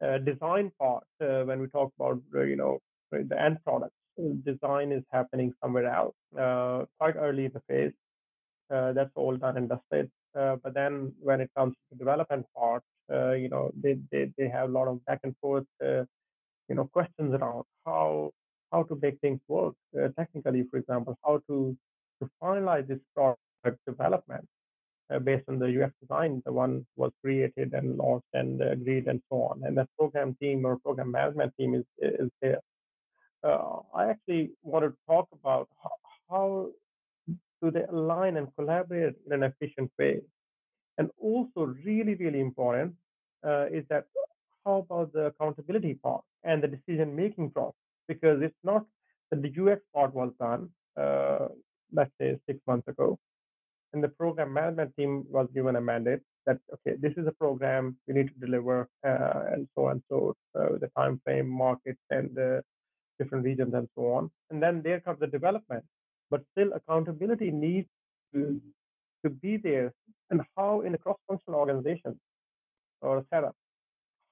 Uh, 0.02 0.18
design 0.18 0.72
part 0.80 1.04
uh, 1.22 1.42
when 1.44 1.60
we 1.60 1.68
talk 1.68 1.92
about 1.98 2.18
uh, 2.34 2.42
you 2.42 2.56
know 2.56 2.78
the 3.12 3.40
end 3.40 3.58
product 3.64 3.92
design 4.44 4.92
is 4.92 5.02
happening 5.12 5.52
somewhere 5.62 5.86
else 5.86 6.14
uh, 6.38 6.84
quite 6.98 7.16
early 7.16 7.44
in 7.46 7.52
the 7.52 7.62
phase 7.68 7.92
that's 8.70 9.10
all 9.14 9.36
done 9.36 9.56
and 9.56 9.68
dusted. 9.68 10.10
Uh, 10.38 10.56
but 10.62 10.74
then 10.74 11.12
when 11.20 11.40
it 11.40 11.50
comes 11.56 11.74
to 11.90 11.98
development 11.98 12.46
part, 12.56 12.82
uh, 13.12 13.32
you 13.32 13.48
know, 13.48 13.70
they, 13.82 13.98
they, 14.12 14.30
they 14.38 14.48
have 14.48 14.70
a 14.70 14.72
lot 14.72 14.86
of 14.88 15.04
back 15.04 15.20
and 15.24 15.34
forth, 15.40 15.66
you 15.80 16.76
know, 16.76 16.88
questions 16.92 17.34
around 17.34 17.64
how 17.84 18.30
how 18.72 18.84
to 18.84 18.96
make 19.02 19.18
things 19.20 19.40
work 19.48 19.74
technically, 20.16 20.64
for 20.70 20.78
example, 20.78 21.18
how 21.24 21.42
to 21.48 21.76
to 22.20 22.30
finalize 22.40 22.86
this 22.86 23.00
product 23.14 23.80
development 23.86 24.46
uh, 25.10 25.18
based 25.18 25.48
on 25.48 25.58
the 25.58 25.82
UX 25.82 25.92
design, 26.00 26.42
the 26.44 26.52
one 26.52 26.86
was 26.96 27.10
created 27.22 27.74
and 27.74 27.96
launched 27.96 28.28
and 28.32 28.62
agreed 28.62 29.08
and 29.08 29.20
so 29.30 29.42
on. 29.42 29.62
And 29.64 29.76
the 29.76 29.86
program 29.98 30.36
team 30.40 30.64
or 30.64 30.78
program 30.78 31.10
management 31.10 31.52
team 31.58 31.74
is 31.74 31.84
is 31.98 32.30
there. 32.40 32.60
Uh, 33.42 33.78
I 33.94 34.10
actually 34.10 34.50
want 34.62 34.84
to 34.84 34.94
talk 35.08 35.26
about 35.32 35.68
how, 35.82 35.90
how 36.28 36.70
do 37.62 37.70
they 37.70 37.84
align 37.90 38.36
and 38.36 38.48
collaborate 38.56 39.14
in 39.26 39.32
an 39.32 39.42
efficient 39.42 39.90
way. 39.98 40.20
And 40.98 41.10
also, 41.18 41.74
really, 41.84 42.14
really 42.14 42.40
important 42.40 42.94
uh, 43.46 43.66
is 43.66 43.84
that 43.88 44.04
how 44.64 44.78
about 44.78 45.12
the 45.12 45.26
accountability 45.26 45.94
part 45.94 46.22
and 46.44 46.62
the 46.62 46.68
decision 46.68 47.16
making 47.16 47.50
process? 47.50 47.74
Because 48.08 48.42
it's 48.42 48.62
not 48.64 48.84
that 49.30 49.42
the 49.42 49.52
UX 49.62 49.80
part 49.94 50.14
was 50.14 50.32
done, 50.38 50.68
uh, 51.00 51.48
let's 51.92 52.10
say 52.20 52.38
six 52.46 52.58
months 52.66 52.88
ago, 52.88 53.18
and 53.92 54.02
the 54.02 54.08
program 54.08 54.52
management 54.52 54.94
team 54.96 55.24
was 55.28 55.48
given 55.54 55.76
a 55.76 55.80
mandate 55.80 56.20
that 56.46 56.58
okay 56.72 56.96
this 56.98 57.12
is 57.16 57.26
a 57.26 57.32
program 57.32 57.96
we 58.06 58.14
need 58.14 58.28
to 58.28 58.46
deliver 58.46 58.88
uh, 59.06 59.40
and 59.52 59.68
so 59.74 59.86
on 59.86 60.02
so 60.08 60.34
uh, 60.58 60.78
the 60.80 60.90
time 60.96 61.20
frame 61.24 61.48
markets 61.48 62.00
and 62.10 62.30
the 62.34 62.62
different 63.18 63.44
regions 63.44 63.74
and 63.74 63.88
so 63.94 64.12
on 64.12 64.30
and 64.50 64.62
then 64.62 64.82
there 64.82 65.00
comes 65.00 65.18
the 65.20 65.26
development 65.26 65.84
but 66.30 66.42
still 66.52 66.72
accountability 66.72 67.50
needs 67.50 67.88
to 68.32 68.60
to 69.24 69.30
be 69.30 69.56
there 69.56 69.92
and 70.30 70.40
how 70.56 70.80
in 70.82 70.94
a 70.94 70.98
cross-functional 70.98 71.58
organization 71.58 72.18
or 73.02 73.24
setup 73.32 73.54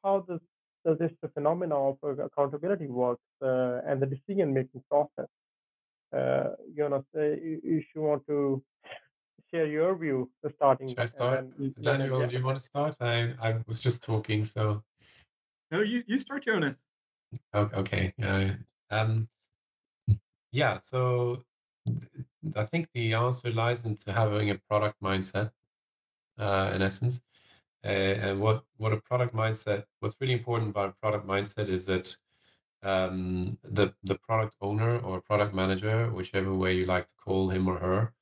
how 0.05 0.21
does 0.29 0.41
does 0.85 0.99
this 0.99 1.13
the 1.23 1.29
phenomena 1.29 1.77
of 1.77 1.97
accountability 2.29 2.87
work 2.87 3.19
uh, 3.43 3.81
and 3.87 4.01
the 4.01 4.07
decision 4.07 4.55
making 4.55 4.83
process 4.91 5.31
uh, 6.17 6.51
you 6.75 6.89
know 6.89 7.05
if 7.15 7.85
you 7.95 8.01
want 8.01 8.23
to 8.27 8.63
share 9.51 9.67
your 9.67 9.95
view 9.97 10.31
the 10.43 10.51
starting. 10.51 10.89
Should 10.89 10.99
I 10.99 11.05
start? 11.07 11.47
Daniel, 11.81 12.27
do 12.27 12.37
you 12.37 12.45
want 12.45 12.59
to 12.59 12.65
start? 12.65 12.97
I, 13.01 13.35
I 13.43 13.57
was 13.67 13.81
just 13.81 14.03
talking, 14.03 14.45
so. 14.45 14.83
No, 15.71 15.81
you, 15.81 16.03
you 16.07 16.19
start, 16.19 16.45
Jonas. 16.45 16.77
Okay. 17.55 18.13
Uh, 18.23 18.51
um, 18.91 19.29
yeah, 20.53 20.79
so 20.79 21.45
I 22.57 22.65
think 22.65 22.89
the 22.95 23.15
answer 23.15 23.51
lies 23.51 23.85
into 23.85 24.13
having 24.13 24.51
a 24.51 24.61
product 24.69 24.97
mindset, 25.03 25.51
uh, 26.39 26.73
in 26.75 26.83
essence. 26.83 27.21
Uh, 27.85 27.89
and 28.25 28.41
what, 28.41 28.65
what 28.77 28.93
a 28.93 28.97
product 28.97 29.35
mindset, 29.35 29.85
what's 30.01 30.17
really 30.21 30.33
important 30.33 30.71
about 30.71 30.91
a 30.91 31.01
product 31.01 31.27
mindset 31.27 31.69
is 31.69 31.87
that 31.87 32.17
um, 32.83 33.59
the, 33.63 33.93
the 34.05 34.17
product 34.17 34.57
owner 34.61 34.99
or 34.99 35.21
product 35.21 35.55
manager, 35.55 36.11
whichever 36.11 36.55
way 36.55 36.75
you 36.75 36.87
like 36.87 37.07
to 37.09 37.15
call 37.25 37.49
him 37.49 37.69
or 37.69 37.79
her, 37.79 38.13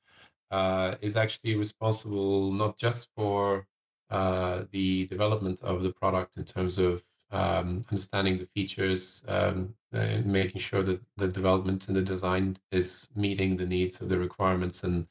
uh, 0.51 0.95
is 1.01 1.15
actually 1.15 1.55
responsible 1.55 2.51
not 2.51 2.77
just 2.77 3.09
for 3.15 3.67
uh, 4.09 4.63
the 4.71 5.07
development 5.07 5.61
of 5.61 5.83
the 5.83 5.91
product 5.91 6.37
in 6.37 6.45
terms 6.45 6.77
of 6.77 7.03
um, 7.31 7.79
understanding 7.91 8.37
the 8.37 8.47
features, 8.55 9.23
um, 9.27 9.75
and 9.91 10.25
making 10.27 10.61
sure 10.61 10.83
that 10.83 11.01
the 11.17 11.27
development 11.27 11.87
and 11.87 11.95
the 11.95 12.01
design 12.01 12.57
is 12.71 13.09
meeting 13.15 13.57
the 13.57 13.65
needs 13.65 14.01
of 14.01 14.09
the 14.09 14.17
requirements 14.17 14.83
and 14.83 15.07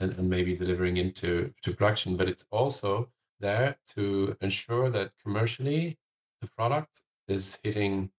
and, 0.00 0.12
and 0.18 0.30
maybe 0.30 0.54
delivering 0.54 0.96
into 0.96 1.52
to 1.62 1.72
production, 1.72 2.16
but 2.16 2.28
it's 2.28 2.46
also 2.50 3.08
there 3.40 3.76
to 3.86 4.36
ensure 4.40 4.90
that 4.90 5.12
commercially 5.24 5.96
the 6.40 6.48
product 6.56 7.02
is 7.26 7.58
hitting 7.62 8.10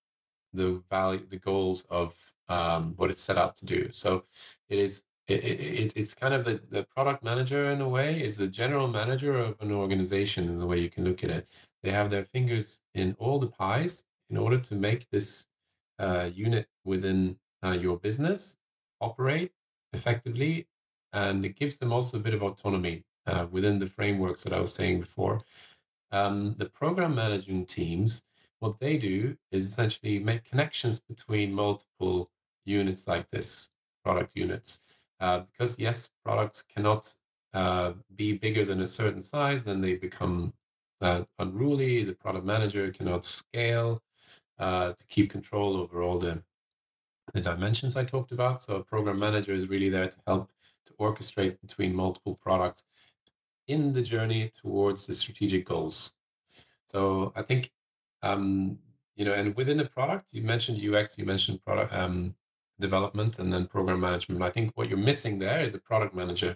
the 0.54 0.82
value, 0.90 1.26
the 1.30 1.38
goals 1.38 1.86
of 1.90 2.14
um, 2.50 2.94
what 2.98 3.12
it's 3.12 3.22
set 3.22 3.38
out 3.38 3.56
to 3.58 3.66
do. 3.66 3.90
So 3.92 4.24
it 4.70 4.80
is 4.80 5.04
it, 5.28 5.44
it, 5.44 5.94
it's 5.96 6.16
kind 6.16 6.34
of 6.34 6.44
the, 6.44 6.60
the 6.72 6.84
product 6.96 7.24
manager 7.24 7.70
in 7.72 7.82
a 7.82 7.88
way 7.88 8.24
is 8.24 8.38
the 8.38 8.48
general 8.48 8.88
manager 8.88 9.38
of 9.38 9.62
an 9.62 9.72
organization 9.72 10.50
is 10.50 10.60
the 10.60 10.66
way 10.66 10.80
you 10.80 10.90
can 10.90 11.06
look 11.06 11.24
at 11.24 11.30
it 11.30 11.48
they 11.84 11.92
have 11.92 12.10
their 12.10 12.26
fingers 12.26 12.82
in 12.94 13.16
all 13.20 13.40
the 13.40 13.48
pies 13.48 14.04
in 14.30 14.38
order 14.38 14.60
to 14.60 14.76
make 14.76 15.10
this 15.10 15.48
uh, 16.00 16.30
unit 16.34 16.68
within 16.84 17.38
uh, 17.64 17.72
your 17.72 17.98
business 17.98 18.58
operate 19.02 19.52
effectively 19.94 20.68
and 21.14 21.44
it 21.46 21.56
gives 21.56 21.78
them 21.78 21.92
also 21.92 22.18
a 22.18 22.22
bit 22.22 22.34
of 22.34 22.44
autonomy 22.44 23.04
uh, 23.26 23.46
within 23.50 23.80
the 23.80 23.88
frameworks 23.88 24.44
that 24.44 24.54
i 24.54 24.60
was 24.60 24.74
saying 24.74 25.00
before. 25.00 25.42
Um, 26.12 26.56
the 26.58 26.66
program 26.66 27.16
managing 27.16 27.66
teams 27.66 28.24
what 28.60 28.80
they 28.80 28.98
do 28.98 29.38
is 29.52 29.66
essentially 29.66 30.20
make 30.20 30.44
connections 30.46 31.00
between 31.00 31.54
multiple 31.54 32.30
units 32.66 33.08
like 33.08 33.30
this 33.30 33.70
product 34.04 34.36
units. 34.36 34.82
Uh, 35.20 35.40
because 35.40 35.80
yes, 35.80 36.10
products 36.24 36.64
cannot 36.76 37.14
uh, 37.54 37.94
be 38.16 38.34
bigger 38.34 38.66
than 38.66 38.82
a 38.82 38.86
certain 38.86 39.22
size, 39.22 39.64
then 39.64 39.82
they 39.82 39.96
become 39.96 40.54
uh, 41.02 41.24
unruly. 41.38 42.04
The 42.04 42.14
product 42.14 42.46
manager 42.46 42.92
cannot 42.92 43.26
scale 43.26 44.02
uh, 44.58 44.94
to 44.94 45.06
keep 45.08 45.32
control 45.32 45.78
over 45.78 46.02
all 46.02 46.20
the 46.20 46.42
the 47.34 47.42
dimensions 47.42 47.96
I 47.96 48.06
talked 48.06 48.32
about. 48.32 48.64
So 48.64 48.78
a 48.78 48.84
program 48.84 49.20
manager 49.20 49.54
is 49.54 49.68
really 49.68 49.90
there 49.90 50.08
to 50.08 50.18
help 50.26 50.50
to 50.86 50.94
orchestrate 50.94 51.62
between 51.62 51.96
multiple 51.96 52.40
products 52.42 52.84
in 53.68 53.92
the 53.92 54.02
journey 54.02 54.50
towards 54.62 55.06
the 55.06 55.14
strategic 55.14 55.66
goals. 55.66 56.14
So 56.88 57.32
I 57.36 57.44
think 57.44 57.72
um, 58.24 58.80
you 59.16 59.26
know, 59.26 59.34
and 59.34 59.56
within 59.56 59.78
the 59.78 59.86
product, 59.86 60.34
you 60.34 60.42
mentioned 60.44 60.82
UX, 60.82 61.18
you 61.18 61.26
mentioned 61.26 61.64
product 61.64 61.94
um, 61.94 62.36
development 62.80 63.40
and 63.40 63.52
then 63.52 63.68
program 63.68 64.00
management. 64.00 64.42
I 64.42 64.50
think 64.50 64.72
what 64.76 64.90
you're 64.90 64.98
missing 64.98 65.40
there 65.40 65.62
is 65.62 65.74
a 65.74 65.80
product 65.80 66.16
manager. 66.16 66.56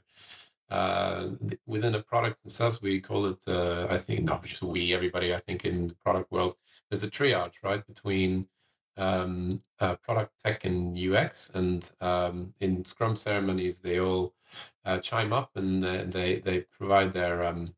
Within 1.65 1.95
a 1.95 2.01
product 2.01 2.45
itself, 2.45 2.81
we 2.81 3.01
call 3.01 3.27
it, 3.27 3.39
uh, 3.47 3.87
I 3.89 3.97
think, 3.97 4.23
not 4.23 4.43
just 4.45 4.61
we, 4.61 4.93
everybody, 4.93 5.33
I 5.33 5.37
think 5.37 5.65
in 5.65 5.87
the 5.87 5.95
product 5.95 6.31
world, 6.31 6.55
there's 6.89 7.03
a 7.03 7.11
triage, 7.11 7.53
right, 7.63 7.85
between 7.85 8.47
um, 8.97 9.61
uh, 9.79 9.95
product 9.97 10.31
tech 10.43 10.65
and 10.65 10.97
UX. 10.97 11.51
And 11.53 11.89
um, 12.01 12.53
in 12.59 12.85
Scrum 12.85 13.15
ceremonies, 13.15 13.79
they 13.79 13.99
all 13.99 14.33
uh, 14.85 14.99
chime 14.99 15.33
up 15.33 15.51
and 15.55 15.83
they, 15.83 16.39
they 16.39 16.61
provide 16.77 17.11
their 17.11 17.43
um, 17.43 17.73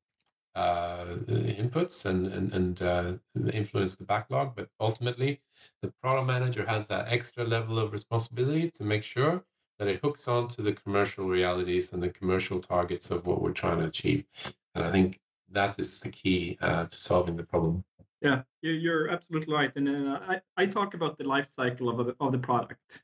uh, 0.56 1.06
inputs 1.28 2.06
and, 2.06 2.28
and, 2.28 2.54
and 2.54 2.82
uh, 2.82 3.14
influence 3.52 3.96
the 3.98 4.06
backlog. 4.06 4.56
But 4.56 4.70
ultimately, 4.80 5.42
the 5.82 5.92
product 6.02 6.28
manager 6.28 6.66
has 6.66 6.88
that 6.88 7.10
extra 7.10 7.44
level 7.44 7.80
of 7.80 7.92
responsibility 7.92 8.72
to 8.72 8.84
make 8.84 9.04
sure 9.04 9.44
that 9.80 9.88
it 9.88 10.00
hooks 10.02 10.28
on 10.28 10.48
to 10.50 10.62
the 10.62 10.74
commercial 10.74 11.28
realities 11.28 11.92
and 11.94 12.02
the 12.02 12.10
commercial 12.10 12.62
targets 12.62 13.12
of 13.12 13.26
what 13.26 13.42
we're 13.42 13.52
trying 13.52 13.80
to 13.80 13.86
achieve. 13.86 14.26
And 14.74 14.84
I 14.84 14.92
think 14.92 15.20
that 15.52 15.78
is 15.80 16.00
the 16.02 16.10
key 16.10 16.58
uh, 16.62 16.86
to 16.86 16.98
solving 16.98 17.36
the 17.36 17.44
problem. 17.44 17.84
Yeah, 18.22 18.44
you're 18.62 19.10
absolutely 19.10 19.54
right. 19.54 19.72
And 19.76 19.88
uh, 19.90 20.20
I, 20.28 20.42
I 20.58 20.66
talk 20.66 20.94
about 20.94 21.18
the 21.18 21.26
life 21.26 21.50
cycle 21.54 21.90
of 21.90 22.16
of 22.20 22.32
the 22.32 22.40
product. 22.40 23.04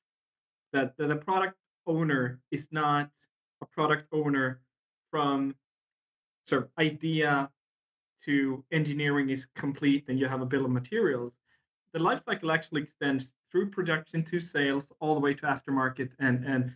That, 0.74 0.96
that 0.98 1.08
the 1.08 1.18
product 1.18 1.58
owner 1.86 2.40
is 2.50 2.70
not 2.72 3.12
a 3.62 3.66
product 3.66 4.08
owner 4.12 4.62
from 5.12 5.56
sort 6.48 6.64
of 6.64 6.70
idea 6.78 7.50
to 8.26 8.64
engineering 8.72 9.30
is 9.30 9.48
complete 9.56 10.06
and 10.08 10.20
you 10.20 10.28
have 10.28 10.42
a 10.42 10.46
bill 10.46 10.66
of 10.66 10.72
materials 10.72 11.34
the 11.94 12.00
life 12.00 12.24
cycle 12.24 12.52
actually 12.52 12.82
extends 12.82 13.34
through 13.52 13.70
production 13.70 14.24
to 14.24 14.40
sales 14.40 14.92
all 15.00 15.14
the 15.14 15.20
way 15.20 15.34
to 15.34 15.44
aftermarket 15.44 16.12
and 16.20 16.46
and 16.46 16.76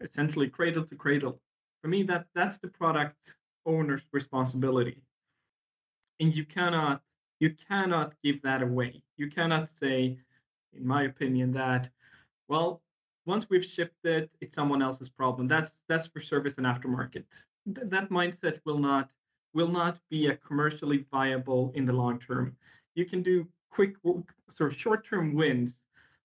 essentially 0.00 0.48
cradle 0.48 0.84
to 0.84 0.94
cradle. 0.94 1.40
For 1.82 1.88
me 1.88 2.02
that 2.04 2.26
that's 2.34 2.58
the 2.58 2.68
product 2.68 3.36
owner's 3.64 4.04
responsibility. 4.12 5.02
And 6.20 6.36
you 6.36 6.44
cannot 6.44 7.02
you 7.38 7.54
cannot 7.68 8.14
give 8.22 8.42
that 8.42 8.62
away. 8.62 9.02
You 9.16 9.30
cannot 9.30 9.68
say 9.68 10.18
in 10.72 10.86
my 10.86 11.04
opinion 11.04 11.52
that 11.52 11.88
well 12.48 12.82
once 13.24 13.48
we've 13.48 13.64
shipped 13.64 14.04
it 14.04 14.30
it's 14.40 14.54
someone 14.54 14.82
else's 14.82 15.08
problem. 15.08 15.46
That's 15.46 15.84
that's 15.88 16.06
for 16.08 16.20
service 16.20 16.58
and 16.58 16.66
aftermarket. 16.66 17.24
Th- 17.74 17.88
that 17.88 18.10
mindset 18.10 18.60
will 18.64 18.78
not 18.78 19.10
will 19.54 19.68
not 19.68 19.98
be 20.10 20.26
a 20.26 20.36
commercially 20.36 21.06
viable 21.10 21.72
in 21.74 21.86
the 21.86 21.92
long 21.92 22.18
term. 22.18 22.56
You 22.94 23.04
can 23.04 23.22
do 23.22 23.46
quick 23.70 23.94
sort 24.48 24.72
of 24.72 24.78
short-term 24.78 25.34
wins 25.34 25.84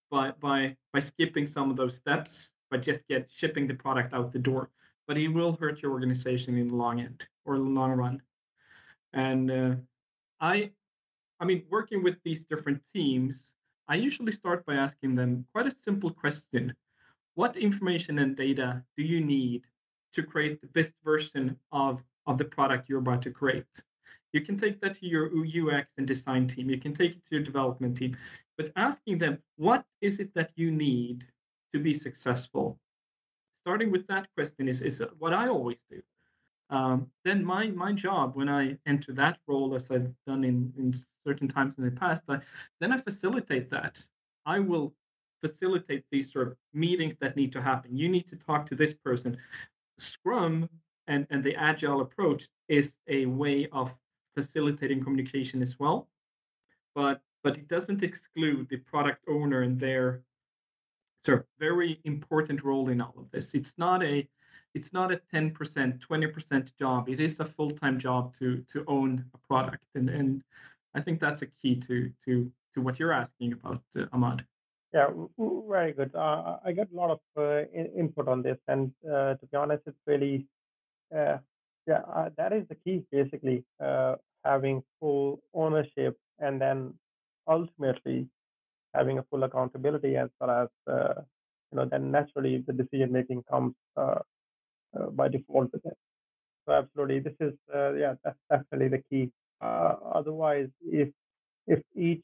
by 0.09 0.31
by 0.39 0.75
by 0.93 0.99
skipping 0.99 1.45
some 1.45 1.69
of 1.69 1.77
those 1.77 1.95
steps 1.95 2.51
by 2.69 2.77
just 2.77 3.07
get 3.07 3.29
shipping 3.33 3.67
the 3.67 3.73
product 3.73 4.13
out 4.13 4.31
the 4.31 4.39
door. 4.39 4.69
But 5.07 5.17
it 5.17 5.27
will 5.27 5.57
hurt 5.59 5.81
your 5.81 5.91
organization 5.91 6.57
in 6.57 6.67
the 6.69 6.75
long 6.75 7.01
end 7.01 7.27
or 7.45 7.57
the 7.57 7.63
long 7.63 7.91
run. 7.91 8.21
And 9.13 9.51
uh, 9.51 9.75
i 10.39 10.71
i 11.39 11.45
mean 11.45 11.63
working 11.69 12.03
with 12.03 12.17
these 12.23 12.43
different 12.43 12.81
teams 12.93 13.53
i 13.87 13.95
usually 13.95 14.31
start 14.31 14.65
by 14.65 14.75
asking 14.75 15.15
them 15.15 15.45
quite 15.53 15.67
a 15.67 15.71
simple 15.87 16.11
question. 16.11 16.73
What 17.35 17.55
information 17.55 18.19
and 18.19 18.35
data 18.35 18.83
do 18.97 19.03
you 19.03 19.21
need 19.21 19.63
to 20.13 20.23
create 20.23 20.59
the 20.59 20.67
best 20.67 20.95
version 21.03 21.57
of 21.71 22.01
of 22.27 22.37
the 22.37 22.45
product 22.45 22.89
you're 22.89 22.99
about 22.99 23.21
to 23.23 23.31
create 23.31 23.73
you 24.33 24.41
can 24.41 24.57
take 24.57 24.79
that 24.81 24.95
to 24.95 25.05
your 25.05 25.31
UX 25.35 25.87
and 25.97 26.07
design 26.07 26.47
team. 26.47 26.69
You 26.69 26.79
can 26.79 26.93
take 26.93 27.11
it 27.11 27.25
to 27.25 27.35
your 27.35 27.43
development 27.43 27.97
team. 27.97 28.17
But 28.57 28.71
asking 28.75 29.17
them, 29.17 29.39
what 29.57 29.83
is 30.01 30.19
it 30.19 30.33
that 30.35 30.51
you 30.55 30.71
need 30.71 31.25
to 31.73 31.79
be 31.79 31.93
successful? 31.93 32.79
starting 33.61 33.91
with 33.91 34.07
that 34.07 34.27
question 34.35 34.67
is 34.67 34.81
is 34.81 35.03
what 35.19 35.33
I 35.33 35.47
always 35.47 35.79
do. 35.89 36.01
Um, 36.69 37.07
then 37.25 37.43
my 37.43 37.67
my 37.67 37.93
job 37.93 38.35
when 38.35 38.49
I 38.49 38.77
enter 38.85 39.13
that 39.13 39.37
role, 39.47 39.75
as 39.75 39.91
I've 39.91 40.11
done 40.25 40.43
in 40.43 40.73
in 40.77 40.93
certain 41.25 41.47
times 41.47 41.77
in 41.77 41.85
the 41.85 41.91
past, 41.91 42.23
I, 42.29 42.39
then 42.79 42.91
I 42.91 42.97
facilitate 42.97 43.69
that. 43.71 43.97
I 44.45 44.59
will 44.59 44.93
facilitate 45.41 46.03
these 46.11 46.31
sort 46.31 46.47
of 46.47 46.55
meetings 46.73 47.15
that 47.17 47.35
need 47.35 47.51
to 47.53 47.61
happen. 47.61 47.97
You 47.97 48.09
need 48.09 48.27
to 48.29 48.35
talk 48.35 48.65
to 48.67 48.75
this 48.75 48.93
person. 48.93 49.37
Scrum 49.97 50.69
and, 51.07 51.27
and 51.29 51.43
the 51.43 51.55
agile 51.55 52.01
approach 52.01 52.47
is 52.67 52.97
a 53.07 53.25
way 53.25 53.67
of 53.71 53.93
facilitating 54.35 55.03
communication 55.03 55.61
as 55.61 55.79
well. 55.79 56.07
But 56.95 57.21
but 57.43 57.57
it 57.57 57.67
doesn't 57.67 58.03
exclude 58.03 58.69
the 58.69 58.77
product 58.77 59.23
owner 59.27 59.61
and 59.61 59.79
their 59.79 60.23
of 61.27 61.45
very 61.59 61.99
important 62.03 62.63
role 62.63 62.89
in 62.89 62.99
all 62.99 63.13
of 63.17 63.29
this. 63.31 63.53
It's 63.53 63.77
not 63.77 64.03
a 64.03 64.27
it's 64.73 64.93
not 64.93 65.11
a 65.11 65.19
10%, 65.33 65.99
20% 65.99 66.77
job. 66.79 67.09
It 67.09 67.19
is 67.19 67.41
a 67.41 67.45
full-time 67.45 67.99
job 67.99 68.33
to 68.39 68.63
to 68.71 68.83
own 68.87 69.25
a 69.33 69.37
product. 69.47 69.85
And 69.95 70.09
and 70.09 70.43
I 70.95 71.01
think 71.01 71.19
that's 71.19 71.41
a 71.41 71.47
key 71.47 71.75
to 71.87 72.11
to 72.25 72.51
to 72.73 72.81
what 72.81 72.99
you're 72.99 73.13
asking 73.13 73.53
about, 73.53 73.81
uh, 73.97 74.05
Ahmad. 74.13 74.45
Yeah, 74.93 75.07
very 75.37 75.93
good. 75.93 76.13
Uh, 76.13 76.57
I 76.65 76.73
got 76.73 76.91
a 76.91 76.95
lot 76.95 77.11
of 77.11 77.19
uh, 77.37 77.63
input 77.71 78.27
on 78.27 78.41
this, 78.41 78.57
and 78.67 78.91
uh, 79.05 79.35
to 79.35 79.45
be 79.49 79.55
honest, 79.55 79.83
it's 79.87 79.97
really, 80.05 80.47
uh, 81.15 81.37
yeah, 81.87 82.01
uh, 82.15 82.29
that 82.37 82.53
is 82.53 82.67
the 82.69 82.75
key, 82.75 83.03
basically, 83.11 83.63
uh, 83.83 84.15
having 84.45 84.83
full 84.99 85.41
ownership, 85.53 86.17
and 86.39 86.61
then 86.61 86.93
ultimately 87.47 88.27
having 88.93 89.17
a 89.19 89.23
full 89.23 89.43
accountability 89.43 90.15
as 90.17 90.29
far 90.39 90.63
as, 90.63 90.69
uh, 90.87 91.21
you 91.71 91.77
know, 91.77 91.85
then 91.85 92.11
naturally 92.11 92.63
the 92.67 92.73
decision 92.73 93.11
making 93.11 93.43
comes 93.49 93.73
uh, 93.97 94.19
uh, 94.99 95.07
by 95.11 95.27
default 95.27 95.71
with 95.73 95.85
it. 95.85 95.97
So 96.67 96.73
absolutely, 96.73 97.19
this 97.19 97.35
is, 97.39 97.53
uh, 97.73 97.93
yeah, 97.93 98.15
that's 98.23 98.37
definitely 98.49 98.89
the 98.89 99.03
key. 99.09 99.31
Otherwise, 99.61 100.69
if 100.85 101.09
if 101.67 101.81
each 101.95 102.23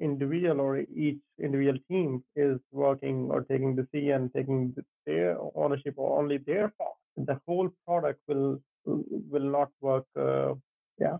individual 0.00 0.60
or 0.60 0.78
each 0.78 1.18
individual 1.40 1.78
team 1.90 2.22
is 2.36 2.58
working 2.72 3.30
or 3.30 3.42
taking 3.42 3.74
the 3.74 3.82
decision, 3.84 4.30
taking 4.36 4.74
their 5.06 5.38
ownership 5.54 5.94
or 5.96 6.18
only 6.18 6.38
their 6.38 6.72
part, 6.78 6.96
the 7.16 7.40
whole 7.46 7.70
product 7.86 8.20
will 8.28 8.60
will 8.86 9.50
not 9.58 9.70
work, 9.80 10.06
uh, 10.18 10.54
yeah, 10.98 11.18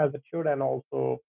as 0.00 0.14
it 0.14 0.22
should, 0.30 0.46
and 0.46 0.62
also 0.62 1.20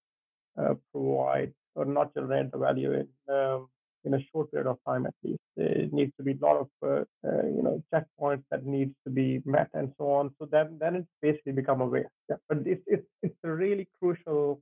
uh, 0.57 0.73
provide 0.91 1.53
or 1.75 1.85
not 1.85 2.13
generate 2.13 2.51
the 2.51 2.57
value 2.57 2.93
in 2.93 3.07
um, 3.33 3.67
in 4.05 4.13
a 4.13 4.19
short 4.31 4.51
period 4.51 4.67
of 4.67 4.77
time 4.87 5.05
at 5.05 5.13
least. 5.23 5.39
It 5.57 5.91
needs 5.93 6.13
to 6.17 6.23
be 6.23 6.33
a 6.33 6.45
lot 6.45 6.57
of 6.61 6.69
uh, 6.83 7.03
uh, 7.27 7.45
you 7.45 7.63
know 7.63 7.83
checkpoints 7.93 8.43
that 8.51 8.65
needs 8.65 8.93
to 9.05 9.09
be 9.09 9.41
met 9.45 9.69
and 9.73 9.91
so 9.97 10.11
on. 10.11 10.31
So 10.39 10.47
then 10.51 10.77
then 10.79 10.95
it's 10.95 11.09
basically 11.21 11.53
become 11.53 11.81
a 11.81 11.85
waste. 11.85 12.09
Yeah, 12.29 12.37
but 12.47 12.59
it's 12.65 12.83
it's 12.87 13.07
it's 13.23 13.35
really 13.43 13.87
crucial 13.99 14.61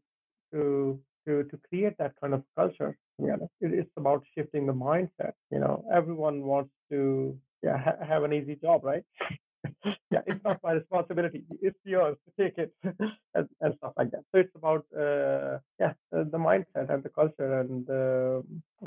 to 0.54 1.00
to 1.26 1.44
to 1.44 1.60
create 1.70 1.98
that 2.00 2.14
kind 2.22 2.34
of 2.34 2.44
culture. 2.58 2.98
Yeah, 3.20 3.38
it's 3.62 3.92
about 3.98 4.24
shifting 4.36 4.66
the 4.66 4.74
mindset. 4.74 5.34
You 5.52 5.60
know, 5.60 5.86
everyone 5.94 6.44
wants 6.44 6.72
to 6.92 7.38
yeah 7.62 7.78
ha- 7.78 8.06
have 8.06 8.24
an 8.24 8.34
easy 8.34 8.56
job, 8.56 8.84
right? 8.84 9.04
Yeah, 10.12 10.22
it's 10.26 10.44
not 10.44 10.60
my 10.64 10.74
responsibility. 10.74 11.44
It's 11.62 11.80
yours 11.84 12.18
to 12.26 12.44
take 12.44 12.58
it 12.58 12.74
and, 13.36 13.48
and 13.62 13.76
stuff 13.78 13.94
like 13.98 14.12
that. 14.12 14.24
So 14.32 14.40
it's 14.40 14.56
about 14.56 14.86
uh, 14.96 15.60
yeah 15.80 15.94
the 16.12 16.38
mindset 16.38 16.90
and 16.90 17.04
the 17.04 17.10
culture 17.10 17.60
and 17.60 17.90
uh, 17.90 18.42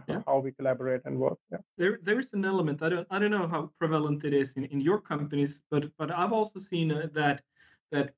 yeah. 0.08 0.22
how 0.26 0.38
we 0.38 0.52
collaborate 0.52 1.02
and 1.04 1.18
work. 1.18 1.38
Yeah. 1.50 1.58
There 1.78 1.98
there 2.02 2.18
is 2.18 2.32
an 2.32 2.44
element. 2.44 2.82
I 2.82 2.88
don't 2.88 3.06
I 3.10 3.18
don't 3.18 3.30
know 3.30 3.48
how 3.48 3.70
prevalent 3.78 4.24
it 4.24 4.32
is 4.32 4.52
in, 4.56 4.64
in 4.66 4.80
your 4.80 5.00
companies, 5.00 5.62
but 5.70 5.84
but 5.98 6.10
I've 6.10 6.32
also 6.32 6.58
seen 6.58 6.92
uh, 6.92 7.08
that 7.14 7.42
that 7.92 8.14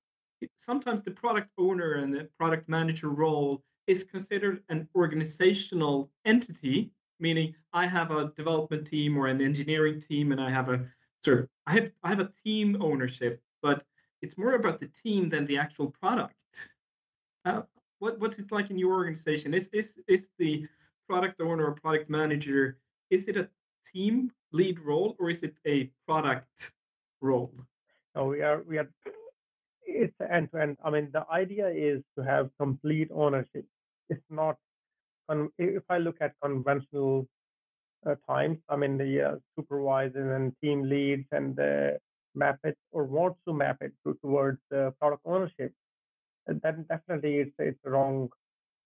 sometimes 0.56 1.02
the 1.02 1.10
product 1.10 1.50
owner 1.58 1.94
and 1.94 2.12
the 2.14 2.28
product 2.38 2.68
manager 2.68 3.08
role 3.08 3.62
is 3.86 4.04
considered 4.04 4.62
an 4.68 4.86
organizational 4.94 6.10
entity, 6.24 6.90
meaning 7.18 7.54
I 7.72 7.86
have 7.86 8.10
a 8.10 8.32
development 8.36 8.86
team 8.86 9.16
or 9.16 9.26
an 9.26 9.40
engineering 9.40 10.00
team, 10.00 10.30
and 10.32 10.40
I 10.40 10.50
have 10.50 10.68
a 10.68 10.86
sort 11.24 11.40
of 11.40 11.48
I 11.66 11.72
have 11.74 11.90
I 12.02 12.08
have 12.08 12.20
a 12.20 12.32
team 12.44 12.78
ownership, 12.80 13.40
but 13.62 13.84
it's 14.22 14.36
more 14.36 14.54
about 14.54 14.80
the 14.80 14.90
team 15.02 15.28
than 15.28 15.46
the 15.46 15.58
actual 15.58 15.90
product. 15.90 16.34
Uh, 17.44 17.62
what 17.98 18.18
what's 18.18 18.38
it 18.38 18.50
like 18.52 18.70
in 18.70 18.78
your 18.78 18.92
organization? 18.92 19.54
Is 19.54 19.68
is 19.72 19.98
is 20.08 20.28
the 20.38 20.66
product 21.08 21.40
owner 21.40 21.66
or 21.66 21.72
product 21.72 22.10
manager 22.10 22.78
is 23.10 23.28
it 23.28 23.36
a 23.36 23.48
team 23.90 24.30
lead 24.52 24.78
role 24.80 25.16
or 25.18 25.30
is 25.30 25.42
it 25.42 25.54
a 25.66 25.90
product 26.06 26.72
role? 27.20 27.52
No, 28.14 28.26
we 28.26 28.42
are 28.42 28.62
we 28.62 28.78
are 28.78 28.88
it's 29.84 30.20
end 30.20 30.50
to 30.52 30.60
end. 30.60 30.76
I 30.84 30.90
mean, 30.90 31.08
the 31.12 31.24
idea 31.32 31.68
is 31.68 32.02
to 32.16 32.24
have 32.24 32.50
complete 32.58 33.10
ownership 33.12 33.64
it's 34.08 34.24
not 34.30 34.56
if 35.58 35.84
I 35.90 35.98
look 35.98 36.16
at 36.20 36.34
conventional 36.42 37.28
times, 38.28 38.58
I 38.68 38.76
mean 38.76 38.98
the 38.98 39.22
uh, 39.22 39.36
supervisors 39.56 40.30
and 40.36 40.52
team 40.62 40.82
leads 40.88 41.26
and 41.32 41.56
the 41.56 41.98
map 42.34 42.58
it 42.64 42.76
or 42.92 43.04
wants 43.04 43.38
to 43.46 43.52
map 43.52 43.78
it 43.80 43.92
to, 44.04 44.14
towards 44.22 44.60
uh, 44.74 44.90
product 45.00 45.22
ownership, 45.24 45.72
then 46.46 46.86
definitely 46.88 47.36
it's 47.38 47.54
it's 47.58 47.78
the 47.84 47.90
wrong 47.90 48.28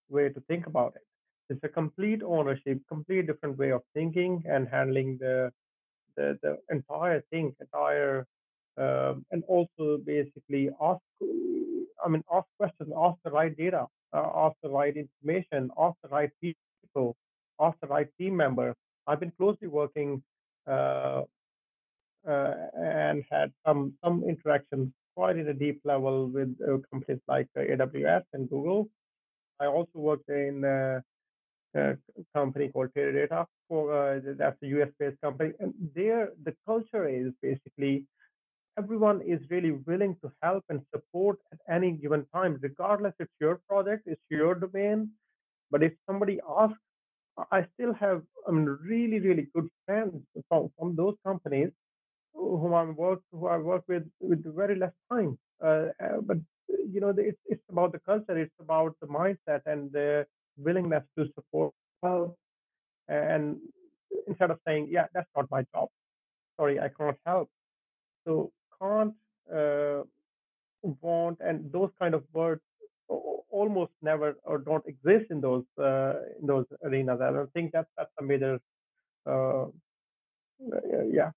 way 0.09 0.29
to 0.29 0.39
think 0.49 0.67
about 0.67 0.93
it. 0.95 1.03
It's 1.49 1.63
a 1.63 1.69
complete 1.69 2.21
ownership, 2.23 2.79
complete 2.89 3.27
different 3.27 3.57
way 3.57 3.71
of 3.71 3.81
thinking 3.93 4.43
and 4.47 4.67
handling 4.67 5.17
the 5.19 5.51
the, 6.17 6.37
the 6.43 6.57
entire 6.69 7.21
thing, 7.31 7.55
entire 7.59 8.25
um, 8.77 9.25
and 9.31 9.43
also 9.47 9.97
basically 10.05 10.69
ask 10.81 11.01
I 12.03 12.09
mean 12.09 12.23
ask 12.33 12.47
questions, 12.57 12.91
ask 12.97 13.17
the 13.23 13.31
right 13.31 13.55
data, 13.55 13.87
uh, 14.13 14.29
ask 14.45 14.55
the 14.63 14.69
right 14.69 14.95
information, 14.95 15.71
ask 15.77 15.95
the 16.03 16.09
right 16.09 16.31
people, 16.41 17.15
ask 17.59 17.77
the 17.81 17.87
right 17.87 18.09
team 18.19 18.35
member. 18.37 18.73
I've 19.07 19.19
been 19.19 19.33
closely 19.37 19.67
working 19.67 20.23
uh, 20.67 21.23
uh, 22.27 22.53
and 22.75 23.23
had 23.29 23.51
some 23.65 23.93
some 24.03 24.23
interactions 24.23 24.93
quite 25.15 25.37
in 25.37 25.47
a 25.49 25.53
deep 25.53 25.81
level 25.83 26.27
with 26.27 26.55
uh, 26.61 26.77
companies 26.91 27.21
like 27.27 27.47
AWS 27.57 28.23
and 28.33 28.49
Google. 28.49 28.89
I 29.59 29.67
also 29.67 29.91
worked 29.95 30.29
in 30.29 30.63
a, 30.63 31.03
a 31.75 31.97
company 32.33 32.69
called 32.69 32.89
Teradata, 32.95 33.45
for 33.67 33.93
uh, 33.93 34.19
that's 34.37 34.57
a 34.63 34.67
US-based 34.67 35.19
company, 35.21 35.51
and 35.59 35.73
there 35.95 36.29
the 36.43 36.55
culture 36.65 37.07
is 37.07 37.31
basically 37.41 38.05
everyone 38.77 39.21
is 39.21 39.39
really 39.49 39.71
willing 39.71 40.15
to 40.23 40.31
help 40.41 40.63
and 40.69 40.81
support 40.93 41.37
at 41.51 41.59
any 41.69 41.91
given 41.91 42.25
time, 42.33 42.57
regardless 42.61 43.13
it's 43.19 43.31
your 43.39 43.59
project, 43.69 44.03
it's 44.07 44.21
your 44.29 44.55
domain. 44.55 45.11
But 45.69 45.83
if 45.83 45.93
somebody 46.07 46.39
asks, 46.57 46.79
I 47.51 47.65
still 47.73 47.93
have 47.93 48.21
I 48.47 48.51
mean, 48.51 48.65
really, 48.65 49.19
really 49.19 49.47
good 49.55 49.67
friends 49.85 50.13
from, 50.49 50.69
from 50.77 50.95
those 50.95 51.15
companies 51.25 51.71
whom 52.33 52.73
I 52.73 52.83
work 52.85 53.21
who 53.31 53.47
I 53.47 53.57
work 53.57 53.83
with 53.87 54.05
with 54.21 54.43
very 54.55 54.75
less 54.75 54.93
time. 55.11 55.37
Uh, 55.63 55.87
uh, 56.03 56.21
but 56.23 56.37
you 56.93 57.01
know, 57.01 57.13
it's 57.17 57.39
it's 57.45 57.63
about 57.69 57.91
the 57.93 57.99
culture, 57.99 58.37
it's 58.37 58.59
about 58.59 58.95
the 59.01 59.07
mindset 59.07 59.61
and 59.65 59.91
the 59.91 60.25
willingness 60.57 61.03
to 61.17 61.27
support. 61.35 61.73
Well, 62.01 62.37
and 63.09 63.57
instead 64.27 64.51
of 64.51 64.59
saying, 64.67 64.89
"Yeah, 64.91 65.07
that's 65.13 65.29
not 65.35 65.49
my 65.51 65.63
job," 65.75 65.89
sorry, 66.59 66.79
I 66.79 66.89
can't 66.89 67.17
help. 67.25 67.49
So 68.25 68.51
can't, 68.81 69.15
uh, 69.53 70.03
want, 71.01 71.39
and 71.41 71.71
those 71.71 71.89
kind 71.99 72.13
of 72.13 72.23
words 72.33 72.61
almost 73.53 73.93
never 74.01 74.35
or 74.43 74.57
don't 74.57 74.85
exist 74.87 75.27
in 75.29 75.39
those 75.39 75.65
uh, 75.79 76.13
in 76.39 76.47
those 76.47 76.65
arenas. 76.83 77.21
I 77.21 77.31
don't 77.31 77.53
think 77.53 77.71
that's 77.71 77.91
that's 77.97 78.11
a 78.19 78.23
major, 78.23 78.59
uh, 79.25 79.65
yeah, 81.19 81.31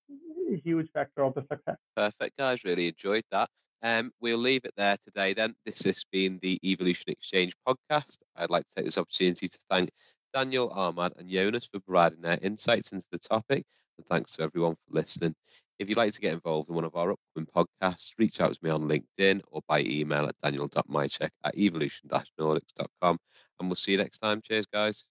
huge 0.65 0.89
factor 0.93 1.23
of 1.23 1.33
the 1.35 1.43
success. 1.51 1.77
Perfect, 1.95 2.37
guys. 2.37 2.63
Really 2.63 2.87
enjoyed 2.87 3.23
that. 3.31 3.49
Um, 3.83 4.11
we'll 4.19 4.39
leave 4.39 4.65
it 4.65 4.73
there 4.75 4.97
today. 5.05 5.33
Then 5.33 5.53
this 5.65 5.83
has 5.83 6.03
been 6.11 6.39
the 6.41 6.59
Evolution 6.63 7.11
Exchange 7.11 7.53
podcast. 7.67 8.17
I'd 8.35 8.49
like 8.49 8.63
to 8.63 8.75
take 8.75 8.85
this 8.85 8.97
opportunity 8.97 9.47
to 9.47 9.59
thank 9.69 9.89
Daniel, 10.33 10.71
Ahmad, 10.71 11.13
and 11.17 11.29
Jonas 11.29 11.69
for 11.71 11.79
providing 11.79 12.21
their 12.21 12.39
insights 12.41 12.91
into 12.91 13.05
the 13.11 13.19
topic, 13.19 13.63
and 13.97 14.07
thanks 14.07 14.35
to 14.35 14.43
everyone 14.43 14.73
for 14.73 14.95
listening. 14.95 15.35
If 15.79 15.89
you'd 15.89 15.97
like 15.97 16.13
to 16.13 16.21
get 16.21 16.33
involved 16.33 16.69
in 16.69 16.75
one 16.75 16.85
of 16.85 16.95
our 16.95 17.11
upcoming 17.11 17.47
podcasts, 17.55 18.13
reach 18.17 18.41
out 18.41 18.53
to 18.53 18.59
me 18.63 18.69
on 18.69 18.83
LinkedIn 18.83 19.41
or 19.51 19.61
by 19.67 19.81
email 19.81 20.25
at 20.27 20.35
daniel.mycek 20.43 21.29
at 21.43 21.57
evolution-nordics.com. 21.57 23.17
And 23.59 23.69
we'll 23.69 23.75
see 23.75 23.91
you 23.93 23.97
next 23.99 24.19
time. 24.19 24.41
Cheers, 24.41 24.65
guys. 24.65 25.05